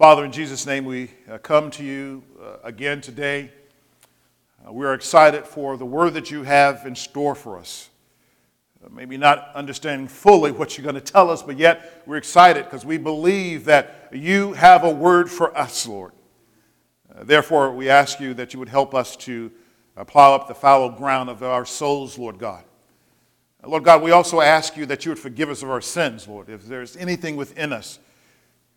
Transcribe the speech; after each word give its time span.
Father, 0.00 0.24
in 0.24 0.32
Jesus' 0.32 0.64
name, 0.64 0.86
we 0.86 1.10
uh, 1.30 1.36
come 1.36 1.70
to 1.72 1.84
you 1.84 2.22
uh, 2.42 2.56
again 2.64 3.02
today. 3.02 3.50
Uh, 4.66 4.72
we 4.72 4.86
are 4.86 4.94
excited 4.94 5.44
for 5.44 5.76
the 5.76 5.84
word 5.84 6.14
that 6.14 6.30
you 6.30 6.42
have 6.42 6.86
in 6.86 6.94
store 6.94 7.34
for 7.34 7.58
us. 7.58 7.90
Maybe 8.90 9.18
not 9.18 9.50
understanding 9.54 10.08
fully 10.08 10.52
what 10.52 10.78
you're 10.78 10.84
going 10.84 10.94
to 10.94 11.02
tell 11.02 11.30
us, 11.30 11.42
but 11.42 11.58
yet 11.58 12.02
we're 12.06 12.16
excited 12.16 12.64
because 12.64 12.82
we 12.82 12.96
believe 12.96 13.66
that 13.66 14.08
you 14.10 14.54
have 14.54 14.84
a 14.84 14.90
word 14.90 15.30
for 15.30 15.54
us, 15.54 15.86
Lord. 15.86 16.12
Therefore, 17.14 17.70
we 17.70 17.90
ask 17.90 18.20
you 18.20 18.32
that 18.32 18.54
you 18.54 18.58
would 18.58 18.70
help 18.70 18.94
us 18.94 19.16
to 19.16 19.52
plow 20.06 20.34
up 20.34 20.48
the 20.48 20.54
fallow 20.54 20.88
ground 20.88 21.28
of 21.28 21.42
our 21.42 21.66
souls, 21.66 22.16
Lord 22.16 22.38
God. 22.38 22.64
Lord 23.62 23.84
God, 23.84 24.00
we 24.00 24.12
also 24.12 24.40
ask 24.40 24.78
you 24.78 24.86
that 24.86 25.04
you 25.04 25.10
would 25.10 25.18
forgive 25.18 25.50
us 25.50 25.62
of 25.62 25.68
our 25.68 25.82
sins, 25.82 26.26
Lord. 26.26 26.48
If 26.48 26.64
there's 26.64 26.96
anything 26.96 27.36
within 27.36 27.74
us, 27.74 27.98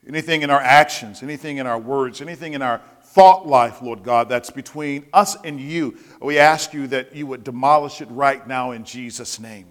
anything 0.07 0.41
in 0.41 0.49
our 0.49 0.61
actions, 0.61 1.23
anything 1.23 1.57
in 1.57 1.67
our 1.67 1.79
words, 1.79 2.21
anything 2.21 2.53
in 2.53 2.61
our 2.61 2.81
thought 3.01 3.45
life, 3.45 3.81
Lord 3.81 4.03
God, 4.03 4.27
that's 4.27 4.49
between 4.49 5.05
us 5.13 5.37
and 5.43 5.59
you, 5.59 5.97
we 6.19 6.39
ask 6.39 6.73
you 6.73 6.87
that 6.87 7.15
you 7.15 7.27
would 7.27 7.43
demolish 7.43 8.01
it 8.01 8.07
right 8.09 8.45
now 8.47 8.71
in 8.71 8.83
Jesus' 8.83 9.39
name. 9.39 9.67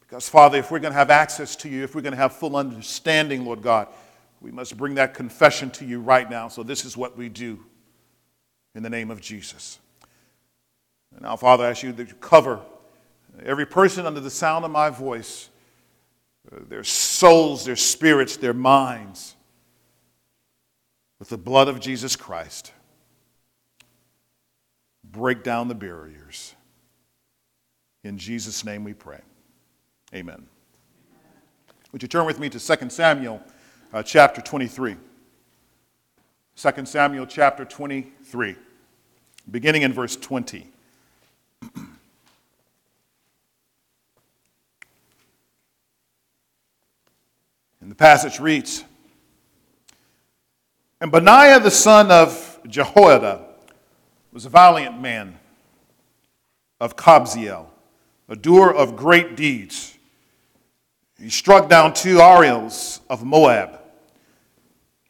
Because, 0.00 0.28
Father, 0.28 0.58
if 0.58 0.70
we're 0.70 0.78
going 0.78 0.92
to 0.92 0.98
have 0.98 1.10
access 1.10 1.56
to 1.56 1.68
you, 1.68 1.82
if 1.82 1.94
we're 1.94 2.02
going 2.02 2.12
to 2.12 2.18
have 2.18 2.34
full 2.34 2.56
understanding, 2.56 3.44
Lord 3.44 3.62
God, 3.62 3.88
we 4.40 4.52
must 4.52 4.76
bring 4.76 4.94
that 4.94 5.14
confession 5.14 5.70
to 5.72 5.84
you 5.84 6.00
right 6.00 6.30
now. 6.30 6.46
So, 6.48 6.62
this 6.62 6.84
is 6.84 6.96
what 6.96 7.16
we 7.16 7.28
do 7.28 7.64
in 8.74 8.82
the 8.82 8.90
name 8.90 9.10
of 9.10 9.20
Jesus. 9.20 9.78
And 11.12 11.22
now, 11.22 11.34
Father, 11.36 11.64
I 11.64 11.70
ask 11.70 11.82
you 11.82 11.92
to 11.92 12.04
cover 12.04 12.60
every 13.44 13.66
person 13.66 14.06
under 14.06 14.20
the 14.20 14.30
sound 14.30 14.64
of 14.64 14.70
my 14.70 14.90
voice 14.90 15.48
their 16.50 16.84
souls, 16.84 17.64
their 17.64 17.76
spirits, 17.76 18.36
their 18.36 18.54
minds 18.54 19.34
with 21.18 21.28
the 21.28 21.38
blood 21.38 21.68
of 21.68 21.80
Jesus 21.80 22.16
Christ. 22.16 22.72
Break 25.02 25.42
down 25.42 25.68
the 25.68 25.74
barriers. 25.74 26.54
In 28.02 28.18
Jesus' 28.18 28.64
name 28.64 28.84
we 28.84 28.92
pray. 28.92 29.20
Amen. 30.14 30.46
Would 31.92 32.02
you 32.02 32.08
turn 32.08 32.26
with 32.26 32.38
me 32.38 32.50
to 32.50 32.58
2 32.58 32.90
Samuel 32.90 33.40
uh, 33.92 34.02
chapter 34.02 34.40
23? 34.42 34.96
2 36.56 36.86
Samuel 36.86 37.26
chapter 37.26 37.64
23, 37.64 38.56
beginning 39.50 39.82
in 39.82 39.92
verse 39.92 40.16
20. 40.16 40.68
The 47.94 47.98
passage 47.98 48.40
reads 48.40 48.82
And 51.00 51.12
Benaiah 51.12 51.60
the 51.60 51.70
son 51.70 52.10
of 52.10 52.58
Jehoiada 52.66 53.46
was 54.32 54.46
a 54.46 54.48
valiant 54.48 55.00
man 55.00 55.38
of 56.80 56.96
Kabzeel, 56.96 57.66
a 58.28 58.34
doer 58.34 58.68
of 58.72 58.96
great 58.96 59.36
deeds. 59.36 59.96
He 61.20 61.30
struck 61.30 61.68
down 61.68 61.94
two 61.94 62.20
Ariels 62.20 63.00
of 63.08 63.22
Moab. 63.22 63.78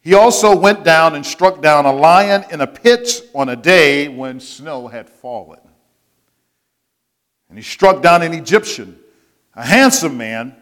He 0.03 0.13
also 0.13 0.55
went 0.55 0.83
down 0.83 1.15
and 1.15 1.25
struck 1.25 1.63
down 1.63 1.87
a 1.87 1.91
lion 1.91 2.45
in 2.51 2.61
a 2.61 2.67
pit 2.67 3.27
on 3.33 3.49
a 3.49 3.55
day 3.55 4.09
when 4.09 4.39
snow 4.39 4.87
had 4.87 5.09
fallen. 5.09 5.59
And 7.49 7.57
he 7.57 7.63
struck 7.63 8.03
down 8.03 8.21
an 8.21 8.35
Egyptian, 8.35 8.99
a 9.55 9.65
handsome 9.65 10.17
man 10.17 10.55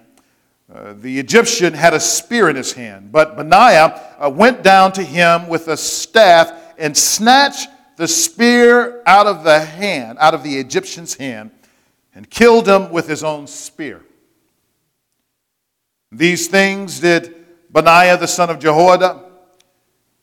uh, 0.73 0.93
the 0.93 1.19
Egyptian 1.19 1.73
had 1.73 1.93
a 1.93 1.99
spear 1.99 2.49
in 2.49 2.55
his 2.55 2.73
hand, 2.73 3.11
but 3.11 3.35
Benaiah 3.35 4.15
uh, 4.17 4.27
went 4.27 4.63
down 4.63 4.91
to 4.93 5.03
him 5.03 5.47
with 5.47 5.67
a 5.67 5.77
staff 5.77 6.51
and 6.79 6.97
snatched 6.97 7.69
the 7.95 8.07
spear 8.07 9.03
out 9.05 9.27
of 9.27 9.43
the 9.43 9.59
hand, 9.59 10.17
out 10.19 10.33
of 10.33 10.41
the 10.41 10.57
Egyptian's 10.57 11.13
hand, 11.13 11.51
and 12.15 12.27
killed 12.27 12.67
him 12.67 12.91
with 12.91 13.07
his 13.07 13.23
own 13.23 13.45
spear. 13.45 14.01
These 16.11 16.47
things 16.47 16.99
did 16.99 17.35
Benaiah 17.71 18.17
the 18.17 18.27
son 18.27 18.49
of 18.49 18.57
Jehoiada, 18.57 19.25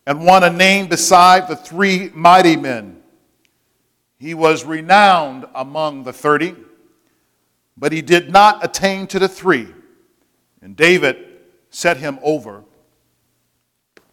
and 0.05 0.27
won 0.27 0.43
a 0.43 0.51
name 0.51 0.89
beside 0.89 1.47
the 1.47 1.55
three 1.55 2.11
mighty 2.13 2.57
men. 2.57 3.01
He 4.19 4.35
was 4.35 4.65
renowned 4.65 5.47
among 5.55 6.03
the 6.03 6.13
thirty, 6.13 6.57
but 7.77 7.93
he 7.93 8.03
did 8.03 8.31
not 8.33 8.65
attain 8.65 9.07
to 9.09 9.21
the 9.21 9.29
three 9.29 9.69
and 10.63 10.77
David 10.77 11.17
set 11.71 11.97
him 11.97 12.19
over 12.23 12.65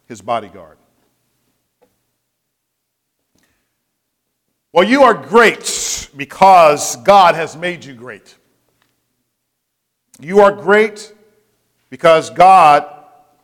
his 0.06 0.20
bodyguard. 0.20 0.78
Well, 4.72 4.84
you 4.84 5.02
are 5.02 5.14
great 5.14 6.10
because 6.16 6.96
God 6.96 7.34
has 7.34 7.56
made 7.56 7.84
you 7.84 7.94
great. 7.94 8.36
You 10.20 10.40
are 10.40 10.52
great 10.52 11.12
because 11.90 12.30
God 12.30 12.86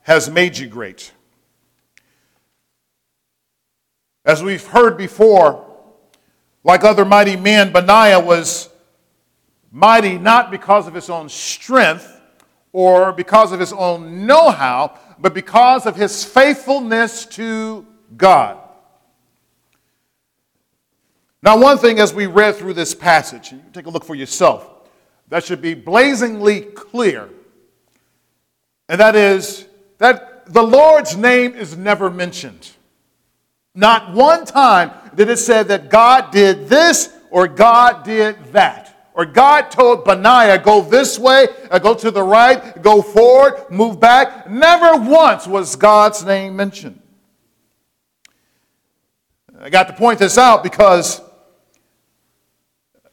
has 0.03 0.31
made 0.31 0.59
you 0.59 0.66
great. 0.66 1.12
As 4.25 4.43
we've 4.43 4.66
heard 4.66 4.97
before, 4.97 5.64
like 6.62 6.84
other 6.84 7.04
mighty 7.04 7.37
men, 7.37 7.72
Benaiah 7.72 8.20
was 8.20 8.70
mighty 9.70 10.19
not 10.19 10.50
because 10.50 10.87
of 10.87 10.94
his 10.94 11.10
own 11.10 11.28
strength, 11.28 12.13
or 12.75 13.12
because 13.12 13.53
of 13.53 13.61
his 13.61 13.73
own 13.73 14.27
know 14.27 14.51
how, 14.51 14.99
but 15.21 15.33
because 15.33 15.87
of 15.87 15.95
his 15.95 16.25
faithfulness 16.25 17.25
to 17.25 17.87
God. 18.17 18.59
Now, 21.41 21.57
one 21.57 21.79
thing 21.79 22.01
as 22.01 22.12
we 22.12 22.27
read 22.27 22.57
through 22.57 22.75
this 22.75 22.93
passage, 22.93 23.53
you 23.53 23.62
take 23.73 23.87
a 23.87 23.91
look 23.91 24.05
for 24.05 24.17
yourself, 24.17 24.69
that 25.29 25.45
should 25.45 25.62
be 25.62 25.75
blazingly 25.75 26.62
clear, 26.62 27.31
and 28.89 29.01
that 29.01 29.15
is 29.15 29.67
that 29.99 30.53
the 30.53 30.62
Lord's 30.62 31.17
name 31.17 31.55
is 31.55 31.77
never 31.77 32.11
mentioned. 32.11 32.71
Not 33.73 34.12
one 34.12 34.45
time 34.47 34.91
did 35.15 35.31
it 35.31 35.37
say 35.37 35.62
that 35.62 35.91
God 35.91 36.33
did 36.33 36.69
this 36.69 37.09
or 37.31 37.47
God 37.47 38.05
did 38.05 38.37
that 38.47 38.84
or 39.14 39.25
God 39.25 39.70
told 39.70 40.04
Benaiah, 40.04 40.58
go 40.58 40.82
this 40.82 41.19
way, 41.19 41.47
uh, 41.70 41.78
go 41.78 41.94
to 41.94 42.10
the 42.10 42.22
right, 42.22 42.82
go 42.82 43.00
forward, 43.00 43.70
move 43.70 44.00
back. 44.00 44.50
Never 44.50 44.97
once 45.08 45.47
was 45.47 45.76
God's 45.76 46.25
name 46.25 46.56
mentioned. 46.56 47.00
I 49.60 49.70
got 49.70 49.86
to 49.86 49.92
point 49.94 50.19
this 50.19 50.36
out 50.36 50.64
because 50.64 51.20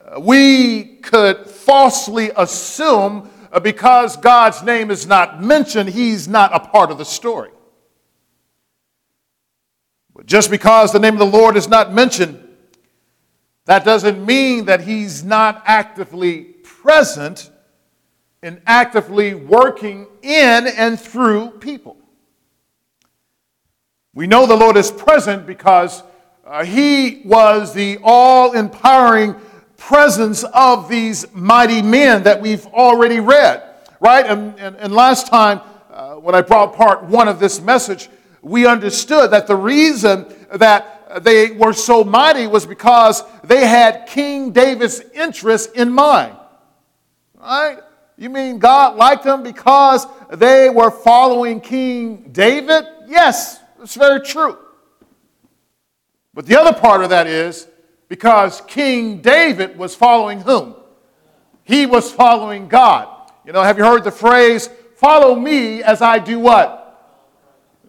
uh, 0.04 0.20
we 0.20 0.96
could 0.98 1.46
falsely 1.48 2.32
assume 2.36 3.30
uh, 3.52 3.60
because 3.60 4.18
God's 4.18 4.64
name 4.64 4.90
is 4.90 5.06
not 5.06 5.44
mentioned, 5.44 5.90
he's 5.90 6.28
not 6.28 6.54
a 6.54 6.60
part 6.60 6.90
of 6.90 6.98
the 6.98 7.06
story. 7.06 7.52
But 10.16 10.26
just 10.26 10.50
because 10.50 10.92
the 10.92 11.00
name 11.00 11.14
of 11.14 11.20
the 11.20 11.38
Lord 11.38 11.56
is 11.56 11.68
not 11.68 11.94
mentioned, 11.94 12.44
that 13.72 13.86
doesn't 13.86 14.26
mean 14.26 14.66
that 14.66 14.82
he's 14.82 15.24
not 15.24 15.64
actively 15.66 16.42
present 16.62 17.50
and 18.44 18.62
actively 18.68 19.34
working 19.34 20.08
in 20.22 20.68
and 20.68 21.00
through 21.00 21.52
people. 21.52 21.96
We 24.14 24.28
know 24.28 24.46
the 24.46 24.58
Lord 24.58 24.76
is 24.76 24.92
present 24.92 25.48
because 25.48 26.04
uh, 26.46 26.66
he 26.66 27.22
was 27.24 27.74
the 27.74 27.98
all 28.04 28.52
empowering 28.52 29.38
presence 29.78 30.44
of 30.44 30.90
these 30.90 31.34
mighty 31.34 31.82
men 31.82 32.24
that 32.24 32.42
we've 32.42 32.66
already 32.68 33.22
read, 33.22 33.64
right? 34.02 34.26
And, 34.26 34.60
and, 34.60 34.76
and 34.76 34.92
last 34.92 35.28
time, 35.28 35.62
uh, 35.90 36.16
when 36.16 36.36
I 36.36 36.42
brought 36.42 36.76
part 36.76 37.04
one 37.04 37.30
of 37.30 37.40
this 37.40 37.62
message, 37.62 38.10
we 38.42 38.66
understood 38.66 39.32
that 39.32 39.48
the 39.48 39.56
reason 39.56 40.26
that 40.52 40.91
they 41.20 41.52
were 41.52 41.74
so 41.74 42.04
mighty 42.04 42.48
was 42.48 42.66
because 42.66 43.24
they 43.44 43.66
had 43.68 44.06
King 44.08 44.52
David's 44.52 45.02
interest 45.14 45.76
in 45.76 45.92
mind. 45.92 46.36
Right? 47.40 47.80
You 48.18 48.30
mean 48.30 48.60
God 48.60 48.98
liked 48.98 49.24
them 49.24 49.42
because 49.44 50.06
they 50.32 50.70
were 50.70 50.92
following 50.92 51.60
King 51.60 52.30
David? 52.32 52.86
Yes, 53.08 53.60
it's 53.82 53.96
very 53.96 54.22
true. 54.22 54.58
But 56.34 56.46
the 56.46 56.60
other 56.60 56.74
part 56.74 57.04
of 57.04 57.10
that 57.10 57.28
is 57.28 57.68
because 58.08 58.62
King 58.68 59.22
David 59.22 59.78
was 59.78 59.96
following 59.96 60.40
whom? 60.42 60.76
He 61.64 61.86
was 61.86 62.12
following 62.12 62.68
God. 62.68 63.08
You 63.46 63.54
know, 63.54 63.64
have 63.64 63.78
you 63.78 63.84
heard 63.84 64.04
the 64.04 64.12
phrase, 64.12 64.70
follow 64.96 65.36
me 65.36 65.82
as 65.82 66.02
I 66.02 66.20
do 66.20 66.40
what? 66.40 66.78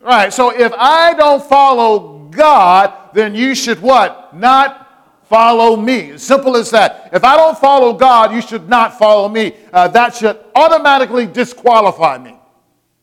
Right, 0.00 0.32
so 0.32 0.50
if 0.50 0.72
I 0.76 1.14
don't 1.14 1.44
follow 1.44 2.11
God, 2.32 3.14
then 3.14 3.34
you 3.34 3.54
should 3.54 3.80
what? 3.80 4.34
Not 4.34 5.22
follow 5.24 5.76
me. 5.76 6.18
Simple 6.18 6.56
as 6.56 6.70
that. 6.70 7.10
If 7.12 7.24
I 7.24 7.36
don't 7.36 7.56
follow 7.56 7.92
God, 7.92 8.32
you 8.32 8.42
should 8.42 8.68
not 8.68 8.98
follow 8.98 9.28
me. 9.28 9.54
Uh, 9.72 9.88
that 9.88 10.16
should 10.16 10.38
automatically 10.54 11.26
disqualify 11.26 12.18
me. 12.18 12.38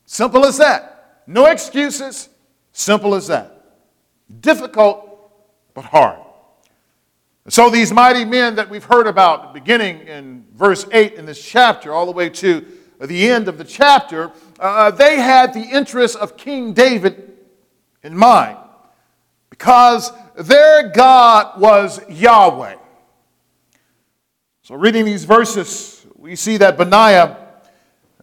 Simple 0.05 0.45
as 0.45 0.57
that. 0.57 1.23
No 1.25 1.45
excuses, 1.45 2.29
Simple 2.71 3.13
as 3.15 3.27
that. 3.27 3.61
Difficult, 4.39 5.31
but 5.73 5.83
hard. 5.83 6.19
So, 7.49 7.69
these 7.69 7.91
mighty 7.91 8.23
men 8.23 8.55
that 8.55 8.69
we've 8.69 8.83
heard 8.85 9.05
about, 9.05 9.53
beginning 9.53 10.07
in 10.07 10.45
verse 10.53 10.85
8 10.91 11.15
in 11.15 11.25
this 11.25 11.43
chapter, 11.43 11.93
all 11.93 12.05
the 12.05 12.11
way 12.13 12.29
to 12.29 12.65
the 13.01 13.29
end 13.29 13.47
of 13.49 13.57
the 13.57 13.65
chapter, 13.65 14.31
uh, 14.59 14.91
they 14.91 15.17
had 15.17 15.53
the 15.53 15.63
interests 15.63 16.15
of 16.15 16.37
King 16.37 16.73
David 16.73 17.33
in 18.03 18.15
mind 18.15 18.57
because 19.59 20.13
their 20.38 20.88
God 20.88 21.59
was 21.59 22.00
Yahweh. 22.09 22.77
So, 24.61 24.75
reading 24.75 25.03
these 25.03 25.25
verses, 25.25 26.07
we 26.15 26.38
see 26.38 26.56
that 26.57 26.77
Benaiah, 26.77 27.35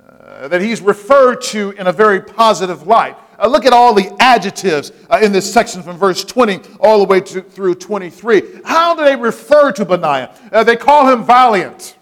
uh, 0.01 0.49
that 0.49 0.63
he's 0.63 0.81
referred 0.81 1.43
to 1.43 1.73
in 1.73 1.89
a 1.89 1.93
very 1.93 2.23
positive 2.23 2.87
light. 2.87 3.19
Uh, 3.39 3.49
look 3.49 3.67
at 3.67 3.75
all 3.75 3.93
the 3.93 4.17
adjectives 4.19 4.93
uh, 5.11 5.21
in 5.23 5.31
this 5.31 5.53
section 5.53 5.83
from 5.83 5.99
verse 5.99 6.25
20 6.25 6.61
all 6.81 7.01
the 7.01 7.05
way 7.05 7.21
to, 7.21 7.43
through 7.43 7.75
23. 7.75 8.63
How 8.65 8.95
do 8.95 9.05
they 9.05 9.15
refer 9.17 9.73
to 9.73 9.85
Benaiah? 9.85 10.35
Uh, 10.51 10.65
they 10.65 10.77
call 10.77 11.07
him 11.07 11.23
valiant, 11.23 11.99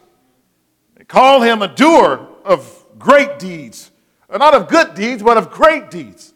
they 0.96 1.04
call 1.04 1.42
him 1.42 1.60
a 1.60 1.74
doer 1.74 2.28
of 2.44 2.84
great 3.00 3.40
deeds. 3.40 3.90
Uh, 4.30 4.38
not 4.38 4.54
of 4.54 4.68
good 4.68 4.94
deeds, 4.94 5.24
but 5.24 5.36
of 5.36 5.50
great 5.50 5.90
deeds. 5.90 6.33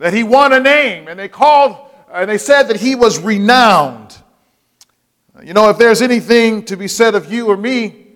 That 0.00 0.14
he 0.14 0.22
won 0.22 0.54
a 0.54 0.60
name, 0.60 1.08
and 1.08 1.18
they 1.18 1.28
called, 1.28 1.76
and 2.10 2.30
they 2.30 2.38
said 2.38 2.64
that 2.68 2.76
he 2.76 2.94
was 2.94 3.18
renowned. 3.18 4.16
You 5.42 5.52
know, 5.52 5.68
if 5.68 5.76
there's 5.76 6.00
anything 6.00 6.64
to 6.64 6.76
be 6.76 6.88
said 6.88 7.14
of 7.14 7.30
you 7.30 7.48
or 7.48 7.56
me 7.58 8.06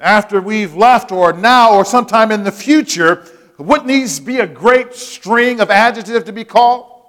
after 0.00 0.40
we've 0.40 0.76
left, 0.76 1.10
or 1.10 1.32
now, 1.32 1.74
or 1.74 1.84
sometime 1.84 2.30
in 2.30 2.44
the 2.44 2.52
future, 2.52 3.26
wouldn't 3.58 3.88
these 3.88 4.20
be 4.20 4.38
a 4.38 4.46
great 4.46 4.94
string 4.94 5.58
of 5.58 5.68
adjectives 5.68 6.22
to 6.22 6.32
be 6.32 6.44
called? 6.44 7.06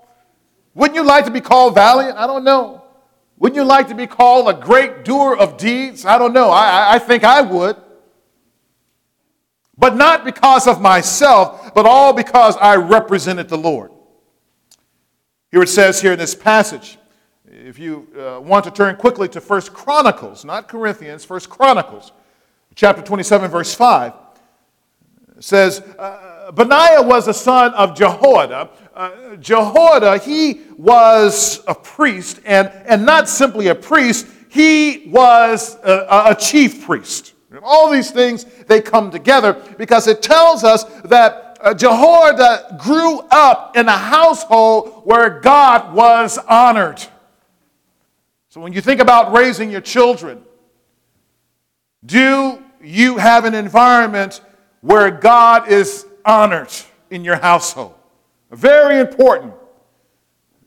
Wouldn't 0.74 0.96
you 0.96 1.04
like 1.04 1.26
to 1.26 1.32
be 1.32 1.42
called 1.42 1.76
valiant? 1.76 2.18
I 2.18 2.26
don't 2.26 2.44
know. 2.44 2.84
Wouldn't 3.38 3.56
you 3.56 3.66
like 3.66 3.88
to 3.90 3.96
be 3.96 4.08
called 4.08 4.50
a 4.50 4.60
great 4.60 5.06
doer 5.06 5.36
of 5.36 5.58
deeds? 5.58 6.06
I 6.06 6.18
don't 6.18 6.34
know. 6.34 6.50
I, 6.50 6.96
I 6.96 7.00
think 7.00 7.24
I 7.24 7.42
would. 7.42 7.78
But 9.78 9.96
not 9.96 10.24
because 10.24 10.68
of 10.68 10.82
myself, 10.82 11.74
but 11.74 11.86
all 11.86 12.14
because 12.14 12.56
I 12.58 12.76
represented 12.76 13.50
the 13.50 13.58
Lord. 13.58 13.92
Here 15.52 15.64
it 15.64 15.70
says 15.70 16.02
here 16.02 16.14
in 16.14 16.20
this 16.20 16.36
passage, 16.36 16.98
if 17.46 17.78
you 17.80 18.08
uh, 18.18 18.40
want 18.40 18.66
to 18.66 18.72
turn 18.72 18.96
quickly 18.96 19.28
to 19.30 19.42
First 19.42 19.74
Chronicles, 19.74 20.44
not 20.44 20.68
Corinthians, 20.68 21.24
First 21.26 21.50
Chronicles, 21.50 22.12
chapter 22.76 23.02
27, 23.02 23.50
verse 23.50 23.74
5, 23.74 24.14
says, 25.40 25.82
uh, 26.00 26.52
Benaiah 26.52 27.02
was 27.02 27.28
a 27.28 27.34
son 27.34 27.74
of 27.74 27.96
Jehoiada. 27.96 28.70
Uh, 28.94 29.36
Jehoiada, 29.38 30.18
he 30.18 30.62
was 30.78 31.64
a 31.68 31.76
priest, 31.76 32.40
and, 32.46 32.72
and 32.86 33.06
not 33.06 33.30
simply 33.30 33.68
a 33.68 33.76
priest, 33.76 34.28
he 34.50 35.04
was 35.08 35.76
a, 35.84 36.32
a 36.32 36.36
chief 36.36 36.86
priest. 36.86 37.33
All 37.62 37.92
these 37.92 38.12
things, 38.12 38.46
they 38.68 38.82
come 38.82 39.12
together 39.12 39.54
because 39.78 40.08
it 40.08 40.22
tells 40.22 40.64
us 40.64 40.86
that 41.06 41.58
uh, 41.62 41.74
Jehoiada 41.74 42.78
grew 42.82 43.20
up 43.32 43.78
in 43.78 43.88
a 43.88 43.98
household 43.98 45.02
where 45.04 45.40
God 45.40 45.94
was 45.94 46.38
honored. 46.38 47.02
So 48.50 48.62
when 48.62 48.74
you 48.74 48.82
think 48.82 49.02
about 49.02 49.34
raising 49.34 49.70
your 49.70 49.82
children, 49.82 50.42
do 52.06 52.64
you 52.82 53.18
have 53.18 53.46
an 53.46 53.54
environment 53.54 54.42
where 54.82 55.10
God 55.10 55.70
is 55.70 56.06
honored 56.26 56.72
in 57.10 57.24
your 57.24 57.38
household. 57.38 57.96
Very 58.52 59.00
important. 59.00 59.54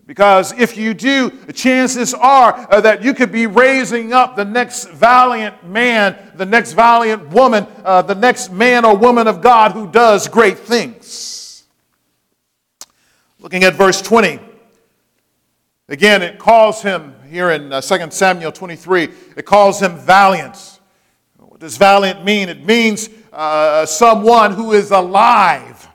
Because 0.07 0.53
if 0.53 0.77
you 0.77 0.95
do, 0.95 1.31
chances 1.53 2.15
are 2.15 2.67
uh, 2.71 2.81
that 2.81 3.03
you 3.03 3.13
could 3.13 3.33
be 3.33 3.49
raising 3.49 4.13
up 4.13 4.37
the 4.37 4.45
next 4.45 4.89
valiant 4.91 5.65
man, 5.65 6.17
the 6.37 6.47
next 6.47 6.73
valiant 6.73 7.29
woman, 7.31 7.67
uh, 7.85 8.03
the 8.03 8.15
next 8.15 8.53
man 8.53 8.85
or 8.85 8.97
woman 8.97 9.27
of 9.27 9.41
God 9.41 9.73
who 9.73 9.91
does 9.91 10.29
great 10.29 10.59
things. 10.61 11.65
Looking 13.41 13.65
at 13.65 13.75
verse 13.75 14.01
20, 14.01 14.39
again, 15.89 16.23
it 16.23 16.39
calls 16.39 16.83
him 16.83 17.15
here 17.29 17.51
in 17.51 17.73
uh, 17.73 17.81
2 17.81 18.11
Samuel 18.11 18.53
23, 18.53 19.09
it 19.37 19.45
calls 19.45 19.81
him 19.81 19.97
valiant. 19.99 20.81
What 21.37 21.59
does 21.61 21.77
valiant 21.77 22.25
mean? 22.25 22.49
It 22.49 22.65
means 22.65 23.09
uh, 23.33 23.87
someone 23.87 24.53
who 24.53 24.73
is 24.73 24.93
alive. 24.93 25.89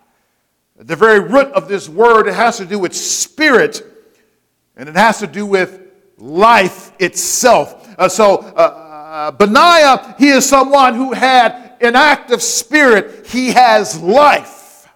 The 0.75 0.95
very 0.95 1.19
root 1.19 1.47
of 1.53 1.67
this 1.67 1.87
word 1.87 2.27
has 2.27 2.57
to 2.57 2.65
do 2.65 2.79
with 2.79 2.95
spirit, 2.95 3.90
and 4.81 4.89
it 4.89 4.95
has 4.95 5.19
to 5.19 5.27
do 5.27 5.45
with 5.45 5.79
life 6.17 6.91
itself. 6.97 7.87
Uh, 7.99 8.09
so, 8.09 8.37
uh, 8.37 8.59
uh, 8.59 9.31
Benaiah, 9.31 10.15
he 10.17 10.29
is 10.29 10.43
someone 10.43 10.95
who 10.95 11.13
had 11.13 11.77
an 11.81 11.95
active 11.95 12.41
spirit, 12.41 13.27
he 13.27 13.51
has 13.51 14.01
life. 14.01 14.89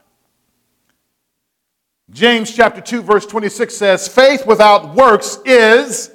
James 2.09 2.51
chapter 2.51 2.81
2, 2.81 3.03
verse 3.03 3.27
26 3.27 3.75
says, 3.75 4.07
Faith 4.07 4.47
without 4.47 4.95
works 4.95 5.37
is 5.45 6.09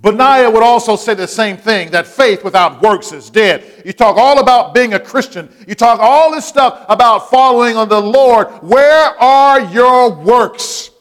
Benaiah 0.00 0.50
would 0.50 0.62
also 0.62 0.96
say 0.96 1.12
the 1.12 1.28
same 1.28 1.58
thing 1.58 1.90
that 1.90 2.06
faith 2.06 2.42
without 2.44 2.80
works 2.80 3.12
is 3.12 3.28
dead. 3.28 3.82
You 3.84 3.92
talk 3.92 4.16
all 4.16 4.40
about 4.40 4.72
being 4.72 4.94
a 4.94 5.00
Christian, 5.00 5.54
you 5.68 5.74
talk 5.74 6.00
all 6.00 6.30
this 6.30 6.46
stuff 6.46 6.86
about 6.88 7.28
following 7.28 7.76
on 7.76 7.90
the 7.90 8.00
Lord. 8.00 8.48
Where 8.62 9.20
are 9.20 9.60
your 9.60 10.14
works? 10.14 10.91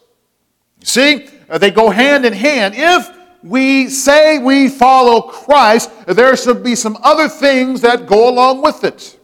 See, 0.83 1.27
uh, 1.49 1.57
they 1.57 1.71
go 1.71 1.89
hand 1.89 2.25
in 2.25 2.33
hand. 2.33 2.73
If 2.77 3.09
we 3.43 3.89
say 3.89 4.37
we 4.37 4.69
follow 4.69 5.21
Christ, 5.21 5.89
there 6.05 6.35
should 6.35 6.63
be 6.63 6.75
some 6.75 6.97
other 7.03 7.27
things 7.27 7.81
that 7.81 8.07
go 8.07 8.29
along 8.29 8.61
with 8.61 8.83
it. 8.83 9.19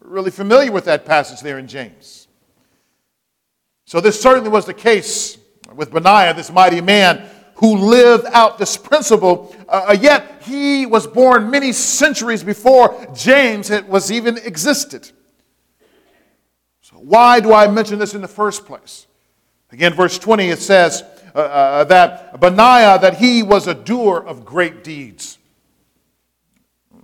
We're 0.00 0.10
really 0.10 0.30
familiar 0.30 0.72
with 0.72 0.84
that 0.86 1.04
passage 1.04 1.40
there 1.40 1.58
in 1.58 1.66
James. 1.66 2.28
So, 3.84 4.00
this 4.00 4.20
certainly 4.20 4.50
was 4.50 4.66
the 4.66 4.74
case 4.74 5.38
with 5.74 5.90
Benaiah, 5.90 6.34
this 6.34 6.50
mighty 6.50 6.80
man 6.80 7.28
who 7.58 7.76
lived 7.76 8.24
out 8.26 8.56
this 8.56 8.76
principle, 8.76 9.54
uh, 9.68 9.86
uh, 9.88 9.92
yet 9.92 10.42
he 10.42 10.86
was 10.86 11.08
born 11.08 11.50
many 11.50 11.72
centuries 11.72 12.44
before 12.44 13.06
James 13.14 13.68
was 13.88 14.12
even 14.12 14.38
existed. 14.38 15.10
So 16.82 16.96
why 16.96 17.40
do 17.40 17.52
I 17.52 17.66
mention 17.66 17.98
this 17.98 18.14
in 18.14 18.22
the 18.22 18.28
first 18.28 18.64
place? 18.64 19.07
Again, 19.70 19.94
verse 19.94 20.18
20, 20.18 20.48
it 20.48 20.60
says 20.60 21.02
uh, 21.34 21.38
uh, 21.38 21.84
that 21.84 22.40
Benaiah, 22.40 22.98
that 23.00 23.18
he 23.18 23.42
was 23.42 23.66
a 23.66 23.74
doer 23.74 24.24
of 24.26 24.44
great 24.44 24.82
deeds. 24.82 25.38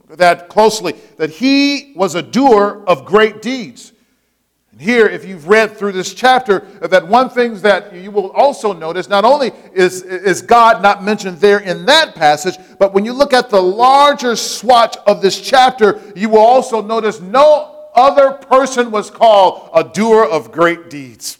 That 0.08 0.48
closely, 0.48 0.92
that 1.18 1.30
he 1.30 1.92
was 1.94 2.14
a 2.14 2.22
doer 2.22 2.82
of 2.86 3.04
great 3.04 3.42
deeds. 3.42 3.92
And 4.72 4.80
here, 4.80 5.06
if 5.06 5.24
you've 5.24 5.46
read 5.46 5.76
through 5.76 5.92
this 5.92 6.14
chapter, 6.14 6.60
that 6.80 7.06
one 7.06 7.28
thing 7.28 7.60
that 7.60 7.94
you 7.94 8.10
will 8.10 8.32
also 8.32 8.72
notice, 8.72 9.08
not 9.08 9.24
only 9.24 9.52
is, 9.72 10.02
is 10.02 10.42
God 10.42 10.82
not 10.82 11.04
mentioned 11.04 11.38
there 11.38 11.60
in 11.60 11.84
that 11.86 12.14
passage, 12.14 12.56
but 12.78 12.92
when 12.92 13.04
you 13.04 13.12
look 13.12 13.32
at 13.32 13.50
the 13.50 13.62
larger 13.62 14.34
swatch 14.36 14.96
of 15.06 15.20
this 15.22 15.40
chapter, 15.40 16.00
you 16.16 16.28
will 16.28 16.38
also 16.38 16.80
notice 16.82 17.20
no 17.20 17.88
other 17.94 18.32
person 18.32 18.90
was 18.90 19.10
called 19.10 19.70
a 19.74 19.84
doer 19.84 20.24
of 20.24 20.50
great 20.50 20.90
deeds. 20.90 21.38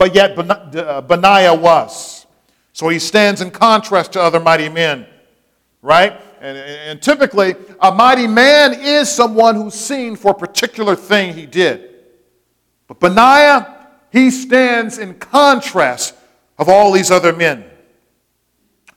But 0.00 0.14
yet 0.14 0.32
uh, 0.38 1.02
Benaiah 1.02 1.54
was. 1.54 2.24
So 2.72 2.88
he 2.88 2.98
stands 2.98 3.42
in 3.42 3.50
contrast 3.50 4.14
to 4.14 4.22
other 4.22 4.40
mighty 4.40 4.70
men, 4.70 5.06
right? 5.82 6.18
And, 6.40 6.56
and 6.56 7.02
typically, 7.02 7.54
a 7.78 7.92
mighty 7.92 8.26
man 8.26 8.72
is 8.80 9.10
someone 9.10 9.56
who's 9.56 9.74
seen 9.74 10.16
for 10.16 10.30
a 10.30 10.34
particular 10.34 10.96
thing 10.96 11.34
he 11.34 11.44
did. 11.44 11.96
But 12.86 12.98
Benaiah, 12.98 13.88
he 14.10 14.30
stands 14.30 14.96
in 14.96 15.16
contrast 15.18 16.14
of 16.56 16.70
all 16.70 16.92
these 16.92 17.10
other 17.10 17.34
men. 17.34 17.66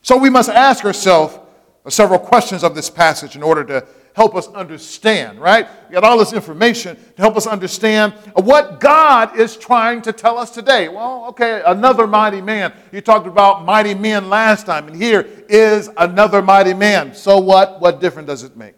So 0.00 0.16
we 0.16 0.30
must 0.30 0.48
ask 0.48 0.86
ourselves 0.86 1.38
several 1.86 2.18
questions 2.18 2.64
of 2.64 2.74
this 2.74 2.88
passage 2.88 3.36
in 3.36 3.42
order 3.42 3.62
to 3.64 3.86
help 4.14 4.34
us 4.34 4.48
understand, 4.48 5.38
right? 5.38 5.68
We 5.88 5.92
got 5.92 6.04
all 6.04 6.16
this 6.16 6.32
information 6.32 6.96
to 6.96 7.22
help 7.22 7.36
us 7.36 7.46
understand 7.46 8.14
what 8.34 8.80
God 8.80 9.38
is 9.38 9.56
trying 9.56 10.02
to 10.02 10.12
tell 10.12 10.38
us 10.38 10.50
today. 10.50 10.88
Well, 10.88 11.26
okay, 11.28 11.62
another 11.66 12.06
mighty 12.06 12.40
man. 12.40 12.72
You 12.92 13.00
talked 13.00 13.26
about 13.26 13.64
mighty 13.64 13.94
men 13.94 14.30
last 14.30 14.66
time, 14.66 14.88
and 14.88 14.96
here 14.96 15.28
is 15.48 15.90
another 15.96 16.40
mighty 16.40 16.74
man. 16.74 17.14
So 17.14 17.38
what? 17.38 17.80
What 17.80 18.00
difference 18.00 18.28
does 18.28 18.42
it 18.44 18.56
make? 18.56 18.74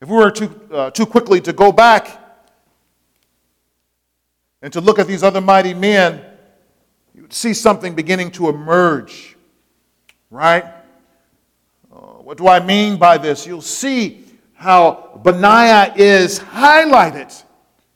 If 0.00 0.08
we 0.08 0.16
were 0.16 0.30
too, 0.30 0.60
uh, 0.72 0.90
too 0.90 1.06
quickly 1.06 1.40
to 1.42 1.52
go 1.52 1.72
back 1.72 2.22
and 4.62 4.72
to 4.72 4.80
look 4.80 4.98
at 4.98 5.06
these 5.06 5.22
other 5.22 5.40
mighty 5.40 5.74
men, 5.74 6.22
you 7.14 7.22
would 7.22 7.32
see 7.32 7.54
something 7.54 7.94
beginning 7.94 8.30
to 8.32 8.48
emerge, 8.48 9.36
right? 10.30 10.64
What 12.26 12.38
do 12.38 12.48
I 12.48 12.58
mean 12.58 12.96
by 12.96 13.18
this? 13.18 13.46
You'll 13.46 13.62
see 13.62 14.24
how 14.54 15.20
Benaiah 15.22 15.94
is 15.94 16.40
highlighted. 16.40 17.44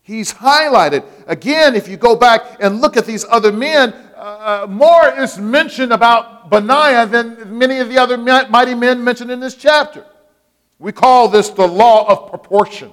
He's 0.03 0.33
highlighted. 0.33 1.03
Again, 1.27 1.75
if 1.75 1.89
you 1.89 1.97
go 1.97 2.15
back 2.15 2.59
and 2.61 2.81
look 2.81 2.97
at 2.97 3.07
these 3.07 3.25
other 3.29 3.51
men, 3.51 3.93
uh, 4.15 4.63
uh 4.63 4.67
more 4.69 5.09
is 5.19 5.37
mentioned 5.37 5.93
about 5.93 6.49
Benaiah 6.49 7.07
than 7.07 7.59
many 7.59 7.81
of 7.81 7.89
the 7.89 7.99
other 7.99 8.17
mighty 8.17 8.77
men 8.77 9.03
mentioned 9.03 9.33
in 9.33 9.41
this 9.41 9.57
chapter. 9.57 10.07
We 10.79 10.93
call 10.93 11.27
this 11.27 11.49
the 11.49 11.67
law 11.67 12.07
of 12.07 12.31
proportion. 12.31 12.93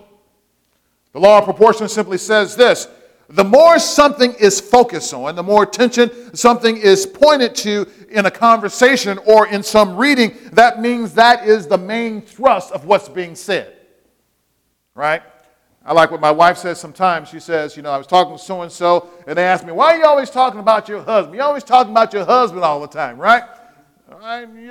The 1.14 1.20
law 1.20 1.38
of 1.38 1.44
proportion 1.44 1.88
simply 1.88 2.18
says 2.18 2.56
this 2.56 2.88
the 3.30 3.44
more 3.44 3.78
something 3.78 4.34
is 4.36 4.62
focused 4.62 5.14
on, 5.14 5.36
the 5.36 5.44
more 5.44 5.64
attention 5.64 6.34
something 6.36 6.78
is 6.78 7.06
pointed 7.06 7.56
to 7.56 7.86
in 8.10 8.26
a 8.26 8.32
conversation 8.32 9.18
or 9.26 9.48
in 9.48 9.62
some 9.64 9.98
reading, 9.98 10.36
that 10.54 10.80
means 10.80 11.14
that 11.16 11.46
is 11.46 11.68
the 11.68 11.78
main 11.78 12.22
thrust 12.22 12.72
of 12.72 12.86
what's 12.86 13.10
being 13.10 13.36
said. 13.36 13.74
Right? 14.96 15.22
I 15.86 15.94
like 15.94 16.12
what 16.12 16.22
my 16.22 16.32
wife 16.32 16.58
says 16.58 16.80
sometimes. 16.80 17.30
She 17.30 17.40
says, 17.40 17.76
You 17.76 17.84
know, 17.84 17.92
I 17.92 17.98
was 17.98 18.08
talking 18.08 18.38
to 18.38 18.44
so 18.44 18.62
and 18.62 18.72
so, 18.72 19.10
and 19.26 19.38
they 19.38 19.46
asked 19.46 19.66
me, 19.66 19.74
Why 19.74 19.96
are 19.96 19.98
you 19.98 20.06
always 20.06 20.30
talking 20.30 20.60
about 20.60 20.88
your 20.88 21.02
husband? 21.02 21.36
You're 21.36 21.46
always 21.46 21.64
talking 21.64 21.92
about 21.92 22.14
your 22.14 22.26
husband 22.26 22.64
all 22.64 22.80
the 22.80 22.88
time, 22.88 23.18
right? 23.18 23.44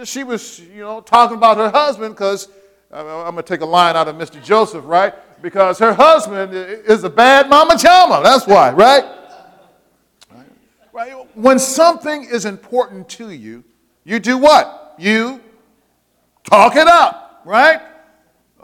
She 0.04 0.24
was, 0.24 0.60
you 0.60 0.80
know, 0.80 1.00
talking 1.00 1.36
about 1.36 1.58
her 1.58 1.70
husband 1.70 2.14
because 2.14 2.48
uh, 2.92 3.24
I'm 3.24 3.34
going 3.34 3.36
to 3.36 3.42
take 3.42 3.60
a 3.60 3.66
line 3.66 3.96
out 3.96 4.08
of 4.08 4.16
Mr. 4.16 4.42
Joseph, 4.42 4.84
right? 4.86 5.14
Because 5.42 5.78
her 5.78 5.92
husband 5.92 6.52
is 6.54 7.04
a 7.04 7.10
bad 7.10 7.48
mama 7.48 7.74
chama. 7.74 8.22
That's 8.22 8.46
why, 8.46 8.72
right? 8.72 9.04
right? 10.92 11.36
When 11.36 11.58
something 11.58 12.24
is 12.24 12.44
important 12.44 13.08
to 13.10 13.30
you, 13.30 13.64
you 14.04 14.18
do 14.18 14.38
what? 14.38 14.94
You 14.98 15.40
talk 16.44 16.76
it 16.76 16.86
up, 16.86 17.42
right? 17.44 17.80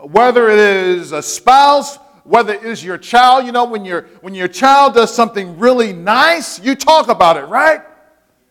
Whether 0.01 0.49
it 0.49 0.59
is 0.59 1.13
a 1.13 1.23
spouse, 1.23 1.97
whether 2.25 2.55
it 2.55 2.65
is 2.65 2.85
your 2.85 2.99
child, 2.99 3.47
you 3.47 3.53
know, 3.53 3.65
when, 3.65 3.85
your 3.85 4.03
when 4.21 4.35
your 4.35 4.49
child 4.49 4.95
does 4.95 5.15
something 5.15 5.59
really 5.59 5.93
nice, 5.93 6.61
you 6.61 6.75
talk 6.75 7.09
about 7.09 7.37
it, 7.37 7.45
right? 7.45 7.83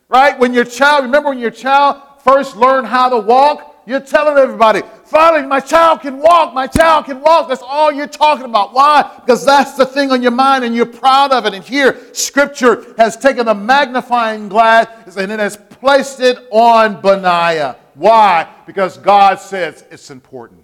Right? 0.10 0.38
When 0.38 0.54
your 0.54 0.66
child, 0.66 1.06
remember 1.06 1.30
when 1.30 1.40
your 1.40 1.52
child 1.52 2.02
first 2.24 2.56
learned 2.56 2.88
how 2.88 3.10
to 3.10 3.18
walk, 3.18 3.71
you're 3.86 4.00
telling 4.00 4.38
everybody, 4.38 4.82
finally, 5.06 5.46
my 5.48 5.60
child 5.60 6.02
can 6.02 6.20
walk, 6.20 6.54
my 6.54 6.68
child 6.68 7.06
can 7.06 7.20
walk. 7.20 7.50
That's 7.50 7.64
all 7.64 7.92
you're 7.92 8.08
talking 8.08 8.46
about. 8.46 8.74
Why? 8.74 9.20
Because 9.20 9.46
that's 9.46 9.76
the 9.76 9.86
thing 9.86 10.12
on 10.12 10.22
your 10.22 10.32
mind 10.32 10.64
and 10.64 10.76
you're 10.76 10.86
proud 10.86 11.32
of 11.32 11.46
it. 11.46 11.54
And 11.54 11.64
here, 11.64 12.00
Scripture 12.14 12.94
has 12.98 13.18
taken 13.18 13.48
a 13.48 13.56
magnifying 13.56 14.50
glass 14.50 15.18
and 15.18 15.32
it 15.32 15.40
has 15.40 15.58
placed 15.58 16.20
it 16.20 16.38
on 16.52 17.02
Benaiah. 17.02 17.78
Why? 17.96 18.48
Because 18.68 18.98
God 18.98 19.40
says 19.40 19.84
it's 19.90 20.12
important. 20.12 20.64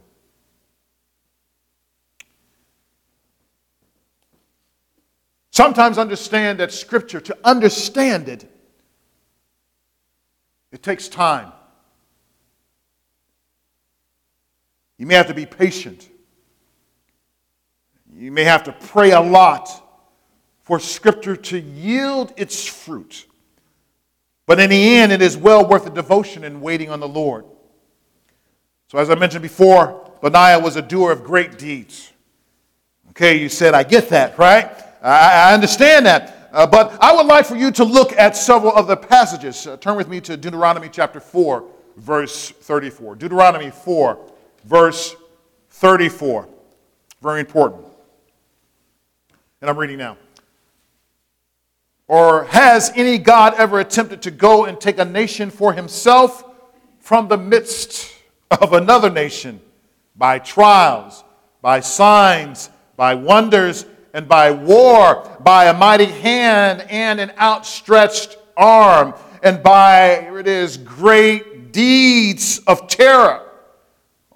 Sometimes 5.51 5.97
understand 5.97 6.59
that 6.59 6.71
Scripture, 6.71 7.19
to 7.19 7.35
understand 7.43 8.29
it, 8.29 8.47
it 10.71 10.83
takes 10.83 11.07
time. 11.07 11.51
You 14.97 15.05
may 15.05 15.15
have 15.15 15.27
to 15.27 15.33
be 15.33 15.45
patient. 15.45 16.09
You 18.13 18.31
may 18.31 18.43
have 18.43 18.63
to 18.63 18.71
pray 18.71 19.11
a 19.11 19.21
lot 19.21 19.69
for 20.63 20.79
Scripture 20.79 21.35
to 21.35 21.59
yield 21.59 22.33
its 22.35 22.65
fruit. 22.67 23.25
But 24.47 24.59
in 24.59 24.69
the 24.69 24.95
end, 24.97 25.11
it 25.11 25.21
is 25.21 25.37
well 25.37 25.67
worth 25.67 25.83
the 25.83 25.91
devotion 25.91 26.43
and 26.43 26.61
waiting 26.61 26.89
on 26.89 26.99
the 26.99 27.07
Lord. 27.07 27.45
So, 28.87 28.97
as 28.97 29.09
I 29.09 29.15
mentioned 29.15 29.43
before, 29.43 30.11
Benaiah 30.21 30.59
was 30.59 30.77
a 30.77 30.81
doer 30.81 31.11
of 31.11 31.23
great 31.23 31.57
deeds. 31.57 32.11
Okay, 33.09 33.39
you 33.39 33.49
said, 33.49 33.73
I 33.73 33.83
get 33.83 34.09
that, 34.09 34.37
right? 34.39 34.71
I, 35.01 35.49
I 35.49 35.53
understand 35.53 36.05
that. 36.05 36.49
Uh, 36.51 36.65
but 36.65 36.97
I 37.01 37.13
would 37.13 37.25
like 37.25 37.45
for 37.45 37.55
you 37.55 37.71
to 37.71 37.83
look 37.83 38.13
at 38.13 38.35
several 38.35 38.73
of 38.73 38.87
the 38.87 38.95
passages. 38.95 39.67
Uh, 39.67 39.77
turn 39.77 39.97
with 39.97 40.07
me 40.07 40.21
to 40.21 40.37
Deuteronomy 40.37 40.89
chapter 40.89 41.19
4, 41.19 41.63
verse 41.97 42.49
34. 42.49 43.15
Deuteronomy 43.15 43.69
4, 43.69 44.31
verse 44.65 45.15
34. 45.69 46.47
Very 47.21 47.39
important. 47.39 47.85
And 49.61 49.69
I'm 49.69 49.77
reading 49.77 49.97
now. 49.97 50.17
Or 52.07 52.45
has 52.45 52.91
any 52.95 53.17
God 53.17 53.55
ever 53.55 53.79
attempted 53.79 54.21
to 54.23 54.31
go 54.31 54.65
and 54.65 54.79
take 54.79 54.97
a 54.97 55.05
nation 55.05 55.49
for 55.49 55.73
himself 55.73 56.43
from 56.99 57.27
the 57.27 57.37
midst 57.37 58.13
of 58.51 58.73
another 58.73 59.09
nation 59.09 59.59
by 60.15 60.39
trials, 60.39 61.23
by 61.61 61.79
signs, 61.79 62.69
by 62.95 63.13
wonders, 63.13 63.85
and 64.13 64.27
by 64.27 64.51
war, 64.51 65.37
by 65.41 65.65
a 65.65 65.73
mighty 65.73 66.05
hand 66.05 66.81
and 66.89 67.19
an 67.19 67.31
outstretched 67.39 68.37
arm, 68.55 69.13
and 69.43 69.61
by, 69.61 70.21
here 70.21 70.39
it 70.39 70.47
is, 70.47 70.77
great 70.77 71.71
deeds 71.71 72.59
of 72.67 72.87
terror? 72.87 73.46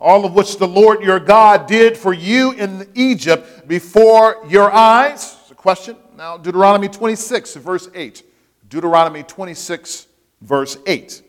All 0.01 0.25
of 0.25 0.33
which 0.33 0.57
the 0.57 0.67
Lord 0.67 1.03
your 1.03 1.19
God 1.19 1.67
did 1.67 1.95
for 1.95 2.11
you 2.11 2.53
in 2.53 2.89
Egypt 2.95 3.67
before 3.67 4.43
your 4.49 4.71
eyes? 4.71 5.37
It's 5.41 5.51
a 5.51 5.55
question. 5.55 5.95
Now, 6.17 6.37
Deuteronomy 6.37 6.89
26, 6.89 7.53
verse 7.55 7.87
8. 7.93 8.23
Deuteronomy 8.67 9.21
26, 9.21 10.07
verse 10.41 10.77
8. 10.87 11.21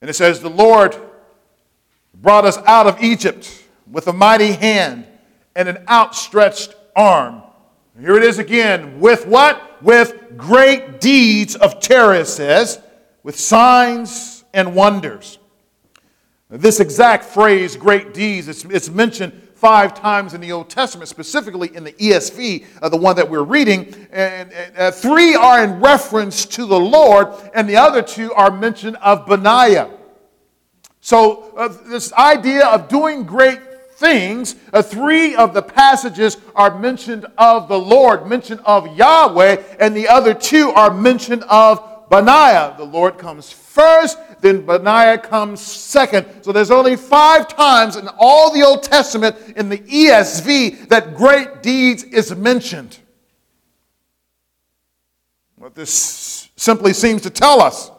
And 0.00 0.08
it 0.08 0.14
says, 0.14 0.40
The 0.40 0.50
Lord 0.50 0.96
brought 2.14 2.44
us 2.44 2.58
out 2.58 2.86
of 2.86 3.02
Egypt 3.02 3.64
with 3.90 4.06
a 4.06 4.12
mighty 4.12 4.52
hand 4.52 5.04
and 5.56 5.68
an 5.68 5.84
outstretched 5.88 6.76
arm. 6.94 7.42
Here 8.00 8.16
it 8.16 8.22
is 8.22 8.38
again. 8.38 9.00
With 9.00 9.26
what? 9.26 9.82
With 9.82 10.36
great 10.36 11.00
deeds 11.00 11.56
of 11.56 11.80
terror, 11.80 12.14
it 12.14 12.28
says, 12.28 12.80
with 13.24 13.38
signs 13.38 14.44
and 14.54 14.76
wonders. 14.76 15.38
This 16.54 16.80
exact 16.80 17.24
phrase, 17.24 17.76
great 17.76 18.12
deeds, 18.12 18.46
it's, 18.46 18.62
it's 18.66 18.90
mentioned 18.90 19.32
five 19.54 19.94
times 19.94 20.34
in 20.34 20.40
the 20.42 20.52
Old 20.52 20.68
Testament, 20.68 21.08
specifically 21.08 21.74
in 21.74 21.82
the 21.82 21.92
ESV, 21.92 22.66
uh, 22.82 22.90
the 22.90 22.96
one 22.98 23.16
that 23.16 23.30
we're 23.30 23.42
reading. 23.42 23.94
And, 24.12 24.52
uh, 24.76 24.90
three 24.90 25.34
are 25.34 25.64
in 25.64 25.80
reference 25.80 26.44
to 26.46 26.66
the 26.66 26.78
Lord, 26.78 27.28
and 27.54 27.66
the 27.66 27.76
other 27.76 28.02
two 28.02 28.34
are 28.34 28.50
mention 28.50 28.96
of 28.96 29.24
Benaiah. 29.26 29.88
So, 31.00 31.54
uh, 31.56 31.68
this 31.86 32.12
idea 32.12 32.66
of 32.66 32.88
doing 32.88 33.22
great 33.22 33.60
things, 33.94 34.54
uh, 34.74 34.82
three 34.82 35.34
of 35.34 35.54
the 35.54 35.62
passages 35.62 36.36
are 36.54 36.78
mentioned 36.78 37.24
of 37.38 37.68
the 37.68 37.78
Lord, 37.78 38.26
mentioned 38.26 38.60
of 38.66 38.94
Yahweh, 38.94 39.56
and 39.80 39.96
the 39.96 40.06
other 40.06 40.34
two 40.34 40.70
are 40.72 40.92
mentioned 40.92 41.44
of 41.44 42.08
Benaiah. 42.10 42.74
The 42.76 42.84
Lord 42.84 43.16
comes 43.16 43.50
first, 43.72 44.18
then 44.40 44.66
Benaiah 44.66 45.18
comes 45.18 45.60
second. 45.60 46.26
So 46.42 46.52
there's 46.52 46.70
only 46.70 46.96
five 46.96 47.48
times 47.48 47.96
in 47.96 48.08
all 48.18 48.52
the 48.52 48.62
Old 48.62 48.82
Testament 48.82 49.36
in 49.56 49.68
the 49.68 49.78
ESV 49.78 50.88
that 50.88 51.16
great 51.16 51.62
deeds 51.62 52.04
is 52.04 52.34
mentioned. 52.34 52.98
What 55.56 55.74
this 55.74 56.50
simply 56.56 56.92
seems 56.92 57.22
to 57.22 57.30
tell 57.30 57.62
us 57.62 57.90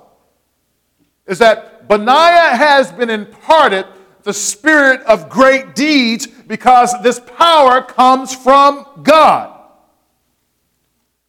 is 1.25 1.39
that 1.39 1.88
Benaiah 1.88 2.56
has 2.56 2.92
been 2.92 3.10
imparted 3.10 3.86
the 4.24 4.34
spirit 4.34 5.01
of 5.01 5.30
great 5.30 5.75
deeds 5.75 6.27
because 6.27 6.94
this 7.01 7.20
power 7.20 7.82
comes 7.82 8.34
from 8.34 8.86
God. 9.01 9.50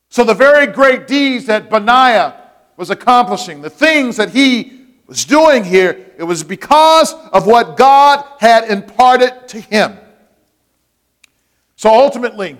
So 0.08 0.22
the 0.22 0.34
very 0.34 0.68
great 0.68 1.06
deeds 1.08 1.46
that 1.46 1.70
Benaiah 1.70 2.43
was 2.76 2.90
accomplishing, 2.90 3.62
the 3.62 3.70
things 3.70 4.16
that 4.16 4.30
he 4.30 4.84
was 5.06 5.24
doing 5.24 5.64
here, 5.64 6.06
it 6.16 6.24
was 6.24 6.42
because 6.42 7.14
of 7.32 7.46
what 7.46 7.76
God 7.76 8.24
had 8.40 8.70
imparted 8.70 9.48
to 9.48 9.60
him. 9.60 9.96
So 11.76 11.90
ultimately, 11.90 12.56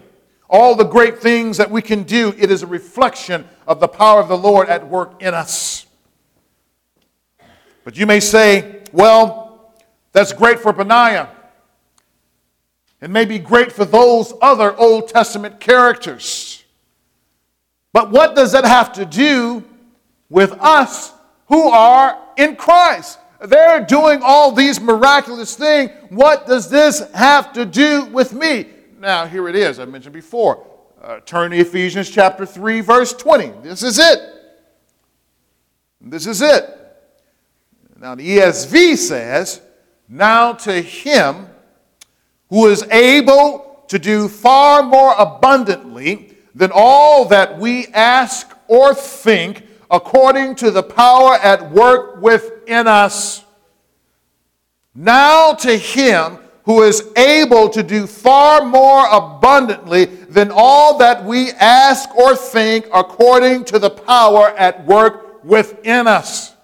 all 0.49 0.75
the 0.75 0.85
great 0.85 1.19
things 1.19 1.57
that 1.57 1.71
we 1.71 1.83
can 1.83 2.03
do, 2.03 2.35
it 2.37 2.51
is 2.51 2.63
a 2.63 2.67
reflection 2.67 3.47
of 3.67 3.81
the 3.81 3.89
power 3.89 4.21
of 4.21 4.29
the 4.29 4.37
Lord 4.37 4.69
at 4.69 4.87
work 4.87 5.23
in 5.23 5.35
us. 5.35 5.87
But 7.85 7.97
you 7.97 8.07
may 8.07 8.21
say, 8.21 8.83
well, 8.93 9.75
that's 10.13 10.33
great 10.33 10.61
for 10.61 10.73
Benaiah. 10.73 11.29
It 13.01 13.11
may 13.11 13.25
be 13.25 13.39
great 13.39 13.73
for 13.73 13.85
those 13.85 14.33
other 14.41 14.77
Old 14.77 15.09
Testament 15.09 15.61
characters. 15.61 16.65
But 17.93 18.11
what 18.11 18.35
does 18.35 18.53
that 18.53 18.65
have 18.65 18.93
to 18.95 19.05
do 19.05 19.65
with 20.35 20.51
us 20.61 21.13
who 21.47 21.69
are 21.69 22.21
in 22.37 22.57
Christ. 22.57 23.21
They're 23.41 23.85
doing 23.85 24.19
all 24.21 24.51
these 24.51 24.81
miraculous 24.81 25.55
things. 25.55 25.93
What 26.09 26.49
does 26.49 26.69
this 26.69 27.09
have 27.13 27.53
to 27.53 27.65
do 27.65 28.07
with 28.07 28.33
me? 28.33 28.67
Now, 28.99 29.27
here 29.27 29.49
it 29.49 29.55
is. 29.55 29.79
I 29.79 29.85
mentioned 29.85 30.13
before. 30.13 30.67
Uh, 31.01 31.21
turn 31.21 31.53
to 31.53 31.57
Ephesians 31.57 32.11
chapter 32.11 32.45
3, 32.45 32.81
verse 32.81 33.13
20. 33.13 33.53
This 33.63 33.85
is 33.85 34.01
it. 34.01 34.19
This 36.01 36.27
is 36.27 36.43
it. 36.43 36.69
Now, 38.01 38.17
the 38.17 38.39
ESV 38.39 38.97
says, 38.97 39.63
Now 40.09 40.53
to 40.55 40.83
him 40.83 41.47
who 42.49 42.67
is 42.67 42.83
able 42.91 43.85
to 43.87 44.01
do 44.01 44.27
far 44.27 44.83
more 44.83 45.15
abundantly 45.17 46.35
than 46.57 46.73
all 46.75 47.27
that 47.27 47.57
we 47.57 47.87
ask 47.89 48.51
or 48.67 48.95
think, 48.95 49.65
according 49.95 50.57
to 50.57 50.73
the 50.73 50.83
power 50.83 51.35
at 51.35 51.71
work 51.71 52.21
within 52.21 52.89
us. 52.89 53.45
Now 54.93 55.55
to 55.55 55.77
him 55.77 56.39
who 56.65 56.83
is 56.83 57.13
able 57.17 57.69
to 57.69 57.83
do 57.83 58.07
far 58.07 58.65
more 58.65 59.07
abundantly 59.11 60.07
than 60.07 60.51
all 60.53 60.99
that 60.99 61.25
we 61.25 61.53
ask 61.53 62.13
or 62.17 62.35
think, 62.35 62.87
according 62.93 63.65
to 63.67 63.79
the 63.79 63.91
power 63.91 64.49
at 64.57 64.85
work 64.85 65.45
within 65.45 66.09
us. 66.09 66.55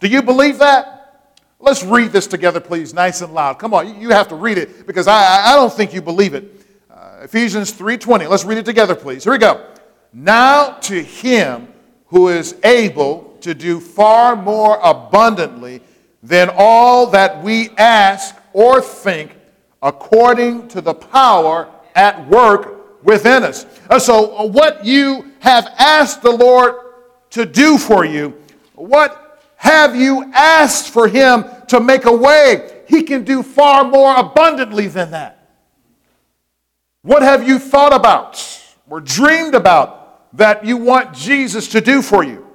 Do 0.00 0.08
you 0.08 0.22
believe 0.22 0.58
that? 0.58 1.30
Let's 1.60 1.84
read 1.84 2.10
this 2.10 2.26
together, 2.26 2.60
please, 2.60 2.94
nice 2.94 3.20
and 3.20 3.34
loud. 3.34 3.58
Come 3.58 3.74
on, 3.74 4.00
you 4.00 4.10
have 4.10 4.28
to 4.28 4.34
read 4.34 4.58
it 4.58 4.86
because 4.86 5.06
I, 5.06 5.52
I 5.52 5.56
don't 5.56 5.72
think 5.72 5.92
you 5.92 6.00
believe 6.00 6.34
it. 6.34 6.64
Uh, 6.90 7.20
Ephesians 7.22 7.72
3:20. 7.72 8.28
Let's 8.28 8.44
read 8.44 8.58
it 8.58 8.64
together, 8.64 8.94
please. 8.94 9.24
Here 9.24 9.32
we 9.32 9.38
go. 9.38 9.66
Now 10.12 10.70
to 10.82 11.02
him 11.02 11.68
who 12.08 12.28
is 12.28 12.56
able 12.64 13.36
to 13.40 13.54
do 13.54 13.80
far 13.80 14.34
more 14.34 14.78
abundantly 14.82 15.80
than 16.22 16.50
all 16.56 17.06
that 17.08 17.42
we 17.42 17.70
ask 17.76 18.34
or 18.52 18.80
think, 18.80 19.36
according 19.82 20.68
to 20.68 20.80
the 20.80 20.94
power 20.94 21.68
at 21.94 22.28
work 22.28 23.04
within 23.04 23.44
us. 23.44 23.66
So, 23.98 24.36
uh, 24.36 24.46
what 24.46 24.84
you 24.84 25.32
have 25.40 25.66
asked 25.78 26.22
the 26.22 26.32
Lord 26.32 26.74
to 27.30 27.46
do 27.46 27.78
for 27.78 28.04
you, 28.04 28.34
what 28.74 29.42
have 29.56 29.94
you 29.94 30.30
asked 30.34 30.90
for 30.90 31.08
him 31.08 31.44
to 31.68 31.80
make 31.80 32.04
a 32.04 32.12
way? 32.12 32.82
He 32.88 33.02
can 33.02 33.24
do 33.24 33.42
far 33.42 33.84
more 33.84 34.16
abundantly 34.16 34.88
than 34.88 35.10
that. 35.10 35.34
What 37.02 37.22
have 37.22 37.46
you 37.46 37.58
thought 37.58 37.92
about 37.92 38.44
or 38.88 39.00
dreamed 39.00 39.54
about 39.54 39.97
that 40.38 40.64
you 40.64 40.76
want 40.76 41.12
Jesus 41.12 41.68
to 41.68 41.80
do 41.80 42.00
for 42.00 42.24
you? 42.24 42.46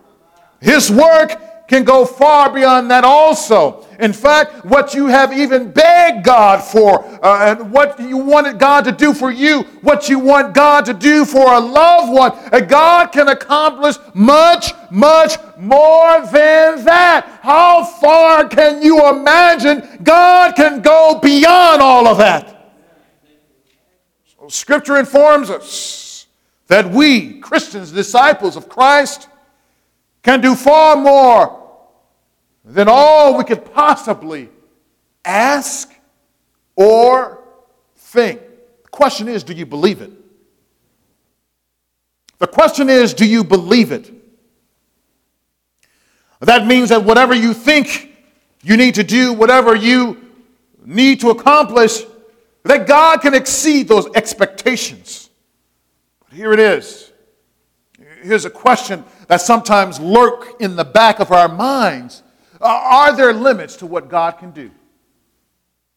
His 0.59 0.89
work 0.89 1.67
can 1.67 1.83
go 1.83 2.05
far 2.05 2.53
beyond 2.53 2.91
that 2.91 3.03
also. 3.03 3.85
In 3.99 4.13
fact, 4.13 4.65
what 4.65 4.93
you 4.93 5.07
have 5.07 5.33
even 5.33 5.71
begged 5.71 6.25
God 6.25 6.61
for, 6.63 7.03
uh, 7.25 7.55
and 7.57 7.71
what 7.71 7.99
you 7.99 8.17
wanted 8.17 8.59
God 8.59 8.83
to 8.85 8.91
do 8.91 9.13
for 9.13 9.31
you, 9.31 9.63
what 9.81 10.09
you 10.09 10.19
want 10.19 10.53
God 10.53 10.85
to 10.85 10.93
do 10.93 11.25
for 11.25 11.53
a 11.53 11.59
loved 11.59 12.11
one, 12.11 12.31
uh, 12.51 12.59
God 12.59 13.07
can 13.07 13.29
accomplish 13.29 13.95
much, 14.13 14.73
much 14.91 15.37
more 15.57 16.21
than 16.21 16.83
that. 16.85 17.39
How 17.41 17.83
far 17.83 18.47
can 18.47 18.81
you 18.81 19.09
imagine 19.09 19.99
God 20.03 20.55
can 20.55 20.81
go 20.81 21.19
beyond 21.21 21.81
all 21.81 22.07
of 22.07 22.17
that? 22.17 22.75
So 24.37 24.47
scripture 24.49 24.97
informs 24.97 25.49
us 25.49 26.02
that 26.73 26.89
we, 26.89 27.39
Christians, 27.39 27.91
disciples 27.91 28.55
of 28.55 28.67
Christ, 28.67 29.27
can 30.23 30.41
do 30.41 30.55
far 30.55 30.95
more 30.95 31.69
than 32.65 32.87
all 32.89 33.37
we 33.37 33.43
could 33.43 33.63
possibly 33.75 34.49
ask 35.23 35.93
or 36.75 37.43
think. 37.95 38.41
The 38.85 38.89
question 38.89 39.27
is 39.27 39.43
do 39.43 39.53
you 39.53 39.67
believe 39.67 40.01
it? 40.01 40.09
The 42.39 42.47
question 42.47 42.89
is 42.89 43.13
do 43.13 43.27
you 43.27 43.43
believe 43.43 43.91
it? 43.91 44.11
That 46.39 46.65
means 46.65 46.89
that 46.89 47.03
whatever 47.03 47.35
you 47.35 47.53
think 47.53 48.17
you 48.63 48.77
need 48.77 48.95
to 48.95 49.03
do, 49.03 49.31
whatever 49.31 49.75
you 49.75 50.17
need 50.83 51.19
to 51.19 51.29
accomplish, 51.29 52.01
that 52.63 52.87
God 52.87 53.21
can 53.21 53.35
exceed 53.35 53.87
those 53.87 54.07
expectations. 54.15 55.22
Here 56.33 56.51
it 56.51 56.59
is. 56.59 57.11
Here's 58.23 58.45
a 58.45 58.49
question 58.49 59.03
that 59.27 59.41
sometimes 59.41 59.99
lurk 59.99 60.59
in 60.59 60.75
the 60.75 60.83
back 60.83 61.19
of 61.19 61.31
our 61.31 61.47
minds. 61.47 62.23
Uh, 62.59 62.65
are 62.65 63.15
there 63.15 63.33
limits 63.33 63.75
to 63.77 63.85
what 63.85 64.09
God 64.09 64.39
can 64.39 64.51
do? 64.51 64.71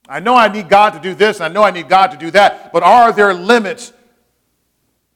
I 0.09 0.21
know 0.21 0.37
I 0.37 0.49
need 0.49 0.69
God 0.69 0.91
to 0.91 1.01
do 1.01 1.15
this, 1.15 1.41
I 1.41 1.49
know 1.49 1.63
I 1.63 1.71
need 1.71 1.89
God 1.89 2.09
to 2.09 2.17
do 2.17 2.31
that, 2.33 2.73
but 2.73 2.83
are 2.83 3.13
there 3.13 3.33
limits 3.35 3.93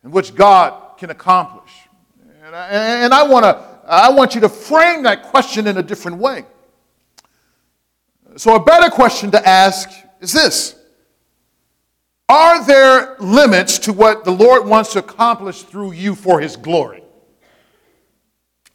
in 0.03 0.11
which 0.11 0.35
God 0.35 0.97
can 0.99 1.11
accomplish? 1.11 1.71
And 2.45 2.57
I, 2.57 2.69
and 3.05 3.15
I, 3.15 3.23
wanna, 3.23 3.81
I 3.87 4.11
want 4.11 4.35
you 4.35 4.41
to 4.41 4.49
frame 4.49 5.03
that 5.05 5.25
question 5.25 5.67
in 5.67 5.77
a 5.77 5.83
different 5.83 6.17
way. 6.17 6.45
So, 8.37 8.55
a 8.55 8.65
better 8.65 8.91
question 8.91 9.31
to 9.33 9.49
ask 9.49 9.91
is 10.21 10.33
this 10.33 10.80
Are 12.31 12.65
there 12.65 13.17
limits 13.19 13.81
to 13.81 13.93
what 13.93 14.25
the 14.25 14.31
Lord 14.31 14.65
wants 14.65 14.93
to 14.93 15.01
accomplish 15.01 15.63
through 15.63 15.93
you 15.93 16.15
for 16.15 16.39
His 16.39 16.57
glory? 16.57 17.03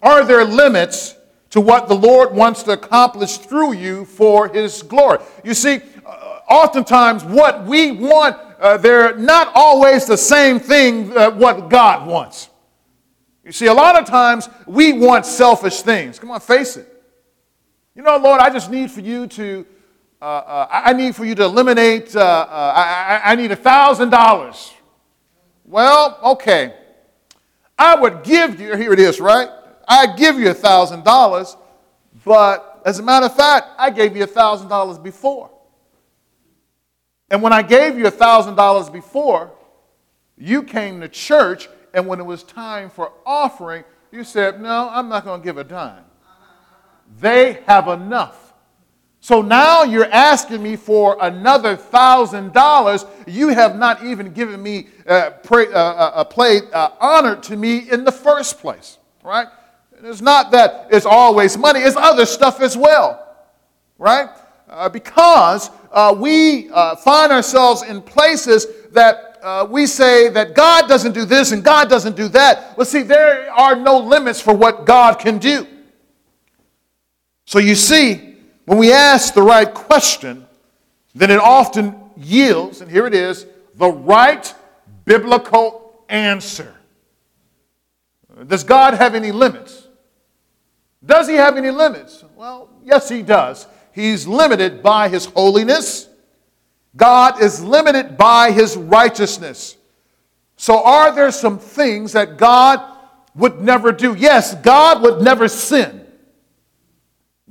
Are 0.01 0.25
there 0.25 0.43
limits 0.43 1.15
to 1.51 1.61
what 1.61 1.87
the 1.87 1.95
Lord 1.95 2.35
wants 2.35 2.63
to 2.63 2.71
accomplish 2.71 3.37
through 3.37 3.75
you 3.75 4.03
for 4.03 4.49
His 4.49 4.83
glory? 4.83 5.19
You 5.45 5.53
see, 5.53 5.79
uh, 6.05 6.39
oftentimes 6.49 7.23
what 7.23 7.63
we 7.63 7.93
want, 7.93 8.35
uh, 8.59 8.75
they're 8.75 9.15
not 9.15 9.53
always 9.55 10.05
the 10.05 10.17
same 10.17 10.59
thing 10.59 11.15
uh, 11.17 11.31
what 11.31 11.69
God 11.69 12.05
wants. 12.05 12.49
You 13.45 13.53
see, 13.53 13.67
a 13.67 13.73
lot 13.73 13.97
of 13.97 14.05
times 14.05 14.49
we 14.67 14.91
want 14.91 15.25
selfish 15.25 15.81
things. 15.81 16.19
Come 16.19 16.29
on, 16.29 16.41
face 16.41 16.75
it. 16.75 16.91
You 17.95 18.01
know, 18.03 18.17
Lord, 18.17 18.41
I 18.41 18.49
just 18.49 18.69
need 18.69 18.91
for 18.91 18.99
you 18.99 19.27
to, 19.27 19.65
uh, 20.21 20.25
uh, 20.25 20.67
I 20.71 20.93
need 20.93 21.15
for 21.15 21.25
you 21.25 21.35
to 21.35 21.43
eliminate, 21.43 22.15
uh, 22.15 22.19
uh 22.19 22.73
I, 22.75 23.31
I 23.31 23.35
need 23.35 23.51
a 23.51 23.55
$1,000. 23.55 24.73
Well, 25.65 26.19
okay. 26.23 26.73
I 27.77 27.95
would 27.95 28.23
give 28.23 28.59
you, 28.59 28.75
here 28.75 28.93
it 28.93 28.99
is, 28.99 29.19
right? 29.19 29.49
I 29.87 30.15
give 30.15 30.39
you 30.39 30.49
a 30.49 30.55
$1,000, 30.55 31.57
but 32.23 32.81
as 32.85 32.99
a 32.99 33.03
matter 33.03 33.25
of 33.25 33.35
fact, 33.35 33.67
I 33.77 33.89
gave 33.89 34.15
you 34.15 34.23
a 34.23 34.27
$1,000 34.27 35.03
before. 35.03 35.51
And 37.29 37.41
when 37.41 37.51
I 37.51 37.61
gave 37.61 37.97
you 37.97 38.07
a 38.07 38.11
$1,000 38.11 38.93
before, 38.93 39.51
you 40.37 40.63
came 40.63 41.01
to 41.01 41.09
church, 41.09 41.67
and 41.93 42.07
when 42.07 42.19
it 42.19 42.25
was 42.25 42.43
time 42.43 42.89
for 42.89 43.11
offering, 43.25 43.83
you 44.11 44.23
said, 44.23 44.61
No, 44.61 44.89
I'm 44.91 45.09
not 45.09 45.25
going 45.25 45.41
to 45.41 45.45
give 45.45 45.57
a 45.57 45.63
dime. 45.63 46.03
They 47.19 47.63
have 47.67 47.87
enough. 47.87 48.44
So 49.25 49.41
now 49.41 49.81
you're 49.81 50.11
asking 50.11 50.61
me 50.61 50.75
for 50.75 51.17
another 51.19 51.75
thousand 51.75 52.53
dollars. 52.53 53.05
You 53.25 53.47
have 53.47 53.75
not 53.75 54.03
even 54.03 54.31
given 54.33 54.61
me 54.61 54.89
uh, 55.07 55.31
pray, 55.41 55.65
uh, 55.73 55.79
uh, 55.79 56.11
a 56.17 56.23
plate 56.23 56.65
uh, 56.71 56.91
honor 56.99 57.35
to 57.37 57.57
me 57.57 57.89
in 57.89 58.03
the 58.03 58.11
first 58.11 58.59
place, 58.59 58.99
right? 59.23 59.47
It's 60.03 60.21
not 60.21 60.51
that 60.51 60.89
it's 60.91 61.07
always 61.07 61.57
money, 61.57 61.79
it's 61.79 61.95
other 61.95 62.23
stuff 62.27 62.61
as 62.61 62.77
well, 62.77 63.35
right? 63.97 64.29
Uh, 64.69 64.89
because 64.89 65.71
we 66.19 66.67
find 67.03 67.31
ourselves 67.31 67.81
in 67.81 68.03
places 68.03 68.67
that 68.91 69.39
we 69.71 69.87
say 69.87 70.29
that 70.29 70.53
God 70.53 70.87
doesn't 70.87 71.13
do 71.13 71.25
this 71.25 71.51
and 71.51 71.63
God 71.63 71.89
doesn't 71.89 72.15
do 72.15 72.27
that. 72.27 72.77
Well, 72.77 72.85
see, 72.85 73.01
there 73.01 73.51
are 73.51 73.75
no 73.75 73.97
limits 73.97 74.39
for 74.39 74.53
what 74.53 74.85
God 74.85 75.17
can 75.17 75.39
do. 75.39 75.65
So 77.47 77.57
you 77.57 77.73
see, 77.73 78.24
when 78.65 78.77
we 78.77 78.91
ask 78.91 79.33
the 79.33 79.41
right 79.41 79.71
question, 79.71 80.45
then 81.13 81.31
it 81.31 81.39
often 81.39 81.95
yields, 82.17 82.81
and 82.81 82.91
here 82.91 83.05
it 83.05 83.13
is, 83.13 83.45
the 83.75 83.89
right 83.89 84.53
biblical 85.05 86.03
answer. 86.09 86.73
Does 88.47 88.63
God 88.63 88.95
have 88.95 89.15
any 89.15 89.31
limits? 89.31 89.87
Does 91.05 91.27
he 91.27 91.35
have 91.35 91.57
any 91.57 91.71
limits? 91.71 92.23
Well, 92.35 92.69
yes, 92.83 93.07
he 93.07 93.21
does. 93.21 93.67
He's 93.93 94.27
limited 94.27 94.81
by 94.81 95.07
his 95.07 95.25
holiness. 95.25 96.09
God 96.97 97.41
is 97.41 97.63
limited 97.63 98.17
by 98.17 98.51
his 98.51 98.75
righteousness. 98.75 99.77
So, 100.57 100.83
are 100.83 101.13
there 101.13 101.31
some 101.31 101.59
things 101.59 102.13
that 102.13 102.37
God 102.37 102.81
would 103.35 103.61
never 103.61 103.91
do? 103.91 104.15
Yes, 104.15 104.55
God 104.55 105.01
would 105.01 105.21
never 105.21 105.47
sin. 105.47 106.04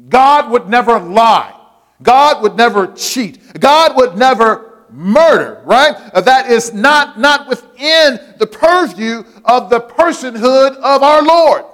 God 0.08 0.50
would 0.50 0.68
never 0.68 0.98
lie. 0.98 1.54
God 2.02 2.42
would 2.42 2.56
never 2.56 2.88
cheat. 2.88 3.60
God 3.60 3.96
would 3.96 4.16
never 4.16 4.84
murder, 4.90 5.62
right? 5.64 5.94
Uh, 6.12 6.20
that 6.20 6.50
is 6.50 6.72
not, 6.72 7.18
not 7.18 7.48
within 7.48 8.20
the 8.38 8.46
purview 8.46 9.24
of 9.44 9.70
the 9.70 9.80
personhood 9.80 10.76
of 10.76 11.02
our 11.02 11.22
Lord. 11.22 11.64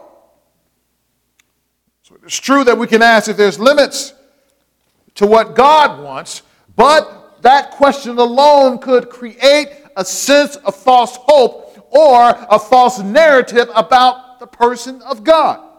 So 2.02 2.16
it's 2.24 2.38
true 2.38 2.64
that 2.64 2.76
we 2.76 2.86
can 2.86 3.02
ask 3.02 3.28
if 3.28 3.36
there's 3.36 3.58
limits 3.58 4.14
to 5.16 5.26
what 5.26 5.54
God 5.54 6.02
wants, 6.02 6.42
but 6.76 7.42
that 7.42 7.72
question 7.72 8.18
alone 8.18 8.78
could 8.78 9.10
create 9.10 9.68
a 9.96 10.04
sense 10.04 10.56
of 10.56 10.74
false 10.74 11.16
hope 11.16 11.88
or 11.90 12.30
a 12.50 12.58
false 12.58 13.00
narrative 13.00 13.68
about 13.74 14.38
the 14.40 14.46
person 14.46 15.02
of 15.02 15.24
God. 15.24 15.69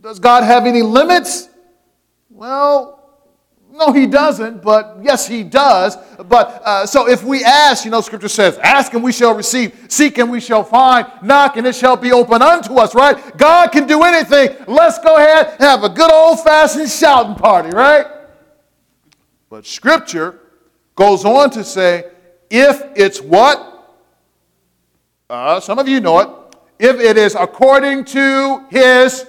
Does 0.00 0.18
God 0.18 0.44
have 0.44 0.66
any 0.66 0.82
limits? 0.82 1.48
Well, 2.30 2.94
No, 3.70 3.92
he 3.92 4.06
doesn't, 4.06 4.62
but 4.62 4.98
yes, 5.02 5.28
he 5.28 5.44
does. 5.44 5.96
But 6.16 6.62
uh, 6.64 6.86
so 6.86 7.08
if 7.08 7.22
we 7.22 7.44
ask, 7.44 7.84
you 7.84 7.90
know, 7.92 8.00
scripture 8.00 8.28
says, 8.28 8.58
ask 8.58 8.92
and 8.94 9.04
we 9.04 9.12
shall 9.12 9.34
receive, 9.34 9.86
seek 9.88 10.18
and 10.18 10.30
we 10.30 10.40
shall 10.40 10.64
find, 10.64 11.06
knock 11.22 11.56
and 11.56 11.66
it 11.66 11.76
shall 11.76 11.96
be 11.96 12.10
open 12.10 12.42
unto 12.42 12.74
us, 12.74 12.94
right? 12.94 13.36
God 13.36 13.70
can 13.70 13.86
do 13.86 14.02
anything. 14.02 14.56
Let's 14.66 14.98
go 14.98 15.16
ahead 15.16 15.48
and 15.52 15.60
have 15.60 15.84
a 15.84 15.88
good 15.88 16.10
old 16.10 16.40
fashioned 16.42 16.90
shouting 16.90 17.36
party, 17.36 17.70
right? 17.70 18.06
But 19.48 19.64
scripture 19.64 20.40
goes 20.96 21.24
on 21.24 21.50
to 21.50 21.62
say, 21.62 22.10
if 22.50 22.82
it's 22.96 23.20
what? 23.20 23.96
Uh, 25.30 25.60
some 25.60 25.78
of 25.78 25.86
you 25.86 26.00
know 26.00 26.18
it. 26.20 26.28
If 26.80 26.98
it 26.98 27.16
is 27.16 27.36
according 27.36 28.06
to 28.06 28.64
his 28.70 29.26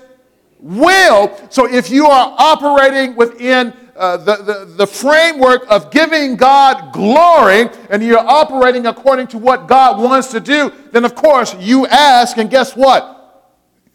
will. 0.59 1.37
So 1.49 1.67
if 1.71 1.89
you 1.89 2.05
are 2.05 2.35
operating 2.37 3.15
within 3.15 3.73
uh, 3.95 4.17
the, 4.17 4.35
the, 4.37 4.73
the 4.77 4.87
framework 4.87 5.69
of 5.69 5.91
giving 5.91 6.35
God 6.35 6.93
glory 6.93 7.69
and 7.89 8.03
you're 8.03 8.17
operating 8.17 8.85
according 8.85 9.27
to 9.27 9.37
what 9.37 9.67
God 9.67 9.99
wants 10.01 10.31
to 10.31 10.39
do, 10.39 10.71
then 10.91 11.05
of 11.05 11.15
course 11.15 11.55
you 11.59 11.87
ask, 11.87 12.37
and 12.37 12.49
guess 12.49 12.75
what? 12.75 13.15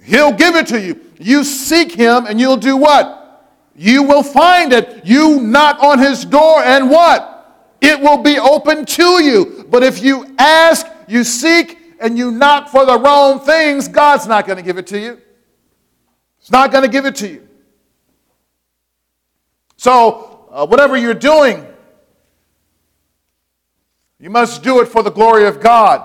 He'll 0.03 0.33
give 0.33 0.55
it 0.57 0.67
to 0.69 0.81
you. 0.81 1.01
You 1.19 1.45
seek 1.45 1.93
Him, 1.93 2.27
and 2.27 2.39
you'll 2.39 2.59
do 2.59 2.77
what? 2.77 3.53
You 3.75 4.03
will 4.03 4.23
find 4.23 4.73
it. 4.73 5.07
You 5.07 5.41
knock 5.41 5.83
on 5.83 5.99
His 5.99 6.25
door, 6.25 6.63
and 6.63 6.91
what? 6.91 7.31
It 7.81 7.99
will 8.01 8.19
be 8.19 8.39
open 8.39 8.85
to 8.85 9.23
you. 9.23 9.65
But 9.71 9.83
if 9.83 10.03
you 10.03 10.35
ask, 10.39 10.87
you 11.09 11.25
seek, 11.25 11.79
and 12.01 12.19
you 12.19 12.31
knock 12.31 12.69
for 12.69 12.85
the 12.85 12.99
wrong 12.99 13.41
things, 13.41 13.89
God's 13.89 14.27
not 14.27 14.47
going 14.47 14.59
to 14.59 14.63
give 14.63 14.77
it 14.77 14.87
to 14.89 14.99
you. 14.99 15.21
He's 16.45 16.51
not 16.51 16.71
going 16.71 16.85
to 16.85 16.91
give 16.91 17.07
it 17.07 17.17
to 17.17 17.29
you. 17.29 17.49
So, 19.79 20.47
uh, 20.51 20.67
whatever 20.67 20.95
you're 20.95 21.15
doing, 21.15 21.67
you 24.21 24.29
must 24.29 24.63
do 24.63 24.83
it 24.83 24.89
for 24.89 25.03
the 25.03 25.11
glory 25.11 25.47
of 25.47 25.59
God 25.63 26.05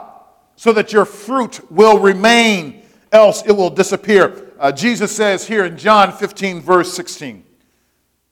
so 0.55 0.71
that 0.71 0.93
your 0.93 1.03
fruit 1.03 1.69
will 1.69 1.99
remain, 1.99 2.83
else 3.11 3.43
it 3.45 3.51
will 3.51 3.69
disappear. 3.69 4.53
Uh, 4.57 4.71
Jesus 4.71 5.13
says 5.13 5.45
here 5.45 5.65
in 5.65 5.77
John 5.77 6.13
15, 6.13 6.61
verse 6.61 6.93
16, 6.93 7.43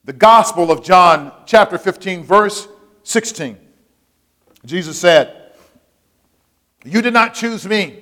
the 0.06 0.14
Gospel 0.14 0.72
of 0.72 0.86
John, 0.86 1.34
chapter 1.46 1.78
15, 1.78 2.24
verse 2.24 2.70
16. 3.04 3.58
Jesus 4.66 4.98
said, 4.98 5.52
You 6.86 7.02
did 7.02 7.14
not 7.14 7.34
choose 7.34 7.68
me, 7.68 8.02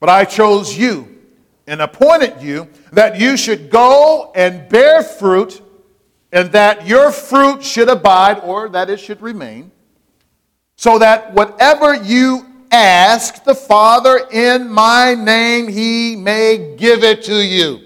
but 0.00 0.08
I 0.08 0.24
chose 0.24 0.78
you 0.78 1.15
and 1.66 1.82
appointed 1.82 2.40
you 2.40 2.68
that 2.92 3.18
you 3.18 3.36
should 3.36 3.70
go 3.70 4.32
and 4.34 4.68
bear 4.68 5.02
fruit 5.02 5.62
and 6.32 6.52
that 6.52 6.86
your 6.86 7.10
fruit 7.10 7.64
should 7.64 7.88
abide, 7.88 8.40
or 8.40 8.68
that 8.68 8.90
it 8.90 8.98
should 8.98 9.22
remain, 9.22 9.70
so 10.76 10.98
that 10.98 11.32
whatever 11.32 11.94
you 11.94 12.44
ask 12.70 13.44
the 13.44 13.54
Father 13.54 14.26
in 14.32 14.68
my 14.68 15.14
name, 15.14 15.68
he 15.68 16.16
may 16.16 16.74
give 16.76 17.04
it 17.04 17.22
to 17.22 17.34
you. 17.34 17.80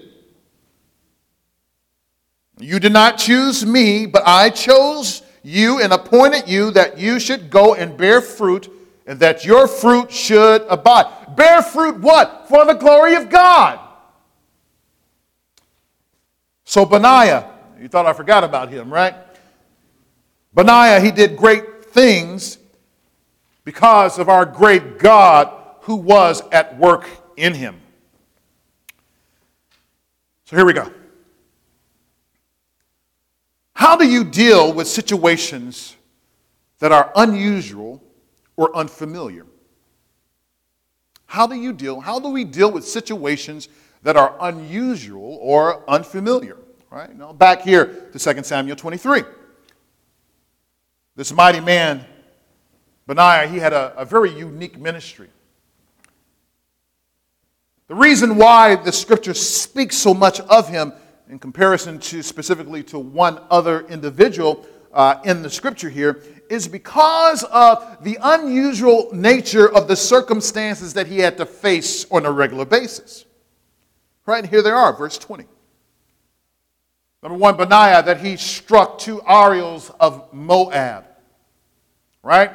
You 2.59 2.79
did 2.79 2.91
not 2.91 3.17
choose 3.17 3.65
me, 3.65 4.05
but 4.05 4.23
I 4.25 4.49
chose 4.49 5.21
you 5.43 5.79
and 5.81 5.93
appointed 5.93 6.47
you 6.47 6.71
that 6.71 6.97
you 6.97 7.19
should 7.19 7.49
go 7.49 7.75
and 7.75 7.95
bear 7.95 8.21
fruit, 8.21 8.69
and 9.05 9.19
that 9.19 9.45
your 9.45 9.67
fruit 9.67 10.11
should 10.11 10.63
abide. 10.69 11.05
Bear 11.35 11.61
fruit 11.61 11.99
what? 11.99 12.47
For 12.47 12.65
the 12.65 12.73
glory 12.73 13.15
of 13.15 13.29
God. 13.29 13.79
So 16.63 16.85
Benaiah 16.85 17.51
you 17.81 17.87
thought 17.87 18.05
I 18.05 18.13
forgot 18.13 18.43
about 18.43 18.69
him, 18.69 18.93
right? 18.93 19.15
Benaiah, 20.53 20.99
he 21.01 21.09
did 21.09 21.35
great 21.35 21.85
things 21.85 22.59
because 23.63 24.19
of 24.19 24.29
our 24.29 24.45
great 24.45 24.99
God 24.99 25.51
who 25.81 25.95
was 25.95 26.43
at 26.51 26.77
work 26.77 27.09
in 27.37 27.55
him. 27.55 27.81
So 30.45 30.55
here 30.55 30.65
we 30.65 30.73
go. 30.73 30.91
How 33.73 33.95
do 33.95 34.07
you 34.07 34.23
deal 34.23 34.71
with 34.71 34.87
situations 34.87 35.95
that 36.79 36.91
are 36.91 37.11
unusual 37.15 38.03
or 38.57 38.75
unfamiliar? 38.75 39.47
How 41.31 41.47
do 41.47 41.55
you 41.55 41.71
deal? 41.71 42.01
How 42.01 42.19
do 42.19 42.27
we 42.27 42.43
deal 42.43 42.69
with 42.69 42.85
situations 42.85 43.69
that 44.03 44.17
are 44.17 44.35
unusual 44.41 45.37
or 45.39 45.89
unfamiliar? 45.89 46.57
Right? 46.89 47.17
Now, 47.17 47.31
back 47.31 47.61
here 47.61 48.09
to 48.11 48.19
2 48.19 48.43
Samuel 48.43 48.75
23. 48.75 49.23
This 51.15 51.31
mighty 51.31 51.61
man, 51.61 52.03
Benaiah, 53.07 53.47
he 53.47 53.59
had 53.59 53.71
a, 53.71 53.97
a 53.97 54.03
very 54.03 54.29
unique 54.29 54.77
ministry. 54.77 55.29
The 57.87 57.95
reason 57.95 58.35
why 58.35 58.75
the 58.75 58.91
scripture 58.91 59.33
speaks 59.33 59.95
so 59.95 60.13
much 60.13 60.41
of 60.41 60.67
him 60.67 60.91
in 61.29 61.39
comparison 61.39 61.97
to 61.99 62.21
specifically 62.21 62.83
to 62.83 62.99
one 62.99 63.39
other 63.49 63.87
individual 63.87 64.65
uh, 64.93 65.21
in 65.23 65.43
the 65.43 65.49
scripture 65.49 65.87
here 65.87 66.21
is 66.51 66.67
because 66.67 67.45
of 67.45 68.03
the 68.03 68.17
unusual 68.21 69.09
nature 69.13 69.73
of 69.73 69.87
the 69.87 69.95
circumstances 69.95 70.93
that 70.93 71.07
he 71.07 71.17
had 71.19 71.37
to 71.37 71.45
face 71.45 72.05
on 72.11 72.25
a 72.25 72.31
regular 72.31 72.65
basis. 72.65 73.23
Right, 74.25 74.43
and 74.43 74.49
here 74.49 74.61
they 74.61 74.69
are, 74.69 74.91
verse 74.91 75.17
20. 75.17 75.45
Number 77.23 77.37
one, 77.37 77.55
Benaiah, 77.55 78.03
that 78.03 78.19
he 78.19 78.35
struck 78.35 78.99
two 78.99 79.21
Ariels 79.21 79.91
of 79.97 80.33
Moab. 80.33 81.05
Right? 82.21 82.51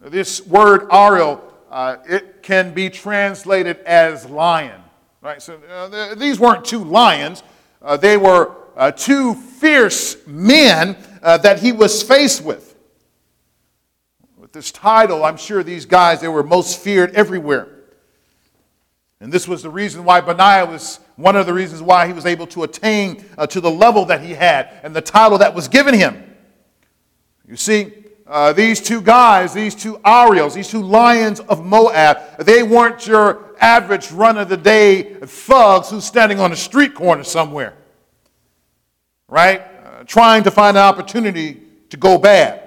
This 0.00 0.46
word 0.46 0.86
Ariel, 0.92 1.42
uh, 1.68 1.96
it 2.08 2.44
can 2.44 2.72
be 2.74 2.88
translated 2.90 3.78
as 3.78 4.24
lion. 4.26 4.80
Right? 5.20 5.42
So 5.42 5.58
uh, 5.68 6.14
these 6.14 6.38
weren't 6.38 6.64
two 6.64 6.84
lions, 6.84 7.42
uh, 7.82 7.96
they 7.96 8.18
were 8.18 8.54
uh, 8.76 8.92
two 8.92 9.34
fierce 9.34 10.16
men 10.28 10.96
uh, 11.24 11.38
that 11.38 11.58
he 11.58 11.72
was 11.72 12.04
faced 12.04 12.44
with. 12.44 12.75
This 14.56 14.72
title, 14.72 15.22
I'm 15.22 15.36
sure 15.36 15.62
these 15.62 15.84
guys, 15.84 16.22
they 16.22 16.28
were 16.28 16.42
most 16.42 16.80
feared 16.80 17.14
everywhere. 17.14 17.68
And 19.20 19.30
this 19.30 19.46
was 19.46 19.62
the 19.62 19.68
reason 19.68 20.02
why 20.02 20.22
Benaiah 20.22 20.64
was 20.64 20.98
one 21.16 21.36
of 21.36 21.44
the 21.44 21.52
reasons 21.52 21.82
why 21.82 22.06
he 22.06 22.14
was 22.14 22.24
able 22.24 22.46
to 22.46 22.62
attain 22.62 23.22
uh, 23.36 23.46
to 23.48 23.60
the 23.60 23.70
level 23.70 24.06
that 24.06 24.22
he 24.22 24.32
had 24.32 24.70
and 24.82 24.96
the 24.96 25.02
title 25.02 25.36
that 25.38 25.54
was 25.54 25.68
given 25.68 25.92
him. 25.92 26.34
You 27.46 27.56
see, 27.56 27.92
uh, 28.26 28.54
these 28.54 28.80
two 28.80 29.02
guys, 29.02 29.52
these 29.52 29.74
two 29.74 30.00
Ariels, 30.06 30.54
these 30.54 30.70
two 30.70 30.82
lions 30.82 31.40
of 31.40 31.62
Moab, 31.62 32.38
they 32.38 32.62
weren't 32.62 33.06
your 33.06 33.54
average 33.60 34.10
run 34.10 34.38
of 34.38 34.48
the 34.48 34.56
day 34.56 35.02
thugs 35.02 35.90
who's 35.90 36.06
standing 36.06 36.40
on 36.40 36.50
a 36.50 36.56
street 36.56 36.94
corner 36.94 37.24
somewhere, 37.24 37.74
right? 39.28 39.60
Uh, 39.60 40.04
trying 40.04 40.44
to 40.44 40.50
find 40.50 40.78
an 40.78 40.82
opportunity 40.82 41.60
to 41.90 41.98
go 41.98 42.16
bad. 42.16 42.65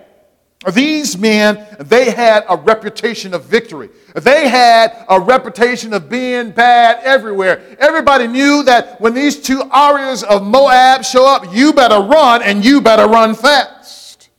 These 0.67 1.17
men, 1.17 1.65
they 1.79 2.11
had 2.11 2.43
a 2.49 2.57
reputation 2.57 3.33
of 3.33 3.45
victory. 3.45 3.89
They 4.13 4.49
had 4.49 5.05
a 5.07 5.17
reputation 5.17 5.93
of 5.93 6.09
being 6.09 6.51
bad 6.51 7.01
everywhere. 7.03 7.61
Everybody 7.79 8.27
knew 8.27 8.63
that 8.63 8.99
when 8.99 9.13
these 9.13 9.41
two 9.41 9.63
Ariels 9.73 10.23
of 10.23 10.45
Moab 10.45 11.05
show 11.05 11.25
up, 11.25 11.53
you 11.53 11.71
better 11.71 12.01
run 12.01 12.43
and 12.43 12.65
you 12.65 12.81
better 12.81 13.07
run 13.07 13.35
fast. 13.35 14.29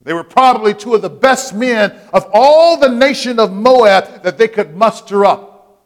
They 0.00 0.14
were 0.14 0.24
probably 0.24 0.72
two 0.72 0.94
of 0.94 1.02
the 1.02 1.10
best 1.10 1.54
men 1.54 1.94
of 2.14 2.30
all 2.32 2.78
the 2.78 2.88
nation 2.88 3.38
of 3.38 3.52
Moab 3.52 4.22
that 4.22 4.38
they 4.38 4.48
could 4.48 4.74
muster 4.74 5.26
up. 5.26 5.84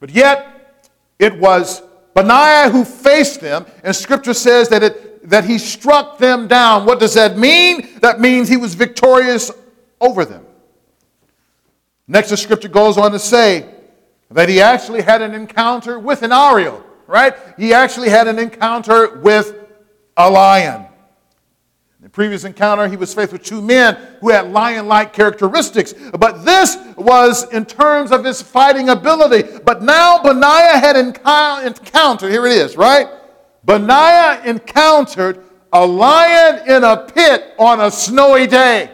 But 0.00 0.10
yet, 0.10 0.90
it 1.18 1.38
was 1.38 1.80
Benaiah 2.14 2.70
who 2.70 2.84
faced 2.84 3.40
them, 3.40 3.64
and 3.82 3.96
scripture 3.96 4.34
says 4.34 4.68
that 4.68 4.82
it 4.82 5.03
that 5.24 5.44
he 5.44 5.58
struck 5.58 6.18
them 6.18 6.46
down. 6.46 6.84
What 6.84 7.00
does 7.00 7.14
that 7.14 7.38
mean? 7.38 7.98
That 8.00 8.20
means 8.20 8.48
he 8.48 8.56
was 8.56 8.74
victorious 8.74 9.50
over 10.00 10.24
them. 10.24 10.44
Next, 12.06 12.28
the 12.30 12.36
scripture 12.36 12.68
goes 12.68 12.98
on 12.98 13.12
to 13.12 13.18
say 13.18 13.66
that 14.30 14.48
he 14.48 14.60
actually 14.60 15.00
had 15.00 15.22
an 15.22 15.34
encounter 15.34 15.98
with 15.98 16.22
an 16.22 16.32
Ariel, 16.32 16.84
right? 17.06 17.34
He 17.56 17.72
actually 17.72 18.10
had 18.10 18.28
an 18.28 18.38
encounter 18.38 19.18
with 19.18 19.54
a 20.16 20.30
lion. 20.30 20.82
In 21.98 22.02
the 22.02 22.10
previous 22.10 22.44
encounter, 22.44 22.86
he 22.86 22.96
was 22.96 23.14
faced 23.14 23.32
with 23.32 23.42
two 23.42 23.62
men 23.62 23.96
who 24.20 24.28
had 24.28 24.52
lion 24.52 24.86
like 24.88 25.14
characteristics. 25.14 25.94
But 26.18 26.44
this 26.44 26.76
was 26.96 27.50
in 27.50 27.64
terms 27.64 28.12
of 28.12 28.24
his 28.24 28.42
fighting 28.42 28.90
ability. 28.90 29.60
But 29.64 29.82
now 29.82 30.18
Benaiah 30.22 30.78
had 30.78 30.96
encountered, 30.96 32.30
here 32.30 32.44
it 32.46 32.52
is, 32.52 32.76
right? 32.76 33.08
Benaiah 33.64 34.42
encountered 34.44 35.42
a 35.72 35.86
lion 35.86 36.68
in 36.68 36.84
a 36.84 36.96
pit 36.96 37.54
on 37.58 37.80
a 37.80 37.90
snowy 37.90 38.46
day. 38.46 38.90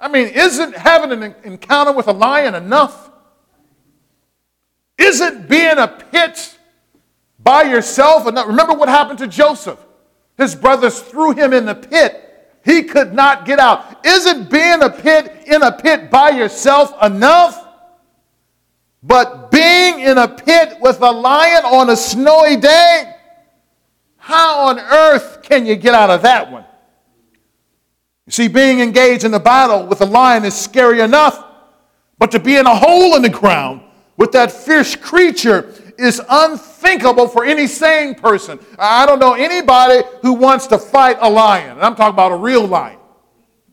I 0.00 0.08
mean, 0.08 0.28
isn't 0.28 0.76
having 0.76 1.10
an 1.10 1.34
encounter 1.42 1.92
with 1.92 2.06
a 2.06 2.12
lion 2.12 2.54
enough? 2.54 3.10
Isn't 4.96 5.48
being 5.48 5.78
a 5.78 5.88
pit 5.88 6.58
by 7.38 7.62
yourself. 7.62 8.26
And 8.26 8.36
remember 8.36 8.74
what 8.74 8.88
happened 8.88 9.18
to 9.20 9.26
Joseph. 9.26 9.78
His 10.36 10.54
brothers 10.54 11.00
threw 11.00 11.32
him 11.32 11.52
in 11.52 11.64
the 11.64 11.74
pit. 11.74 12.24
He 12.64 12.82
could 12.82 13.14
not 13.14 13.46
get 13.46 13.58
out. 13.58 14.04
Isn't 14.04 14.50
being 14.50 14.82
a 14.82 14.90
pit 14.90 15.44
in 15.46 15.62
a 15.62 15.72
pit 15.72 16.10
by 16.10 16.30
yourself 16.30 16.92
enough? 17.02 17.66
But 19.02 19.47
being 19.58 20.00
in 20.00 20.18
a 20.18 20.28
pit 20.28 20.78
with 20.80 21.00
a 21.00 21.10
lion 21.10 21.64
on 21.64 21.90
a 21.90 21.96
snowy 21.96 22.56
day, 22.56 23.14
how 24.16 24.68
on 24.68 24.78
earth 24.78 25.42
can 25.42 25.66
you 25.66 25.74
get 25.74 25.94
out 25.94 26.10
of 26.10 26.22
that 26.22 26.50
one? 26.50 26.64
You 28.26 28.32
see, 28.32 28.48
being 28.48 28.80
engaged 28.80 29.24
in 29.24 29.34
a 29.34 29.40
battle 29.40 29.86
with 29.86 30.00
a 30.00 30.04
lion 30.04 30.44
is 30.44 30.54
scary 30.54 31.00
enough, 31.00 31.44
but 32.18 32.30
to 32.32 32.38
be 32.38 32.56
in 32.56 32.66
a 32.66 32.74
hole 32.74 33.16
in 33.16 33.22
the 33.22 33.30
ground 33.30 33.82
with 34.16 34.32
that 34.32 34.52
fierce 34.52 34.94
creature 34.94 35.74
is 35.98 36.20
unthinkable 36.28 37.26
for 37.26 37.44
any 37.44 37.66
sane 37.66 38.14
person. 38.14 38.60
I 38.78 39.06
don't 39.06 39.18
know 39.18 39.34
anybody 39.34 40.06
who 40.22 40.34
wants 40.34 40.68
to 40.68 40.78
fight 40.78 41.16
a 41.20 41.28
lion, 41.28 41.72
and 41.72 41.80
I'm 41.80 41.96
talking 41.96 42.14
about 42.14 42.30
a 42.30 42.36
real 42.36 42.66
lion. 42.66 42.98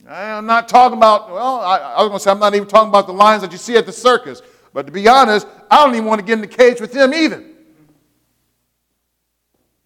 I'm 0.07 0.45
not 0.45 0.67
talking 0.67 0.97
about, 0.97 1.29
well, 1.31 1.59
I, 1.61 1.77
I 1.77 2.01
was 2.01 2.09
going 2.09 2.19
to 2.19 2.23
say, 2.23 2.31
I'm 2.31 2.39
not 2.39 2.55
even 2.55 2.67
talking 2.67 2.89
about 2.89 3.07
the 3.07 3.13
lions 3.13 3.41
that 3.41 3.51
you 3.51 3.57
see 3.57 3.75
at 3.75 3.85
the 3.85 3.91
circus. 3.91 4.41
But 4.75 4.87
to 4.87 4.91
be 4.91 5.07
honest, 5.07 5.47
I 5.71 5.85
don't 5.85 5.95
even 5.95 6.05
want 6.05 6.19
to 6.19 6.25
get 6.25 6.33
in 6.33 6.41
the 6.41 6.47
cage 6.47 6.81
with 6.81 6.91
them 6.91 7.13
either. 7.13 7.41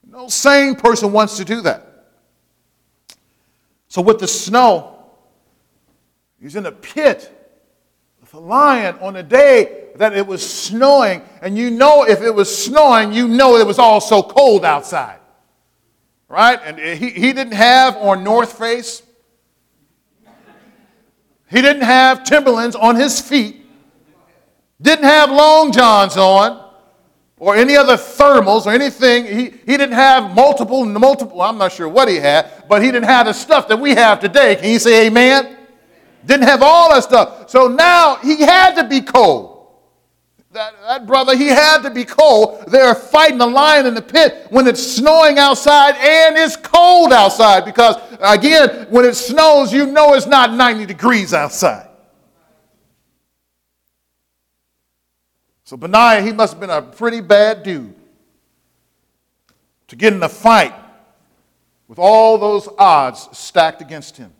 No 0.03 0.27
sane 0.29 0.73
person 0.73 1.11
wants 1.11 1.37
to 1.37 1.45
do 1.45 1.61
that. 1.61 2.07
So, 3.87 4.01
with 4.01 4.17
the 4.17 4.27
snow, 4.27 5.11
he's 6.41 6.55
in 6.55 6.65
a 6.65 6.71
pit 6.71 7.31
with 8.19 8.33
a 8.33 8.39
lion 8.39 8.97
on 8.99 9.15
a 9.15 9.21
day 9.21 9.89
that 9.97 10.17
it 10.17 10.25
was 10.25 10.41
snowing. 10.47 11.21
And 11.43 11.55
you 11.55 11.69
know, 11.69 12.07
if 12.07 12.23
it 12.23 12.33
was 12.33 12.55
snowing, 12.55 13.13
you 13.13 13.27
know 13.27 13.57
it 13.57 13.67
was 13.67 13.77
all 13.77 14.01
so 14.01 14.23
cold 14.23 14.65
outside. 14.65 15.19
Right? 16.27 16.59
And 16.63 16.79
he, 16.79 17.11
he 17.11 17.31
didn't 17.31 17.53
have 17.53 17.95
on 17.97 18.23
North 18.23 18.57
Face, 18.57 19.03
he 21.47 21.61
didn't 21.61 21.83
have 21.83 22.23
Timberlands 22.23 22.75
on 22.75 22.95
his 22.95 23.21
feet, 23.21 23.58
didn't 24.81 25.05
have 25.05 25.29
long 25.29 25.71
johns 25.71 26.17
on 26.17 26.69
or 27.37 27.55
any 27.55 27.75
other 27.75 27.95
thermals 27.95 28.65
or 28.65 28.71
anything. 28.71 29.25
He, 29.25 29.43
he 29.45 29.77
didn't 29.77 29.93
have 29.93 30.35
multiple, 30.35 30.85
multiple, 30.85 31.41
I'm 31.41 31.57
not 31.57 31.71
sure 31.71 31.87
what 31.87 32.07
he 32.07 32.17
had, 32.17 32.67
but 32.67 32.81
he 32.83 32.91
didn't 32.91 33.07
have 33.07 33.25
the 33.25 33.33
stuff 33.33 33.67
that 33.69 33.79
we 33.79 33.91
have 33.91 34.19
today. 34.19 34.55
Can 34.57 34.69
you 34.69 34.79
say 34.79 35.07
amen? 35.07 35.57
Didn't 36.25 36.47
have 36.47 36.61
all 36.61 36.89
that 36.93 37.03
stuff. 37.03 37.49
So 37.49 37.67
now 37.67 38.15
he 38.17 38.41
had 38.41 38.75
to 38.75 38.87
be 38.87 39.01
cold. 39.01 39.55
That, 40.51 40.73
that 40.81 41.05
brother, 41.05 41.37
he 41.37 41.47
had 41.47 41.83
to 41.83 41.91
be 41.91 42.03
cold. 42.03 42.63
They're 42.67 42.95
fighting 42.95 43.39
a 43.39 43.45
lion 43.45 43.85
in 43.85 43.93
the 43.93 44.01
pit 44.01 44.47
when 44.49 44.67
it's 44.67 44.83
snowing 44.83 45.37
outside 45.37 45.95
and 45.95 46.35
it's 46.37 46.55
cold 46.55 47.13
outside 47.13 47.65
because, 47.65 47.97
again, 48.19 48.87
when 48.89 49.05
it 49.05 49.13
snows, 49.13 49.71
you 49.71 49.85
know 49.85 50.15
it's 50.15 50.25
not 50.25 50.53
90 50.53 50.87
degrees 50.87 51.35
outside. 51.35 51.88
So 55.69 55.77
Benaiah, 55.77 56.23
he 56.23 56.31
must 56.31 56.53
have 56.53 56.59
been 56.59 56.71
a 56.71 56.81
pretty 56.81 57.21
bad 57.21 57.61
dude 57.61 57.93
to 59.87 59.95
get 59.95 60.13
in 60.13 60.23
a 60.23 60.27
fight 60.27 60.73
with 61.87 61.99
all 61.99 62.39
those 62.39 62.67
odds 62.79 63.29
stacked 63.37 63.79
against 63.79 64.17
him. 64.17 64.33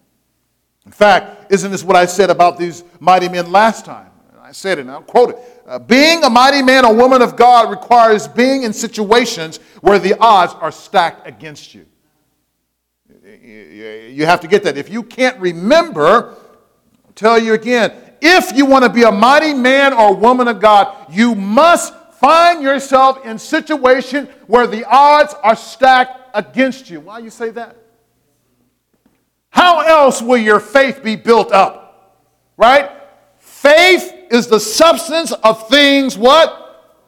In 0.88 0.92
fact, 0.92 1.52
isn't 1.52 1.70
this 1.70 1.84
what 1.84 1.96
I 1.96 2.08
said 2.08 2.32
about 2.32 2.58
these 2.58 2.84
mighty 3.00 3.30
men 3.30 3.52
last 3.52 3.86
time? 3.86 4.10
I 4.42 4.52
said 4.52 4.80
it, 4.80 4.82
and 4.82 4.90
I'll 4.90 5.04
quote 5.04 5.30
it. 5.30 5.64
Uh, 5.68 5.78
being 5.78 6.24
a 6.24 6.32
mighty 6.32 6.64
man 6.64 6.84
or 6.84 6.96
woman 6.96 7.22
of 7.22 7.36
God 7.36 7.70
requires 7.70 8.28
being 8.28 8.64
in 8.64 8.74
situations 8.74 9.58
where 9.82 10.00
the 10.00 10.18
odds 10.20 10.56
are 10.56 10.72
stacked 10.72 11.28
against 11.28 11.76
you. 11.76 11.86
You 13.24 14.26
have 14.26 14.42
to 14.42 14.48
get 14.48 14.64
that. 14.64 14.80
If 14.80 14.90
you 14.90 15.04
can't 15.04 15.40
remember, 15.40 16.36
I'll 17.06 17.14
tell 17.14 17.38
you 17.38 17.54
again, 17.54 18.09
if 18.22 18.56
you 18.56 18.66
want 18.66 18.84
to 18.84 18.90
be 18.90 19.04
a 19.04 19.12
mighty 19.12 19.54
man 19.54 19.94
or 19.94 20.16
woman 20.16 20.48
of 20.48 20.60
God, 20.60 20.96
you 21.10 21.36
must 21.36 21.94
find 22.14 22.62
yourself 22.62 23.26
in 23.26 23.40
situation 23.40 24.28
where 24.48 24.68
the 24.68 24.86
odds 24.86 25.34
are 25.44 25.56
stacked 25.56 26.30
against 26.34 26.90
you. 26.90 27.00
Why 27.00 27.20
you 27.20 27.30
say 27.30 27.50
that? 27.52 27.78
How 29.50 29.80
else 29.80 30.22
will 30.22 30.38
your 30.38 30.60
faith 30.60 31.04
be 31.04 31.16
built 31.16 31.52
up? 31.52 32.26
Right? 32.58 32.92
Faith 33.40 34.14
is 34.32 34.48
the 34.48 34.60
substance 34.60 35.32
of 35.32 35.68
things 35.70 36.18
what? 36.18 36.66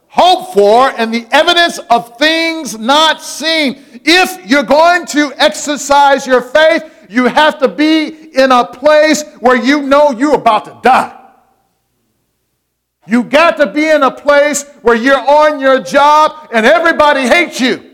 Hope 0.08 0.52
for 0.52 0.90
and 0.90 1.12
the 1.12 1.26
evidence 1.30 1.78
of 1.78 2.18
things 2.18 2.78
not 2.78 3.22
seen. 3.22 3.82
If 4.04 4.46
you're 4.46 4.62
going 4.62 5.06
to 5.06 5.32
exercise 5.38 6.26
your 6.26 6.42
faith, 6.42 6.91
you 7.12 7.26
have 7.26 7.58
to 7.58 7.68
be 7.68 8.06
in 8.32 8.50
a 8.50 8.64
place 8.64 9.22
where 9.38 9.54
you 9.54 9.82
know 9.82 10.12
you're 10.12 10.34
about 10.34 10.64
to 10.64 10.78
die. 10.82 11.18
You 13.06 13.22
got 13.22 13.58
to 13.58 13.66
be 13.66 13.86
in 13.86 14.02
a 14.02 14.10
place 14.10 14.64
where 14.80 14.96
you're 14.96 15.18
on 15.18 15.60
your 15.60 15.78
job 15.80 16.48
and 16.54 16.64
everybody 16.64 17.28
hates 17.28 17.60
you. 17.60 17.90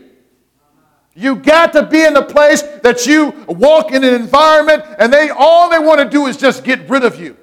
You 1.15 1.35
got 1.35 1.73
to 1.73 1.83
be 1.83 2.01
in 2.01 2.15
a 2.15 2.21
place 2.21 2.61
that 2.61 3.05
you 3.05 3.31
walk 3.49 3.91
in 3.91 4.05
an 4.05 4.13
environment 4.13 4.85
and 4.97 5.11
they 5.11 5.29
all 5.31 5.69
they 5.69 5.79
want 5.79 5.99
to 5.99 6.09
do 6.09 6.27
is 6.27 6.37
just 6.37 6.63
get 6.63 6.89
rid 6.89 7.03
of 7.03 7.19
you. 7.19 7.35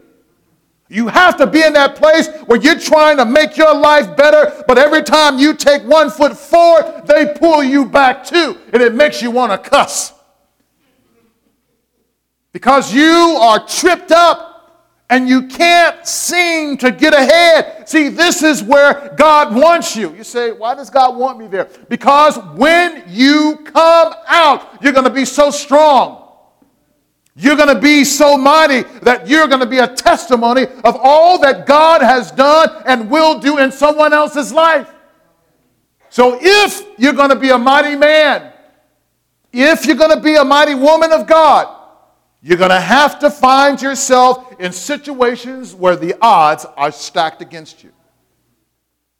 You 0.89 1.09
have 1.09 1.37
to 1.37 1.47
be 1.47 1.62
in 1.62 1.75
that 1.75 1.97
place 1.97 2.29
where 2.47 2.59
you're 2.59 2.81
trying 2.81 3.19
to 3.19 3.27
make 3.27 3.59
your 3.59 3.75
life 3.75 4.17
better, 4.17 4.65
but 4.67 4.79
every 4.79 5.03
time 5.03 5.39
you 5.39 5.53
take 5.53 5.83
one 5.83 6.09
foot 6.09 6.39
forward, 6.39 7.03
they 7.07 7.35
pull 7.35 7.62
you 7.62 7.85
back 7.85 8.25
too, 8.25 8.57
and 8.73 8.81
it 8.81 8.95
makes 8.95 9.21
you 9.21 9.31
want 9.31 9.53
to 9.53 9.59
cuss 9.69 10.15
because 12.57 12.90
you 12.90 13.37
are 13.38 13.66
tripped 13.66 14.11
up 14.11 14.88
and 15.11 15.29
you 15.29 15.47
can't 15.47 16.07
seem 16.07 16.79
to 16.79 16.90
get 16.90 17.12
ahead. 17.12 17.87
See, 17.87 18.09
this 18.09 18.42
is 18.42 18.62
where 18.62 19.14
God 19.14 19.55
wants 19.55 19.95
you. 19.95 20.14
You 20.14 20.25
say, 20.25 20.53
Why 20.53 20.75
does 20.75 20.88
God 20.88 21.19
want 21.19 21.38
me 21.38 21.49
there? 21.49 21.69
Because 21.90 22.38
when 22.55 23.05
you 23.09 23.59
come 23.62 24.14
out, 24.27 24.83
you're 24.83 24.95
going 24.95 25.05
to 25.05 25.12
be 25.12 25.27
so 25.27 25.51
strong. 25.51 26.33
You're 27.35 27.57
going 27.57 27.75
to 27.75 27.79
be 27.79 28.05
so 28.05 28.38
mighty 28.38 28.85
that 29.03 29.29
you're 29.29 29.49
going 29.49 29.61
to 29.61 29.66
be 29.66 29.81
a 29.81 29.88
testimony 29.88 30.62
of 30.62 30.97
all 30.99 31.38
that 31.40 31.66
God 31.66 32.01
has 32.01 32.31
done 32.31 32.71
and 32.87 33.11
will 33.11 33.38
do 33.38 33.59
in 33.59 33.71
someone 33.71 34.14
else's 34.14 34.51
life. 34.51 34.90
So 36.09 36.38
if 36.40 36.87
you're 36.99 37.12
going 37.12 37.29
to 37.29 37.37
be 37.37 37.51
a 37.51 37.59
mighty 37.59 37.97
man, 37.97 38.51
if 39.53 39.85
you're 39.85 39.97
going 39.97 40.16
to 40.16 40.23
be 40.23 40.37
a 40.37 40.45
mighty 40.45 40.75
woman 40.75 41.12
of 41.12 41.27
God, 41.27 41.76
you're 42.42 42.59
going 42.59 42.70
to 42.70 42.81
have 42.81 43.18
to 43.20 43.31
find 43.31 43.81
yourself 43.81 44.61
in 44.61 44.72
situations 44.72 45.75
where 45.75 45.96
the 45.96 46.14
odds 46.20 46.64
are 46.77 46.92
stacked 46.92 47.42
against 47.42 47.83
you. 47.83 47.92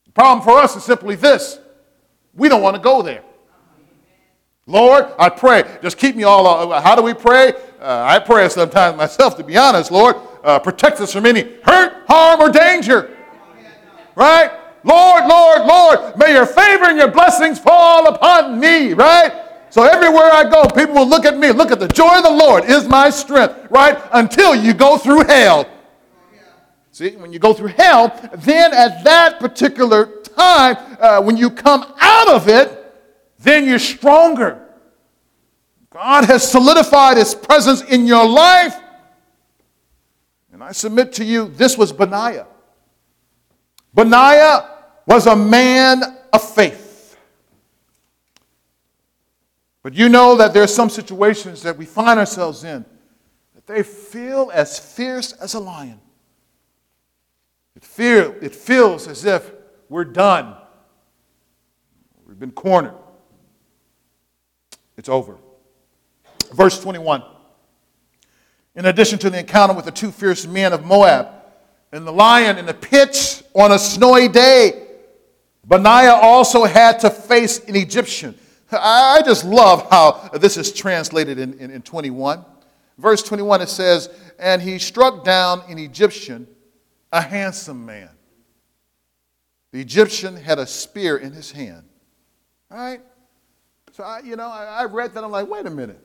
The 0.05 0.13
problem 0.13 0.45
for 0.45 0.59
us 0.59 0.77
is 0.77 0.85
simply 0.85 1.17
this 1.17 1.59
we 2.35 2.49
don't 2.49 2.63
want 2.63 2.77
to 2.77 2.83
go 2.83 3.03
there. 3.03 3.23
Lord, 4.67 5.07
I 5.19 5.29
pray. 5.29 5.63
Just 5.81 5.97
keep 5.97 6.17
me 6.17 6.25
all. 6.25 6.73
Uh, 6.73 6.81
how 6.81 6.97
do 6.97 7.03
we 7.03 7.15
pray? 7.15 7.55
Uh, 7.81 8.05
I 8.05 8.19
pray 8.19 8.49
sometimes 8.49 8.97
myself, 8.97 9.37
to 9.37 9.45
be 9.45 9.57
honest. 9.57 9.93
Lord, 9.93 10.17
uh, 10.43 10.59
protect 10.59 11.01
us 11.01 11.13
from 11.13 11.25
any 11.25 11.43
hurt, 11.63 12.05
harm, 12.09 12.41
or 12.41 12.51
danger. 12.51 13.17
Right? 14.17 14.51
Lord, 14.83 15.27
Lord, 15.27 15.67
Lord, 15.67 16.19
may 16.19 16.33
your 16.33 16.47
favor 16.47 16.85
and 16.85 16.99
your 16.99 17.11
blessings 17.11 17.59
fall 17.59 18.09
upon 18.09 18.59
me. 18.59 18.93
Right? 18.93 19.33
So 19.77 19.83
everywhere 19.83 20.33
I 20.33 20.49
go, 20.49 20.65
people 20.71 20.95
will 20.95 21.07
look 21.07 21.27
at 21.27 21.37
me. 21.37 21.53
Look 21.53 21.71
at 21.71 21.79
the 21.79 21.89
joy 21.89 22.17
of 22.17 22.23
the 22.23 22.31
Lord 22.31 22.65
is 22.65 22.89
my 22.89 23.11
strength, 23.11 23.67
right? 23.69 24.01
Until 24.11 24.55
you 24.55 24.73
go 24.73 24.97
through 24.97 25.25
hell. 25.25 25.69
See, 26.93 27.11
when 27.17 27.31
you 27.31 27.39
go 27.39 27.53
through 27.53 27.75
hell, 27.77 28.09
then 28.37 28.73
at 28.73 29.05
that 29.05 29.39
particular 29.39 30.07
time, 30.23 30.79
uh, 30.99 31.21
when 31.21 31.37
you 31.37 31.51
come 31.51 31.85
out 32.01 32.29
of 32.31 32.49
it, 32.49 32.91
then 33.39 33.67
you're 33.67 33.79
stronger. 33.79 34.67
God 35.91 36.25
has 36.25 36.51
solidified 36.51 37.19
his 37.19 37.35
presence 37.35 37.83
in 37.83 38.07
your 38.07 38.27
life. 38.27 38.75
And 40.55 40.65
I 40.65 40.73
submit 40.73 41.13
to 41.13 41.25
you, 41.25 41.49
this 41.49 41.77
was 41.77 41.93
Benaiah. 41.93 42.47
Benaiah 43.95 44.71
was 45.07 45.27
a 45.27 45.37
man 45.37 46.03
of 46.33 46.43
faith. 46.55 46.86
But 49.87 49.95
you 49.95 50.09
know 50.09 50.35
that 50.35 50.53
there 50.53 50.65
are 50.65 50.67
some 50.67 50.91
situations 50.91 51.63
that 51.63 51.79
we 51.79 51.85
find 51.85 52.19
ourselves 52.19 52.65
in 52.65 52.85
that 53.55 53.69
they 53.69 53.85
feel 53.85 54.51
as 54.53 54.81
fierce 54.81 55.31
as 55.35 55.55
a 55.55 55.61
lion. 55.61 56.01
It, 57.77 57.85
feel, 57.85 58.35
it 58.43 58.53
feels 58.53 59.07
as 59.07 59.25
if 59.25 59.49
we're 59.89 60.05
done. 60.05 60.57
We've 62.27 62.37
been 62.37 62.51
cornered. 62.51 62.97
It's 64.97 65.09
over. 65.09 65.37
Verse 66.53 66.83
21. 66.83 67.23
In 68.75 68.87
addition 68.87 69.21
to 69.21 69.31
the 69.31 69.39
encounter 69.39 69.73
with 69.73 69.85
the 69.85 69.93
two 69.93 70.11
fierce 70.11 70.49
men 70.49 70.73
of 70.73 70.85
Moab 70.85 71.29
and 71.93 72.05
the 72.05 72.13
lion 72.13 72.59
in 72.59 72.67
the 72.67 72.75
pit 72.75 73.41
on 73.55 73.71
a 73.71 73.79
snowy 73.79 74.27
day, 74.27 74.89
Benaiah 75.65 76.19
also 76.21 76.65
had 76.65 76.99
to 76.99 77.09
face 77.09 77.61
an 77.69 77.77
Egyptian. 77.77 78.37
I 78.71 79.23
just 79.25 79.45
love 79.45 79.89
how 79.91 80.31
this 80.35 80.57
is 80.57 80.73
translated 80.73 81.39
in, 81.39 81.59
in, 81.59 81.71
in 81.71 81.83
21. 81.83 82.45
Verse 82.99 83.23
21, 83.23 83.63
it 83.63 83.69
says, 83.69 84.09
And 84.39 84.61
he 84.61 84.79
struck 84.79 85.25
down 85.25 85.63
an 85.69 85.79
Egyptian, 85.79 86.47
a 87.13 87.21
handsome 87.21 87.85
man. 87.85 88.11
The 89.73 89.81
Egyptian 89.81 90.37
had 90.37 90.59
a 90.59 90.67
spear 90.67 91.19
in 91.19 91.33
his 91.33 91.53
hand. 91.53 91.85
All 92.71 92.79
right? 92.79 93.01
So, 93.93 94.03
I, 94.03 94.21
you 94.21 94.37
know, 94.37 94.49
I, 94.49 94.65
I 94.65 94.85
read 94.85 95.15
that. 95.15 95.23
I'm 95.23 95.31
like, 95.31 95.49
wait 95.49 95.67
a 95.67 95.71
minute. 95.71 96.01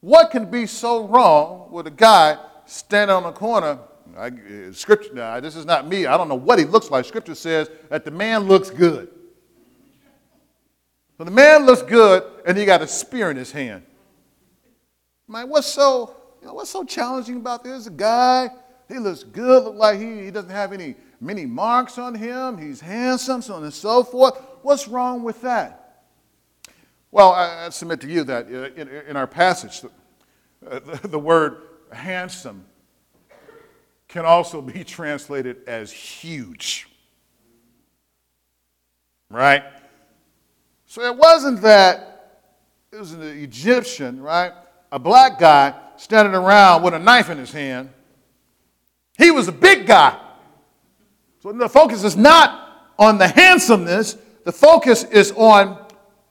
What 0.00 0.30
can 0.30 0.50
be 0.50 0.66
so 0.66 1.06
wrong 1.06 1.68
with 1.70 1.86
a 1.86 1.90
guy 1.90 2.38
standing 2.64 3.14
on 3.14 3.24
the 3.24 3.32
corner? 3.32 3.78
I, 4.16 4.28
uh, 4.28 4.72
scripture, 4.72 5.12
now, 5.12 5.38
this 5.40 5.56
is 5.56 5.66
not 5.66 5.86
me. 5.86 6.06
I 6.06 6.16
don't 6.16 6.28
know 6.28 6.34
what 6.34 6.58
he 6.58 6.64
looks 6.64 6.90
like. 6.90 7.04
Scripture 7.04 7.34
says 7.34 7.70
that 7.90 8.04
the 8.04 8.10
man 8.10 8.44
looks 8.44 8.70
good. 8.70 9.08
So 11.20 11.24
the 11.24 11.30
man 11.30 11.66
looks 11.66 11.82
good, 11.82 12.22
and 12.46 12.56
he 12.56 12.64
got 12.64 12.80
a 12.80 12.88
spear 12.88 13.30
in 13.30 13.36
his 13.36 13.52
hand. 13.52 13.82
Man, 15.28 15.50
what's 15.50 15.66
so, 15.66 16.16
you 16.40 16.46
know, 16.46 16.54
what's 16.54 16.70
so 16.70 16.82
challenging 16.82 17.36
about 17.36 17.62
this? 17.62 17.86
A 17.86 17.90
guy, 17.90 18.48
he 18.88 18.98
looks 18.98 19.22
good, 19.22 19.64
look 19.64 19.74
like 19.74 20.00
he, 20.00 20.24
he 20.24 20.30
doesn't 20.30 20.48
have 20.48 20.72
any 20.72 20.94
many 21.20 21.44
marks 21.44 21.98
on 21.98 22.14
him. 22.14 22.56
He's 22.56 22.80
handsome, 22.80 23.42
so 23.42 23.52
on 23.52 23.64
and 23.64 23.74
so 23.74 24.02
forth. 24.02 24.40
What's 24.62 24.88
wrong 24.88 25.22
with 25.22 25.42
that? 25.42 26.04
Well, 27.10 27.32
I, 27.32 27.66
I 27.66 27.68
submit 27.68 28.00
to 28.00 28.08
you 28.08 28.24
that 28.24 28.46
uh, 28.46 28.80
in, 28.80 28.88
in 28.88 29.14
our 29.18 29.26
passage, 29.26 29.82
the, 29.82 29.90
uh, 30.66 30.78
the, 30.78 31.08
the 31.08 31.18
word 31.18 31.58
handsome 31.92 32.64
can 34.08 34.24
also 34.24 34.62
be 34.62 34.84
translated 34.84 35.58
as 35.66 35.92
huge. 35.92 36.88
Right? 39.28 39.64
So 40.90 41.02
it 41.02 41.16
wasn't 41.16 41.62
that 41.62 42.40
it 42.90 42.98
was 42.98 43.12
an 43.12 43.22
Egyptian, 43.22 44.20
right? 44.20 44.52
A 44.90 44.98
black 44.98 45.38
guy 45.38 45.72
standing 45.96 46.34
around 46.34 46.82
with 46.82 46.94
a 46.94 46.98
knife 46.98 47.30
in 47.30 47.38
his 47.38 47.52
hand. 47.52 47.90
He 49.16 49.30
was 49.30 49.46
a 49.46 49.52
big 49.52 49.86
guy. 49.86 50.18
So 51.44 51.52
the 51.52 51.68
focus 51.68 52.02
is 52.02 52.16
not 52.16 52.90
on 52.98 53.18
the 53.18 53.28
handsomeness, 53.28 54.16
the 54.44 54.50
focus 54.50 55.04
is 55.04 55.30
on 55.36 55.78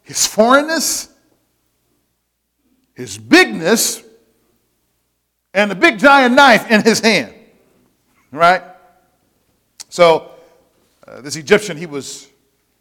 his 0.02 0.28
foreignness, 0.28 1.08
his 2.96 3.18
bigness, 3.18 4.04
and 5.54 5.72
the 5.72 5.76
big 5.76 6.00
giant 6.00 6.36
knife 6.36 6.70
in 6.70 6.84
his 6.84 7.00
hand. 7.00 7.34
Right? 8.30 8.64
So 9.88 10.32
uh, 11.08 11.22
this 11.22 11.38
Egyptian, 11.38 11.78
he 11.78 11.86
was 11.86 12.28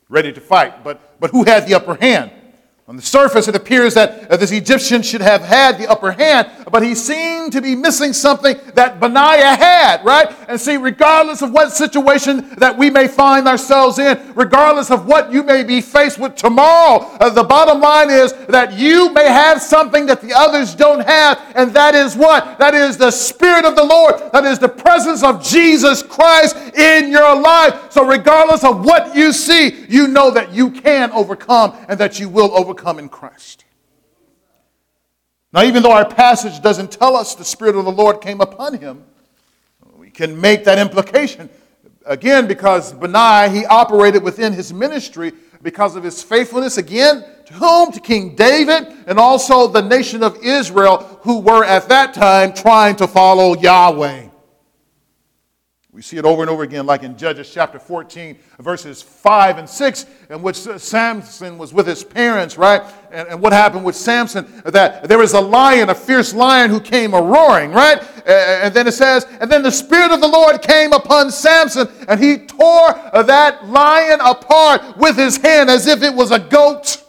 ready 0.09 0.33
to 0.33 0.41
fight, 0.41 0.83
but, 0.83 1.21
but 1.21 1.31
who 1.31 1.45
had 1.45 1.67
the 1.67 1.75
upper 1.75 1.95
hand? 1.95 2.31
On 2.89 2.97
the 2.97 3.03
surface, 3.03 3.49
it 3.49 3.55
appears 3.55 3.93
that 3.93 4.31
uh, 4.31 4.37
this 4.39 4.51
Egyptian 4.51 5.03
should 5.03 5.21
have 5.21 5.43
had 5.43 5.77
the 5.77 5.87
upper 5.91 6.11
hand, 6.11 6.49
but 6.73 6.83
he 6.83 6.95
seemed 6.95 7.53
to 7.53 7.61
be 7.61 7.77
missing 7.77 8.15
something 8.15 8.57
that 8.73 8.99
Benaiah 8.99 9.57
had, 9.57 10.03
right? 10.07 10.35
And 10.49 10.59
see, 10.59 10.79
regardless 10.79 11.43
of 11.43 11.53
what 11.53 11.71
situation 11.71 12.49
that 12.57 12.79
we 12.79 12.89
may 12.89 13.07
find 13.07 13.47
ourselves 13.47 13.99
in, 13.99 14.33
regardless 14.35 14.91
of 14.91 15.05
what 15.05 15.31
you 15.31 15.43
may 15.43 15.65
be 15.65 15.83
faced 15.83 16.19
with 16.19 16.35
tomorrow, 16.35 17.05
uh, 17.21 17.29
the 17.29 17.45
bottom 17.45 17.79
line 17.79 18.09
is 18.09 18.33
that 18.47 18.73
you 18.73 19.13
may 19.13 19.27
have 19.27 19.61
something 19.61 20.07
that 20.07 20.23
the 20.23 20.33
others 20.33 20.75
don't 20.75 21.07
have, 21.07 21.43
and 21.57 21.75
that 21.75 21.95
is 21.95 22.17
what? 22.17 22.57
That 22.59 22.73
is 22.73 22.97
the 22.97 23.11
Spirit 23.11 23.67
of 23.67 23.77
the 23.77 23.85
Lord, 23.85 24.15
that 24.33 24.47
is 24.47 24.59
the 24.59 24.69
presence 24.69 25.23
of 25.23 25.45
Jesus 25.45 26.03
Christ 26.03 26.57
in 26.75 27.11
your 27.11 27.39
life. 27.39 27.93
So, 27.93 28.07
regardless 28.07 28.65
of 28.65 28.83
what 28.83 29.15
you 29.15 29.35
see, 29.35 29.85
you 29.91 30.09
know 30.09 30.31
that 30.31 30.55
you 30.55 30.71
can 30.71 31.11
overcome 31.13 31.77
and 31.89 32.01
that 32.01 32.19
you 32.19 32.31
will 32.31 32.57
overcome 32.57 32.78
overcome 32.79 32.99
in 32.99 33.09
Christ. 33.09 33.65
Now, 35.53 35.63
even 35.63 35.83
though 35.83 35.93
our 35.93 36.09
passage 36.09 36.61
doesn't 36.63 36.93
tell 36.93 37.17
us 37.17 37.35
the 37.35 37.45
Spirit 37.45 37.77
of 37.77 37.85
the 37.85 37.91
Lord 37.91 38.21
came 38.21 38.41
upon 38.41 38.79
him, 38.79 39.05
we 39.97 40.11
can 40.11 40.39
make 40.41 40.65
that 40.65 40.79
implication. 40.79 41.49
Again, 42.07 42.47
because 42.47 42.93
Benaiah, 42.93 43.49
he 43.49 43.67
operated 43.67 44.23
within 44.23 44.53
his 44.53 44.73
ministry 44.73 45.33
because 45.63 45.97
of 45.97 46.05
his 46.05 46.23
faithfulness, 46.23 46.79
again, 46.79 47.25
to 47.47 47.55
whom? 47.55 47.91
To 47.93 48.01
King 48.01 48.37
David 48.37 48.87
and 49.07 49.19
also 49.19 49.67
the 49.67 49.83
nation 49.83 50.23
of 50.23 50.37
Israel, 50.43 50.99
who 51.23 51.41
were 51.41 51.65
at 51.65 51.89
that 51.89 52.15
time 52.15 52.53
trying 52.53 52.95
to 52.97 53.09
follow 53.09 53.57
Yahweh. 53.57 54.28
We 55.99 56.03
see 56.03 56.17
it 56.17 56.25
over 56.25 56.43
and 56.43 56.49
over 56.49 56.63
again, 56.63 56.87
like 56.87 57.03
in 57.03 57.19
Judges 57.19 57.53
chapter 57.53 57.81
14, 57.81 58.39
verses 58.61 59.03
5 59.03 59.59
and 59.59 59.69
6, 59.69 60.07
in 60.31 60.43
which 60.43 60.65
uh, 60.65 60.79
Samson 60.79 61.59
was 61.59 61.75
with 61.75 61.89
his 61.89 62.05
parents, 62.05 62.57
right? 62.57 62.83
And, 63.11 63.27
and 63.27 63.43
what 63.43 63.53
happened 63.53 63.85
with 63.85 63.97
Samson? 63.97 64.47
That 64.65 65.09
there 65.09 65.19
was 65.19 65.33
a 65.33 65.41
lion, 65.41 65.91
a 65.91 65.97
fierce 65.97 66.33
lion, 66.33 66.71
who 66.71 66.79
came 66.79 67.15
a 67.15 67.21
roaring, 67.21 67.73
right? 67.73 68.01
And 68.29 68.73
then 68.73 68.87
it 68.87 68.93
says, 68.93 69.27
and 69.41 69.51
then 69.51 69.65
the 69.65 69.73
Spirit 69.73 70.13
of 70.13 70.21
the 70.21 70.29
Lord 70.29 70.63
came 70.63 70.93
upon 70.93 71.33
Samson, 71.33 71.89
and 72.07 72.23
he 72.23 72.47
tore 72.47 72.93
that 73.13 73.67
lion 73.67 74.21
apart 74.21 74.99
with 74.99 75.17
his 75.17 75.37
hand 75.39 75.69
as 75.69 75.89
if 75.89 76.05
it 76.05 76.15
was 76.15 76.31
a 76.31 76.39
goat. 76.39 77.05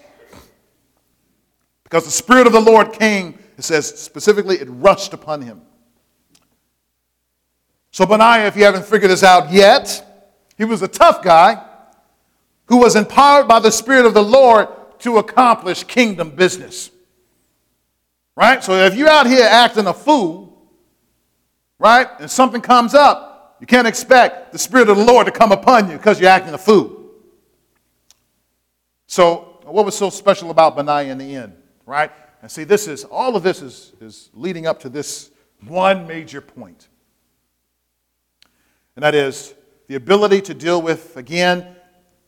Because 1.84 2.06
the 2.06 2.10
Spirit 2.10 2.48
of 2.48 2.54
the 2.54 2.60
Lord 2.60 2.92
came, 2.94 3.38
it 3.56 3.64
says 3.64 3.88
specifically, 3.88 4.56
it 4.56 4.68
rushed 4.68 5.14
upon 5.14 5.44
him. 5.44 5.62
So, 8.00 8.06
Benaiah, 8.06 8.48
if 8.48 8.56
you 8.56 8.64
haven't 8.64 8.86
figured 8.86 9.12
this 9.12 9.24
out 9.24 9.52
yet, 9.52 10.32
he 10.58 10.64
was 10.64 10.82
a 10.82 10.88
tough 10.88 11.22
guy 11.22 11.62
who 12.68 12.78
was 12.78 12.96
empowered 12.96 13.46
by 13.46 13.60
the 13.60 13.72
Spirit 13.72 14.06
of 14.06 14.14
the 14.14 14.24
Lord 14.24 14.70
to 15.00 15.18
accomplish 15.18 15.84
kingdom 15.84 16.30
business. 16.30 16.92
Right? 18.38 18.64
So, 18.64 18.72
if 18.86 18.96
you're 18.96 19.10
out 19.10 19.28
here 19.28 19.46
acting 19.46 19.86
a 19.86 19.94
fool, 19.94 20.66
right, 21.78 22.08
and 22.22 22.32
something 22.32 22.62
comes 22.62 22.94
up, 22.94 23.58
you 23.60 23.68
can't 23.68 23.86
expect 23.86 24.54
the 24.54 24.60
Spirit 24.60 24.88
of 24.88 24.96
the 24.96 25.04
Lord 25.04 25.26
to 25.26 25.34
come 25.34 25.52
upon 25.52 25.92
you 25.92 25.98
because 25.98 26.22
you're 26.22 26.30
acting 26.30 26.54
a 26.54 26.58
fool. 26.58 27.12
So, 29.08 29.60
what 29.66 29.84
was 29.84 29.98
so 29.98 30.10
special 30.10 30.52
about 30.52 30.78
Benaiah 30.78 31.12
in 31.12 31.18
the 31.18 31.36
end, 31.36 31.52
right? 31.86 32.14
And 32.42 32.50
see, 32.50 32.64
this 32.64 32.88
is 32.88 33.04
all 33.04 33.36
of 33.36 33.44
this 33.44 33.62
is, 33.62 33.92
is 34.00 34.30
leading 34.34 34.68
up 34.68 34.80
to 34.84 34.90
this 34.90 35.32
one 35.60 36.08
major 36.08 36.40
point 36.40 36.88
and 39.00 39.04
that 39.06 39.16
is 39.16 39.56
the 39.88 39.96
ability 39.96 40.42
to 40.42 40.54
deal 40.54 40.82
with, 40.82 41.16
again, 41.16 41.74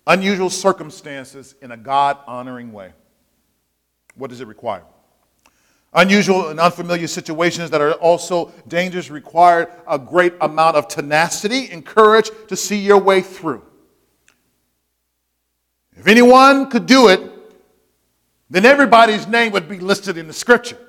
unusual 0.08 0.50
circumstances 0.50 1.54
in 1.62 1.72
a 1.72 1.76
God 1.76 2.18
honoring 2.26 2.72
way. 2.72 2.94
What 4.16 4.30
does 4.30 4.40
it 4.40 4.48
require? 4.48 4.84
Unusual 5.94 6.48
and 6.48 6.62
unfamiliar 6.62 7.08
situations 7.08 7.72
that 7.72 7.82
are 7.82 7.92
also 7.96 8.54
dangerous 8.70 9.10
require 9.10 9.70
a 9.86 10.00
great 10.00 10.34
amount 10.40 10.78
of 10.78 10.88
tenacity 10.88 11.70
and 11.72 11.86
courage 11.86 12.32
to 12.48 12.56
see 12.56 12.78
your 12.78 13.00
way 13.00 13.20
through. 13.20 13.66
If 15.98 16.08
anyone 16.08 16.70
could 16.70 16.86
do 16.86 17.10
it, 17.10 17.20
then 18.50 18.66
everybody's 18.66 19.28
name 19.28 19.52
would 19.52 19.68
be 19.68 19.80
listed 19.80 20.18
in 20.18 20.26
the 20.26 20.34
scripture. 20.34 20.80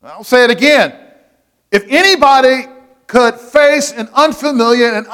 I'll 0.00 0.22
say 0.22 0.44
it 0.44 0.50
again. 0.50 0.96
If 1.72 1.84
anybody 1.88 2.68
could 3.06 3.36
face 3.36 3.92
an 3.92 4.08
unfamiliar 4.14 4.92
and 4.92 5.06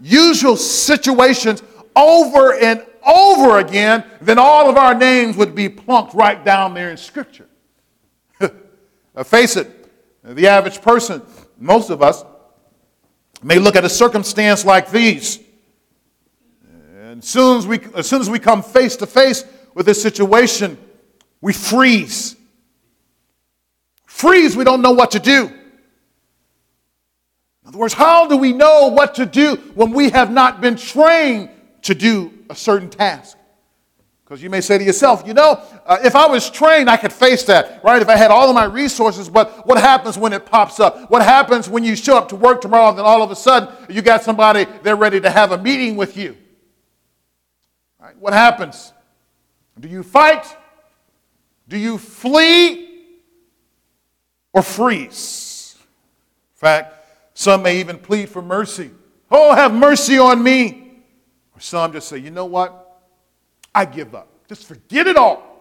unusual 0.00 0.56
situations 0.56 1.62
over 1.96 2.54
and 2.54 2.84
over 3.06 3.58
again, 3.58 4.04
then 4.20 4.38
all 4.38 4.68
of 4.68 4.76
our 4.76 4.94
names 4.94 5.36
would 5.36 5.54
be 5.54 5.68
plunked 5.68 6.14
right 6.14 6.44
down 6.44 6.74
there 6.74 6.90
in 6.90 6.96
Scripture. 6.96 7.46
face 9.24 9.56
it, 9.56 9.70
the 10.22 10.46
average 10.48 10.80
person, 10.80 11.22
most 11.58 11.90
of 11.90 12.02
us, 12.02 12.24
may 13.42 13.58
look 13.58 13.76
at 13.76 13.84
a 13.84 13.88
circumstance 13.88 14.64
like 14.64 14.90
these. 14.90 15.38
And 16.98 17.22
soon 17.22 17.58
as 17.58 17.66
we, 17.66 17.80
as 17.94 18.08
soon 18.08 18.20
as 18.20 18.30
we 18.30 18.38
come 18.38 18.62
face 18.62 18.96
to 18.96 19.06
face 19.06 19.44
with 19.74 19.86
this 19.86 20.02
situation, 20.02 20.78
we 21.40 21.52
freeze. 21.52 22.36
Freeze, 24.06 24.56
we 24.56 24.64
don't 24.64 24.80
know 24.80 24.92
what 24.92 25.10
to 25.10 25.18
do. 25.18 25.52
Words, 27.74 27.94
how 27.94 28.26
do 28.26 28.36
we 28.36 28.52
know 28.52 28.88
what 28.88 29.14
to 29.16 29.26
do 29.26 29.56
when 29.74 29.92
we 29.92 30.10
have 30.10 30.30
not 30.30 30.60
been 30.60 30.76
trained 30.76 31.50
to 31.82 31.94
do 31.94 32.32
a 32.48 32.54
certain 32.54 32.88
task? 32.88 33.36
Because 34.24 34.42
you 34.42 34.48
may 34.48 34.62
say 34.62 34.78
to 34.78 34.84
yourself, 34.84 35.22
you 35.26 35.34
know, 35.34 35.62
uh, 35.84 35.98
if 36.02 36.16
I 36.16 36.26
was 36.26 36.48
trained, 36.48 36.88
I 36.88 36.96
could 36.96 37.12
face 37.12 37.42
that, 37.44 37.84
right? 37.84 38.00
If 38.00 38.08
I 38.08 38.16
had 38.16 38.30
all 38.30 38.48
of 38.48 38.54
my 38.54 38.64
resources, 38.64 39.28
but 39.28 39.66
what 39.66 39.78
happens 39.78 40.16
when 40.16 40.32
it 40.32 40.46
pops 40.46 40.80
up? 40.80 41.10
What 41.10 41.22
happens 41.22 41.68
when 41.68 41.84
you 41.84 41.94
show 41.94 42.16
up 42.16 42.30
to 42.30 42.36
work 42.36 42.62
tomorrow 42.62 42.88
and 42.88 42.98
then 42.98 43.04
all 43.04 43.22
of 43.22 43.30
a 43.30 43.36
sudden 43.36 43.68
you 43.90 44.00
got 44.00 44.22
somebody, 44.22 44.66
they're 44.82 44.96
ready 44.96 45.20
to 45.20 45.28
have 45.28 45.52
a 45.52 45.58
meeting 45.58 45.96
with 45.96 46.16
you? 46.16 46.36
Right? 48.00 48.16
What 48.18 48.32
happens? 48.32 48.94
Do 49.78 49.88
you 49.88 50.02
fight? 50.02 50.46
Do 51.68 51.76
you 51.76 51.98
flee? 51.98 52.90
Or 54.54 54.62
freeze? 54.62 55.76
In 56.54 56.58
fact, 56.58 56.93
some 57.34 57.62
may 57.62 57.80
even 57.80 57.98
plead 57.98 58.28
for 58.28 58.40
mercy. 58.40 58.90
Oh, 59.30 59.54
have 59.54 59.74
mercy 59.74 60.18
on 60.18 60.42
me. 60.42 61.02
Or 61.54 61.60
some 61.60 61.92
just 61.92 62.08
say, 62.08 62.18
you 62.18 62.30
know 62.30 62.46
what? 62.46 63.02
I 63.74 63.84
give 63.84 64.14
up. 64.14 64.28
Just 64.48 64.66
forget 64.66 65.06
it 65.06 65.16
all. 65.16 65.54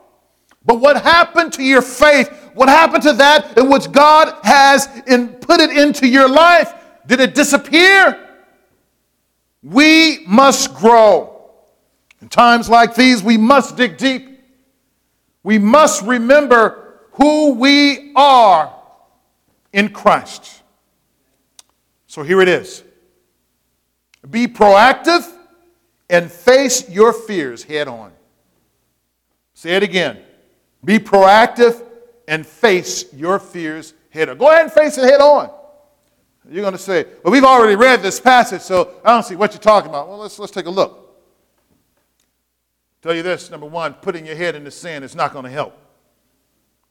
But 0.65 0.79
what 0.79 1.01
happened 1.01 1.53
to 1.53 1.63
your 1.63 1.81
faith? 1.81 2.29
What 2.53 2.69
happened 2.69 3.03
to 3.03 3.13
that 3.13 3.57
in 3.57 3.69
which 3.69 3.91
God 3.91 4.33
has 4.43 4.87
in, 5.07 5.29
put 5.29 5.59
it 5.59 5.75
into 5.75 6.07
your 6.07 6.29
life? 6.29 6.73
Did 7.05 7.19
it 7.19 7.35
disappear? 7.35 8.19
We 9.61 10.25
must 10.25 10.73
grow. 10.75 11.51
In 12.21 12.29
times 12.29 12.69
like 12.69 12.95
these, 12.95 13.21
we 13.21 13.37
must 13.37 13.75
dig 13.75 13.97
deep. 13.97 14.39
We 15.43 15.57
must 15.59 16.03
remember 16.03 16.99
who 17.13 17.53
we 17.53 18.13
are 18.15 18.73
in 19.73 19.89
Christ. 19.89 20.62
So 22.13 22.21
here 22.21 22.41
it 22.41 22.47
is 22.47 22.83
be 24.29 24.45
proactive 24.45 25.27
and 26.11 26.31
face 26.31 26.87
your 26.87 27.11
fears 27.11 27.63
head 27.63 27.87
on. 27.87 28.11
Say 29.55 29.71
it 29.71 29.81
again. 29.81 30.19
Be 30.85 30.99
proactive 30.99 31.83
and 32.27 32.45
face 32.45 33.11
your 33.15 33.39
fears 33.39 33.95
head 34.11 34.29
on. 34.29 34.37
Go 34.37 34.51
ahead 34.51 34.61
and 34.61 34.71
face 34.71 34.95
it 34.99 35.05
head 35.05 35.21
on. 35.21 35.49
You're 36.47 36.61
going 36.61 36.73
to 36.73 36.77
say, 36.77 37.07
well, 37.23 37.31
we've 37.31 37.43
already 37.43 37.75
read 37.75 38.03
this 38.03 38.19
passage, 38.19 38.61
so 38.61 38.93
I 39.03 39.09
don't 39.09 39.23
see 39.23 39.35
what 39.35 39.53
you're 39.53 39.59
talking 39.59 39.89
about. 39.89 40.07
Well, 40.07 40.19
let's, 40.19 40.37
let's 40.37 40.51
take 40.51 40.67
a 40.67 40.69
look. 40.69 41.17
Tell 43.01 43.15
you 43.15 43.23
this 43.23 43.49
number 43.49 43.65
one, 43.65 43.95
putting 43.95 44.27
your 44.27 44.35
head 44.35 44.53
in 44.53 44.63
the 44.63 44.69
sand 44.69 45.03
is 45.03 45.15
not 45.15 45.33
going 45.33 45.45
to 45.45 45.51
help. 45.51 45.75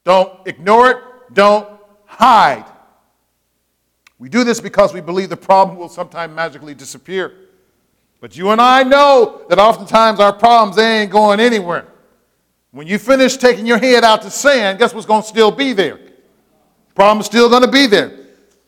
Don't 0.02 0.44
ignore 0.48 0.90
it, 0.90 0.96
don't 1.32 1.78
hide. 2.06 2.64
We 4.22 4.28
do 4.28 4.44
this 4.44 4.60
because 4.60 4.94
we 4.94 5.00
believe 5.00 5.30
the 5.30 5.36
problem 5.36 5.76
will 5.76 5.88
sometime 5.88 6.32
magically 6.32 6.74
disappear. 6.74 7.32
But 8.20 8.36
you 8.36 8.50
and 8.50 8.60
I 8.60 8.84
know 8.84 9.44
that 9.48 9.58
oftentimes 9.58 10.20
our 10.20 10.32
problems 10.32 10.76
they 10.76 11.00
ain't 11.00 11.10
going 11.10 11.40
anywhere. 11.40 11.88
When 12.70 12.86
you 12.86 13.00
finish 13.00 13.36
taking 13.36 13.66
your 13.66 13.78
head 13.78 14.04
out 14.04 14.22
to 14.22 14.30
sand, 14.30 14.78
guess 14.78 14.94
what's 14.94 15.06
going 15.06 15.22
to 15.22 15.28
still 15.28 15.50
be 15.50 15.72
there? 15.72 15.98
Problem's 16.94 17.26
still 17.26 17.48
going 17.48 17.62
to 17.62 17.68
be 17.68 17.88
there. 17.88 18.16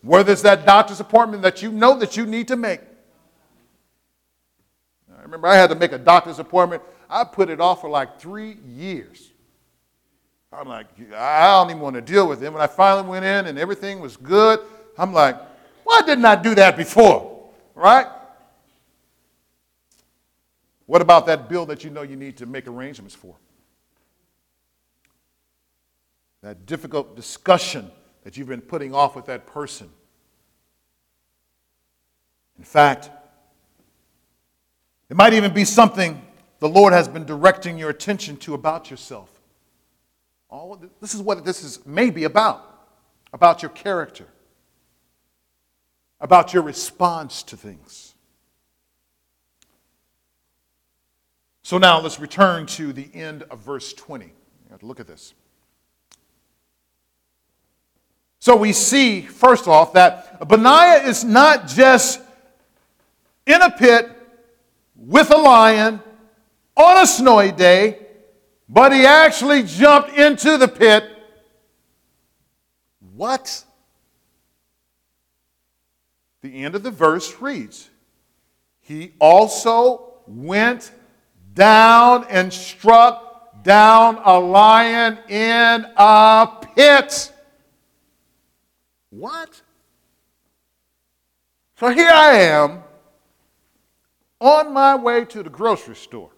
Whether 0.02 0.32
it's 0.32 0.42
that 0.42 0.66
doctor's 0.66 0.98
appointment 0.98 1.44
that 1.44 1.62
you 1.62 1.70
know 1.70 1.96
that 2.00 2.16
you 2.16 2.26
need 2.26 2.48
to 2.48 2.57
make. 2.57 2.80
I 5.16 5.22
remember 5.22 5.46
I 5.46 5.55
had 5.55 5.70
to 5.70 5.76
make 5.76 5.92
a 5.92 5.98
doctor's 5.98 6.40
appointment. 6.40 6.82
I 7.09 7.22
put 7.22 7.48
it 7.48 7.61
off 7.61 7.80
for 7.80 7.88
like 7.88 8.18
three 8.18 8.57
years. 8.66 9.30
I'm 10.52 10.66
like, 10.66 10.86
I 11.14 11.46
don't 11.52 11.70
even 11.70 11.80
want 11.80 11.94
to 11.94 12.02
deal 12.02 12.26
with 12.26 12.42
it. 12.42 12.52
When 12.52 12.61
I 12.61 12.66
finally 12.66 13.09
went 13.09 13.24
in 13.24 13.46
and 13.46 13.57
everything 13.57 14.00
was 14.00 14.16
good, 14.16 14.59
I'm 14.99 15.12
like, 15.12 15.36
why 15.84 16.03
didn't 16.03 16.24
I 16.24 16.36
do 16.36 16.55
that 16.55 16.76
before? 16.76 17.51
Right? 17.74 18.07
What 20.86 21.03
about 21.03 21.26
that 21.26 21.49
bill 21.49 21.66
that 21.66 21.84
you 21.84 21.90
know 21.90 22.03
you 22.03 22.16
need 22.16 22.36
to 22.38 22.47
make 22.47 22.66
arrangements 22.66 23.14
for? 23.14 23.36
that 26.45 26.66
difficult 26.66 27.16
discussion 27.16 27.90
that 28.22 28.36
you've 28.36 28.49
been 28.49 28.61
putting 28.61 28.95
off 28.95 29.16
with 29.16 29.24
that 29.26 29.47
person. 29.47 29.88
In 32.59 32.64
fact, 32.64 33.11
it 35.09 35.16
might 35.16 35.32
even 35.32 35.55
be 35.55 35.64
something 35.64 36.20
the 36.61 36.68
Lord 36.68 36.92
has 36.92 37.09
been 37.09 37.24
directing 37.24 37.78
your 37.78 37.88
attention 37.88 38.36
to 38.38 38.53
about 38.53 38.90
yourself. 38.90 39.30
All 40.51 40.78
this 41.01 41.14
is 41.14 41.22
what 41.22 41.47
this 41.47 41.64
is 41.64 41.84
maybe 41.86 42.24
about 42.24 42.70
about 43.32 43.62
your 43.62 43.70
character, 43.70 44.26
about 46.25 46.55
your 46.55 46.62
response 46.62 47.43
to 47.43 47.55
things. 47.55 48.14
So 51.62 51.77
now 51.77 52.01
let's 52.01 52.18
return 52.18 52.64
to 52.66 52.95
the 52.95 53.11
end 53.12 53.43
of 53.51 53.59
verse 53.59 53.93
20. 53.93 54.25
You 54.25 54.33
have 54.70 54.81
to 54.81 54.87
look 54.87 55.01
at 55.01 55.07
this. 55.07 55.35
So 58.39 58.57
we 58.57 58.72
see, 58.72 59.20
first 59.20 59.68
off, 59.68 59.93
that 59.93 60.49
Benaiah 60.49 61.07
is 61.07 61.25
not 61.25 61.68
just 61.68 62.22
in 63.45 63.61
a 63.61 63.70
pit 63.70 64.11
with 64.97 65.31
a 65.31 65.37
lion 65.37 66.01
on 66.75 67.03
a 67.03 67.07
snowy 67.07 67.53
day, 67.53 67.99
but 68.66 68.95
he 68.95 69.05
actually 69.05 69.62
jumped 69.62 70.16
into 70.16 70.57
the 70.57 70.68
pit. 70.68 71.05
What? 73.14 73.64
The 76.45 76.62
end 76.62 76.74
of 76.74 76.82
the 76.82 76.90
verse 76.90 77.40
reads 77.40 77.88
He 78.82 79.14
also 79.18 80.16
went 80.26 80.92
down 81.55 82.26
and 82.28 82.53
struck 82.53 83.64
down 83.64 84.20
a 84.22 84.38
lion 84.38 85.18
in 85.30 85.86
a 85.97 86.66
pit. 86.76 87.32
What? 89.09 89.62
So 91.80 91.88
here 91.88 92.11
I 92.12 92.34
am 92.34 92.82
on 94.38 94.74
my 94.74 94.97
way 94.97 95.24
to 95.24 95.42
the 95.42 95.49
grocery 95.49 95.97
store. 95.97 96.30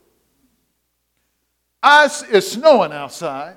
I, 1.82 2.08
it's 2.30 2.52
snowing 2.52 2.92
outside. 2.92 3.56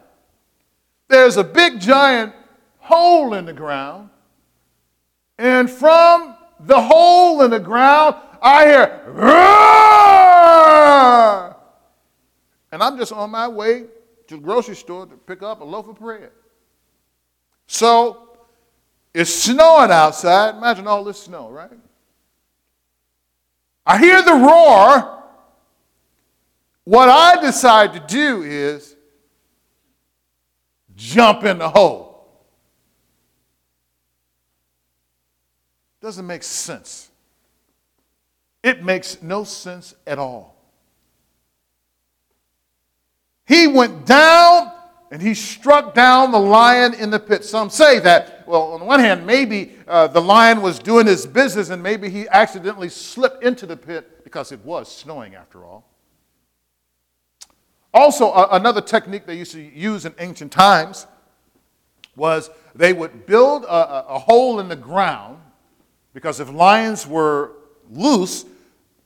There's 1.10 1.38
a 1.38 1.44
big 1.44 1.80
giant 1.80 2.34
hole 2.80 3.36
in 3.36 3.46
the 3.46 3.54
ground. 3.54 4.10
And 5.38 5.70
from 5.70 6.38
the 6.60 6.82
hole 6.82 7.42
in 7.44 7.52
the 7.52 7.60
ground, 7.60 8.16
I 8.42 8.66
hear, 8.66 9.02
Roar! 9.08 10.10
and 12.72 12.84
I'm 12.84 12.98
just 12.98 13.12
on 13.12 13.30
my 13.32 13.48
way 13.48 13.86
to 14.28 14.36
the 14.36 14.42
grocery 14.42 14.76
store 14.76 15.06
to 15.06 15.16
pick 15.16 15.42
up 15.42 15.62
a 15.62 15.64
loaf 15.64 15.88
of 15.88 16.00
bread. 16.00 16.32
So 17.68 18.30
it's 19.14 19.34
snowing 19.34 19.92
outside. 19.92 20.56
Imagine 20.56 20.88
all 20.88 21.04
this 21.04 21.24
snow, 21.24 21.50
right? 21.50 21.72
I 23.86 23.98
hear 23.98 24.22
the 24.22 24.34
roar. 24.34 25.24
What 26.84 27.10
I 27.10 27.42
decide 27.42 27.94
to 27.94 28.00
do 28.00 28.44
is 28.44 28.96
jump 30.96 31.44
in 31.44 31.58
the 31.58 31.70
hole. 31.70 32.09
Doesn't 36.02 36.26
make 36.26 36.44
sense. 36.44 37.10
It 38.64 38.84
makes 38.84 39.22
no 39.22 39.44
sense 39.44 39.96
at 40.06 40.20
all. 40.20 40.56
He 43.46 43.68
went 43.68 44.06
down 44.06 44.72
and 45.12 45.22
he 45.22 45.34
struck 45.34 45.96
down 45.96 46.32
the 46.32 46.40
lion 46.40 46.94
in 46.94 47.10
the 47.10 47.20
pit. 47.20 47.44
Some 47.44 47.70
say 47.70 48.00
that, 48.00 48.48
well, 48.48 48.74
on 48.74 48.80
the 48.80 48.86
one 48.86 49.00
hand, 49.00 49.26
maybe 49.26 49.76
uh, 49.88 50.08
the 50.08 50.22
lion 50.22 50.62
was 50.62 50.78
doing 50.78 51.08
his 51.08 51.26
business 51.26 51.70
and 51.70 51.82
maybe 51.82 52.10
he 52.10 52.28
accidentally 52.30 52.90
slipped 52.90 53.44
into 53.44 53.66
the 53.66 53.76
pit 53.76 54.24
because 54.24 54.52
it 54.52 54.64
was 54.64 54.94
snowing 54.94 55.36
after 55.36 55.66
all. 55.66 55.86
Also, 57.92 58.30
uh, 58.30 58.50
another 58.52 58.82
technique 58.82 59.26
they 59.26 59.38
used 59.38 59.54
to 59.54 59.62
use 59.62 60.06
in 60.06 60.14
ancient 60.20 60.52
times 60.52 61.08
was 62.16 62.52
they 62.76 62.94
would 62.94 63.26
build 63.26 63.64
a, 63.64 63.68
a, 63.68 64.06
a 64.10 64.20
hole 64.20 64.60
in 64.60 64.68
the 64.68 64.76
ground 64.76 65.40
because 66.20 66.42
if 66.42 66.52
lions 66.52 67.08
were 67.08 67.54
loose, 67.90 68.44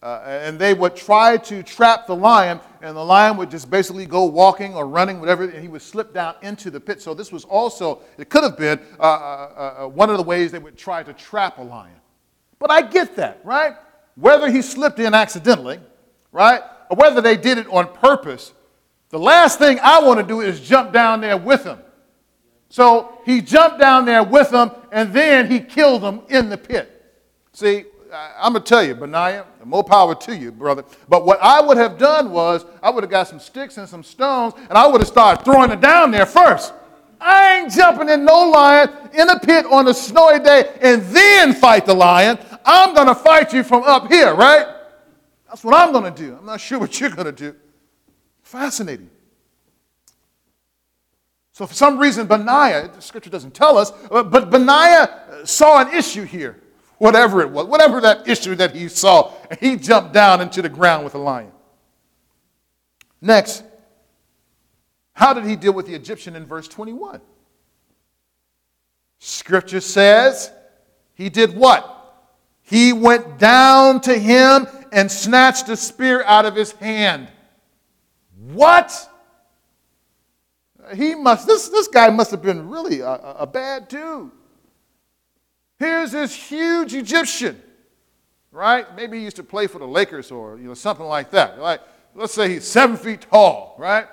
uh, 0.01 0.23
and 0.25 0.57
they 0.57 0.73
would 0.73 0.95
try 0.95 1.37
to 1.37 1.61
trap 1.61 2.07
the 2.07 2.15
lion, 2.15 2.59
and 2.81 2.97
the 2.97 3.05
lion 3.05 3.37
would 3.37 3.51
just 3.51 3.69
basically 3.69 4.07
go 4.07 4.25
walking 4.25 4.73
or 4.73 4.87
running, 4.87 5.19
whatever, 5.19 5.43
and 5.43 5.61
he 5.61 5.67
would 5.67 5.83
slip 5.83 6.11
down 6.11 6.33
into 6.41 6.71
the 6.71 6.79
pit. 6.79 7.03
So 7.03 7.13
this 7.13 7.31
was 7.31 7.45
also, 7.45 7.99
it 8.17 8.31
could 8.31 8.43
have 8.43 8.57
been 8.57 8.79
uh, 8.99 9.03
uh, 9.03 9.75
uh, 9.83 9.87
one 9.89 10.09
of 10.09 10.17
the 10.17 10.23
ways 10.23 10.51
they 10.51 10.57
would 10.57 10.75
try 10.75 11.03
to 11.03 11.13
trap 11.13 11.59
a 11.59 11.61
lion. 11.61 11.93
But 12.57 12.71
I 12.71 12.81
get 12.81 13.15
that, 13.17 13.41
right? 13.43 13.75
Whether 14.15 14.49
he 14.49 14.63
slipped 14.63 14.97
in 14.97 15.13
accidentally, 15.13 15.79
right, 16.31 16.63
or 16.89 16.97
whether 16.97 17.21
they 17.21 17.37
did 17.37 17.59
it 17.59 17.67
on 17.67 17.93
purpose, 17.93 18.53
the 19.09 19.19
last 19.19 19.59
thing 19.59 19.77
I 19.83 20.01
want 20.01 20.19
to 20.19 20.25
do 20.25 20.41
is 20.41 20.59
jump 20.59 20.93
down 20.93 21.21
there 21.21 21.37
with 21.37 21.63
him. 21.63 21.77
So 22.69 23.19
he 23.23 23.39
jumped 23.39 23.79
down 23.79 24.05
there 24.05 24.23
with 24.23 24.49
them, 24.49 24.71
and 24.91 25.13
then 25.13 25.51
he 25.51 25.59
killed 25.59 26.01
them 26.01 26.23
in 26.29 26.49
the 26.49 26.57
pit. 26.57 26.89
See, 27.53 27.85
I'm 28.39 28.53
going 28.53 28.63
to 28.63 28.69
tell 28.69 28.83
you, 28.83 28.95
Benaiah, 28.95 29.45
more 29.63 29.83
power 29.83 30.13
to 30.15 30.35
you, 30.35 30.51
brother. 30.51 30.83
But 31.07 31.25
what 31.25 31.39
I 31.41 31.61
would 31.61 31.77
have 31.77 31.97
done 31.97 32.31
was 32.31 32.65
I 32.81 32.89
would 32.89 33.03
have 33.03 33.11
got 33.11 33.27
some 33.27 33.39
sticks 33.39 33.77
and 33.77 33.87
some 33.87 34.03
stones, 34.03 34.53
and 34.69 34.77
I 34.77 34.87
would 34.87 35.01
have 35.01 35.07
started 35.07 35.43
throwing 35.43 35.71
it 35.71 35.81
down 35.81 36.11
there 36.11 36.25
first. 36.25 36.73
I 37.19 37.59
ain't 37.59 37.71
jumping 37.71 38.09
in 38.09 38.25
no 38.25 38.49
lion 38.49 38.89
in 39.13 39.29
a 39.29 39.39
pit 39.39 39.65
on 39.65 39.87
a 39.87 39.93
snowy 39.93 40.39
day 40.39 40.77
and 40.81 41.01
then 41.03 41.53
fight 41.53 41.85
the 41.85 41.93
lion. 41.93 42.37
I'm 42.65 42.93
going 42.93 43.07
to 43.07 43.15
fight 43.15 43.53
you 43.53 43.63
from 43.63 43.83
up 43.83 44.11
here, 44.11 44.33
right? 44.33 44.67
That's 45.47 45.63
what 45.63 45.73
I'm 45.73 45.93
going 45.93 46.13
to 46.13 46.21
do. 46.21 46.35
I'm 46.35 46.45
not 46.45 46.59
sure 46.59 46.79
what 46.79 46.99
you're 46.99 47.09
going 47.09 47.25
to 47.25 47.31
do. 47.31 47.55
Fascinating. 48.41 49.09
So, 51.53 51.67
for 51.67 51.73
some 51.75 51.99
reason, 51.99 52.25
Benaiah, 52.25 52.89
the 52.93 53.01
scripture 53.01 53.29
doesn't 53.29 53.53
tell 53.53 53.77
us, 53.77 53.91
uh, 54.09 54.23
but 54.23 54.49
Benaiah 54.49 55.03
uh, 55.03 55.45
saw 55.45 55.81
an 55.81 55.93
issue 55.93 56.23
here 56.23 56.62
whatever 57.03 57.41
it 57.41 57.49
was, 57.49 57.65
whatever 57.67 57.99
that 57.99 58.25
issue 58.29 58.55
that 58.55 58.73
he 58.73 58.87
saw, 58.87 59.33
and 59.51 59.59
he 59.59 59.75
jumped 59.75 60.13
down 60.13 60.39
into 60.39 60.61
the 60.61 60.69
ground 60.69 61.03
with 61.03 61.13
a 61.15 61.17
lion. 61.17 61.51
Next, 63.19 63.61
how 65.11 65.33
did 65.33 65.43
he 65.43 65.57
deal 65.57 65.73
with 65.73 65.85
the 65.85 65.95
Egyptian 65.95 66.37
in 66.37 66.45
verse 66.45 66.65
21? 66.69 67.19
Scripture 69.19 69.81
says 69.81 70.49
he 71.13 71.29
did 71.29 71.53
what? 71.57 71.89
He 72.61 72.93
went 72.93 73.37
down 73.37 73.99
to 74.01 74.17
him 74.17 74.65
and 74.93 75.11
snatched 75.11 75.67
the 75.67 75.75
spear 75.75 76.23
out 76.23 76.45
of 76.45 76.55
his 76.55 76.71
hand. 76.71 77.27
What? 78.53 79.09
He 80.95 81.15
must, 81.15 81.47
this, 81.47 81.67
this 81.67 81.89
guy 81.89 82.09
must 82.11 82.31
have 82.31 82.41
been 82.41 82.69
really 82.69 83.01
a, 83.01 83.11
a 83.11 83.45
bad 83.45 83.89
dude. 83.89 84.31
Here's 85.83 86.13
this 86.13 86.33
huge 86.33 86.93
Egyptian, 86.93 87.61
right? 88.53 88.95
Maybe 88.95 89.17
he 89.17 89.25
used 89.25 89.35
to 89.35 89.43
play 89.43 89.67
for 89.67 89.79
the 89.79 89.87
Lakers 89.87 90.31
or 90.31 90.57
you 90.57 90.69
know, 90.69 90.73
something 90.73 91.05
like 91.05 91.29
that. 91.31 91.59
Like, 91.59 91.81
let's 92.15 92.33
say 92.33 92.47
he's 92.53 92.65
seven 92.65 92.95
feet 92.95 93.27
tall, 93.29 93.75
right? 93.77 94.07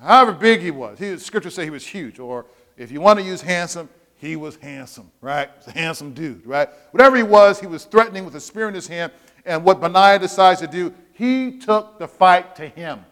However 0.00 0.30
big 0.30 0.60
he 0.60 0.70
was. 0.70 0.96
He, 1.00 1.18
scripture 1.18 1.50
say 1.50 1.64
he 1.64 1.70
was 1.70 1.84
huge. 1.84 2.20
Or 2.20 2.46
if 2.76 2.92
you 2.92 3.00
want 3.00 3.18
to 3.18 3.24
use 3.24 3.40
handsome, 3.40 3.88
he 4.14 4.36
was 4.36 4.54
handsome, 4.56 5.10
right? 5.20 5.50
a 5.66 5.72
handsome 5.72 6.12
dude, 6.14 6.46
right? 6.46 6.68
Whatever 6.92 7.16
he 7.16 7.24
was, 7.24 7.58
he 7.58 7.66
was 7.66 7.84
threatening 7.84 8.24
with 8.24 8.36
a 8.36 8.40
spear 8.40 8.68
in 8.68 8.74
his 8.74 8.86
hand. 8.86 9.10
And 9.44 9.64
what 9.64 9.80
Benaiah 9.80 10.20
decides 10.20 10.60
to 10.60 10.68
do, 10.68 10.94
he 11.14 11.58
took 11.58 11.98
the 11.98 12.06
fight 12.06 12.54
to 12.56 12.68
him. 12.68 13.04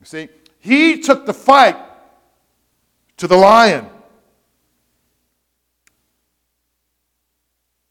You 0.00 0.04
see, 0.04 0.28
he 0.58 1.00
took 1.00 1.24
the 1.24 1.32
fight 1.32 1.78
to 3.16 3.26
the 3.26 3.38
lion. 3.38 3.86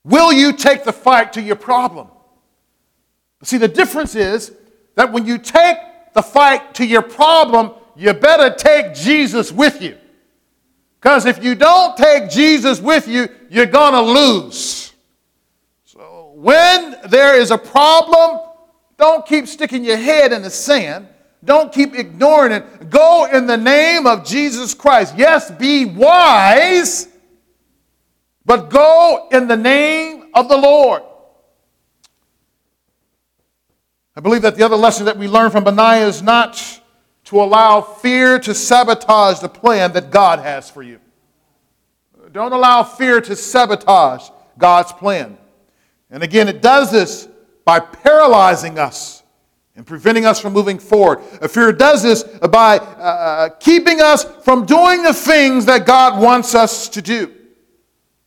Will 0.10 0.34
you 0.34 0.54
take 0.54 0.84
the 0.84 0.92
fight 0.92 1.34
to 1.34 1.42
your 1.42 1.56
problem? 1.56 2.08
See, 3.44 3.58
the 3.58 3.68
difference 3.68 4.16
is 4.16 4.52
that 4.96 5.12
when 5.12 5.28
you 5.28 5.38
take 5.38 5.78
the 6.16 6.24
fight 6.24 6.74
to 6.76 6.86
your 6.86 7.04
problem, 7.04 7.74
you 7.96 8.12
better 8.14 8.54
take 8.54 8.96
Jesus 8.96 9.52
with 9.52 9.84
you. 9.84 9.96
Because 11.00 11.28
if 11.28 11.44
you 11.44 11.54
don't 11.54 11.96
take 11.96 12.32
Jesus 12.32 12.82
with 12.82 13.08
you, 13.08 13.30
you're 13.52 13.68
going 13.68 13.94
to 13.94 14.02
lose. 14.02 14.94
So 15.86 16.34
when 16.36 16.96
there 17.08 17.40
is 17.40 17.52
a 17.52 17.58
problem, 17.58 18.42
don't 18.98 19.24
keep 19.28 19.48
sticking 19.48 19.84
your 19.84 19.98
head 19.98 20.34
in 20.34 20.42
the 20.42 20.50
sand. 20.50 21.08
Don't 21.46 21.72
keep 21.72 21.94
ignoring 21.94 22.52
it. 22.52 22.90
Go 22.90 23.30
in 23.32 23.46
the 23.46 23.58
name 23.58 24.08
of 24.08 24.26
Jesus 24.26 24.74
Christ. 24.74 25.14
Yes, 25.16 25.52
be 25.52 25.86
wise, 25.86 27.09
but 28.50 28.72
go 28.72 29.28
in 29.32 29.48
the 29.48 29.56
name 29.56 30.32
of 30.34 30.50
the 30.50 30.58
Lord. 30.58 31.04
I 34.16 34.22
believe 34.22 34.42
that 34.42 34.56
the 34.56 34.64
other 34.66 34.76
lesson 34.76 35.06
that 35.06 35.20
we 35.20 35.28
learn 35.28 35.52
from 35.52 35.66
Benaiah 35.66 36.08
is 36.08 36.24
not 36.24 36.82
to 37.26 37.44
allow 37.44 37.80
fear 37.82 38.40
to 38.40 38.56
sabotage 38.56 39.38
the 39.38 39.50
plan 39.50 39.94
that 39.94 40.10
God 40.10 40.40
has 40.40 40.68
for 40.68 40.82
you. 40.82 41.00
Don't 42.32 42.52
allow 42.52 42.82
fear 42.82 43.22
to 43.22 43.36
sabotage 43.36 44.32
God's 44.58 44.94
plan. 44.94 45.38
And 46.10 46.24
again, 46.24 46.48
it 46.48 46.64
does 46.64 46.92
this 46.92 47.28
by 47.66 47.80
paralyzing 47.80 48.80
us 48.80 49.22
and 49.76 49.86
preventing 49.86 50.26
us 50.26 50.40
from 50.40 50.54
moving 50.54 50.80
forward. 50.80 51.22
Fear 51.52 51.74
does 51.74 52.02
this 52.02 52.24
by 52.24 52.80
uh, 52.80 52.82
uh, 52.82 53.50
keeping 53.60 54.02
us 54.02 54.26
from 54.44 54.66
doing 54.66 55.04
the 55.04 55.14
things 55.14 55.66
that 55.66 55.86
God 55.86 56.20
wants 56.20 56.56
us 56.56 56.90
to 56.90 57.04
do. 57.04 57.36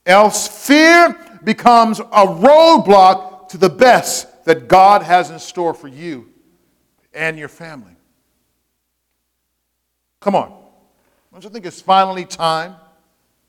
Else, 0.05 0.67
fear 0.67 1.17
becomes 1.45 2.01
a 2.01 2.27
roadblock 2.27 3.49
to 3.51 3.59
the 3.59 3.69
best 3.69 4.45
that 4.45 4.67
God 4.69 5.03
has 5.03 5.31
in 5.31 5.39
store 5.39 5.75
for 5.75 5.89
you 5.89 6.29
and 7.15 7.39
your 7.39 7.49
family. 7.49 7.95
Come 10.21 10.35
on. 10.35 10.57
Don't 11.33 11.45
you 11.45 11.51
think 11.51 11.67
it's 11.67 11.81
finally 11.81 12.25
time 12.25 12.77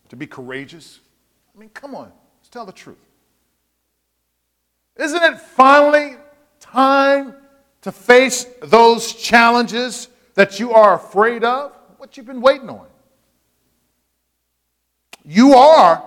to 0.09 0.15
be 0.15 0.27
courageous? 0.27 0.99
I 1.55 1.59
mean, 1.59 1.69
come 1.69 1.95
on. 1.95 2.11
Let's 2.39 2.49
tell 2.49 2.65
the 2.65 2.71
truth. 2.71 2.97
Isn't 4.95 5.23
it 5.23 5.39
finally 5.39 6.17
time 6.59 7.35
to 7.81 7.91
face 7.91 8.45
those 8.61 9.13
challenges 9.13 10.07
that 10.35 10.59
you 10.59 10.71
are 10.71 10.95
afraid 10.95 11.43
of? 11.43 11.73
What 11.97 12.15
you've 12.15 12.25
been 12.25 12.41
waiting 12.41 12.69
on. 12.69 12.85
You 15.25 15.53
are 15.53 16.03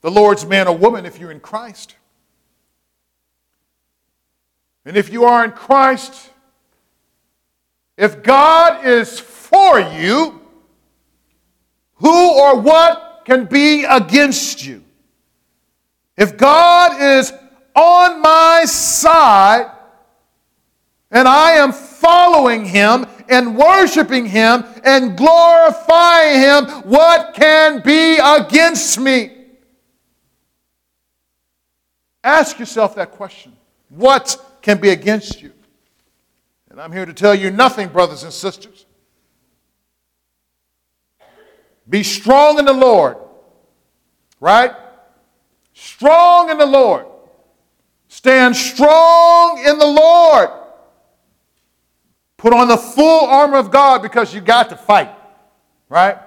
the 0.00 0.10
Lord's 0.10 0.46
man 0.46 0.68
or 0.68 0.76
woman 0.76 1.06
if 1.06 1.18
you're 1.18 1.30
in 1.30 1.40
Christ. 1.40 1.96
And 4.84 4.96
if 4.96 5.12
you 5.12 5.24
are 5.24 5.44
in 5.44 5.52
Christ, 5.52 6.30
if 7.96 8.22
God 8.22 8.86
is 8.86 9.18
for 9.20 9.80
you, 9.80 10.40
who 11.94 12.40
or 12.40 12.60
what 12.60 13.22
can 13.24 13.44
be 13.44 13.84
against 13.84 14.64
you? 14.64 14.84
If 16.16 16.36
God 16.36 17.00
is 17.00 17.32
on 17.74 18.22
my 18.22 18.64
side 18.66 19.70
and 21.10 21.28
I 21.28 21.52
am 21.52 21.72
following 21.72 22.64
him 22.64 23.06
and 23.28 23.56
worshiping 23.56 24.26
him 24.26 24.64
and 24.84 25.16
glorifying 25.16 26.40
him, 26.40 26.64
what 26.88 27.34
can 27.34 27.82
be 27.82 28.18
against 28.18 28.98
me? 28.98 29.37
Ask 32.28 32.58
yourself 32.58 32.94
that 32.96 33.12
question. 33.12 33.56
What 33.88 34.36
can 34.60 34.76
be 34.76 34.90
against 34.90 35.40
you? 35.40 35.50
And 36.68 36.78
I'm 36.78 36.92
here 36.92 37.06
to 37.06 37.14
tell 37.14 37.34
you 37.34 37.50
nothing, 37.50 37.88
brothers 37.88 38.22
and 38.22 38.30
sisters. 38.30 38.84
Be 41.88 42.02
strong 42.02 42.58
in 42.58 42.66
the 42.66 42.72
Lord. 42.74 43.16
Right? 44.40 44.72
Strong 45.72 46.50
in 46.50 46.58
the 46.58 46.66
Lord. 46.66 47.06
Stand 48.08 48.54
strong 48.54 49.64
in 49.66 49.78
the 49.78 49.86
Lord. 49.86 50.50
Put 52.36 52.52
on 52.52 52.68
the 52.68 52.76
full 52.76 53.24
armor 53.24 53.56
of 53.56 53.70
God 53.70 54.02
because 54.02 54.34
you 54.34 54.42
got 54.42 54.68
to 54.68 54.76
fight. 54.76 55.14
Right? 55.88 56.18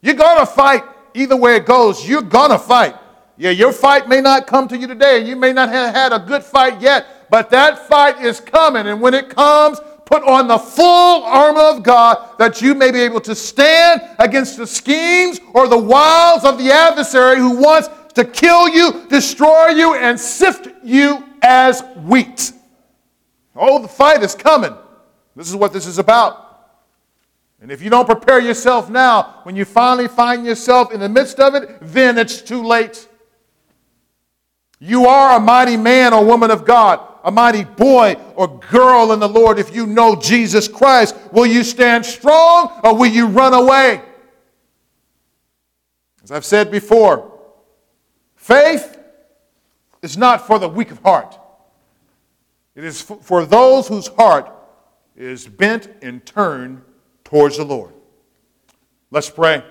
You're 0.00 0.14
going 0.14 0.40
to 0.40 0.46
fight 0.46 0.82
either 1.14 1.36
way 1.36 1.54
it 1.54 1.66
goes. 1.66 2.04
You're 2.06 2.20
going 2.20 2.50
to 2.50 2.58
fight. 2.58 2.96
Yeah, 3.40 3.50
your 3.50 3.72
fight 3.72 4.06
may 4.06 4.20
not 4.20 4.46
come 4.46 4.68
to 4.68 4.76
you 4.76 4.86
today. 4.86 5.20
And 5.20 5.26
you 5.26 5.34
may 5.34 5.52
not 5.52 5.70
have 5.70 5.94
had 5.94 6.12
a 6.12 6.18
good 6.18 6.44
fight 6.44 6.80
yet, 6.80 7.06
but 7.30 7.48
that 7.50 7.88
fight 7.88 8.20
is 8.20 8.38
coming. 8.38 8.86
And 8.86 9.00
when 9.00 9.14
it 9.14 9.30
comes, 9.30 9.80
Put 10.10 10.24
on 10.24 10.48
the 10.48 10.58
full 10.58 11.22
armor 11.22 11.60
of 11.60 11.84
God 11.84 12.36
that 12.38 12.60
you 12.60 12.74
may 12.74 12.90
be 12.90 12.98
able 12.98 13.20
to 13.20 13.32
stand 13.32 14.02
against 14.18 14.56
the 14.56 14.66
schemes 14.66 15.40
or 15.54 15.68
the 15.68 15.78
wiles 15.78 16.44
of 16.44 16.58
the 16.58 16.72
adversary 16.72 17.36
who 17.36 17.56
wants 17.56 17.88
to 18.14 18.24
kill 18.24 18.68
you, 18.68 19.06
destroy 19.08 19.68
you, 19.68 19.94
and 19.94 20.18
sift 20.18 20.66
you 20.82 21.24
as 21.42 21.84
wheat. 21.98 22.52
Oh, 23.54 23.80
the 23.80 23.86
fight 23.86 24.20
is 24.24 24.34
coming. 24.34 24.74
This 25.36 25.48
is 25.48 25.54
what 25.54 25.72
this 25.72 25.86
is 25.86 26.00
about. 26.00 26.72
And 27.62 27.70
if 27.70 27.80
you 27.80 27.88
don't 27.88 28.06
prepare 28.06 28.40
yourself 28.40 28.90
now, 28.90 29.42
when 29.44 29.54
you 29.54 29.64
finally 29.64 30.08
find 30.08 30.44
yourself 30.44 30.90
in 30.90 30.98
the 30.98 31.08
midst 31.08 31.38
of 31.38 31.54
it, 31.54 31.78
then 31.80 32.18
it's 32.18 32.42
too 32.42 32.64
late. 32.64 33.08
You 34.80 35.06
are 35.06 35.36
a 35.36 35.40
mighty 35.40 35.76
man 35.76 36.12
or 36.12 36.24
woman 36.24 36.50
of 36.50 36.64
God 36.64 37.00
a 37.22 37.30
mighty 37.30 37.64
boy 37.64 38.16
or 38.34 38.58
girl 38.70 39.12
in 39.12 39.20
the 39.20 39.28
Lord, 39.28 39.58
if 39.58 39.74
you 39.74 39.86
know 39.86 40.16
Jesus 40.16 40.68
Christ, 40.68 41.16
will 41.32 41.46
you 41.46 41.62
stand 41.62 42.06
strong 42.06 42.80
or 42.82 42.96
will 42.96 43.10
you 43.10 43.26
run 43.26 43.52
away? 43.52 44.02
As 46.22 46.30
I've 46.30 46.44
said 46.44 46.70
before, 46.70 47.38
faith 48.36 48.98
is 50.02 50.16
not 50.16 50.46
for 50.46 50.58
the 50.58 50.68
weak 50.68 50.90
of 50.90 50.98
heart. 51.02 51.38
It 52.74 52.84
is 52.84 53.02
for 53.02 53.44
those 53.44 53.88
whose 53.88 54.08
heart 54.08 54.50
is 55.16 55.46
bent 55.46 55.88
and 56.02 56.24
turned 56.24 56.82
towards 57.24 57.56
the 57.58 57.64
Lord. 57.64 57.92
Let's 59.10 59.28
pray. 59.28 59.62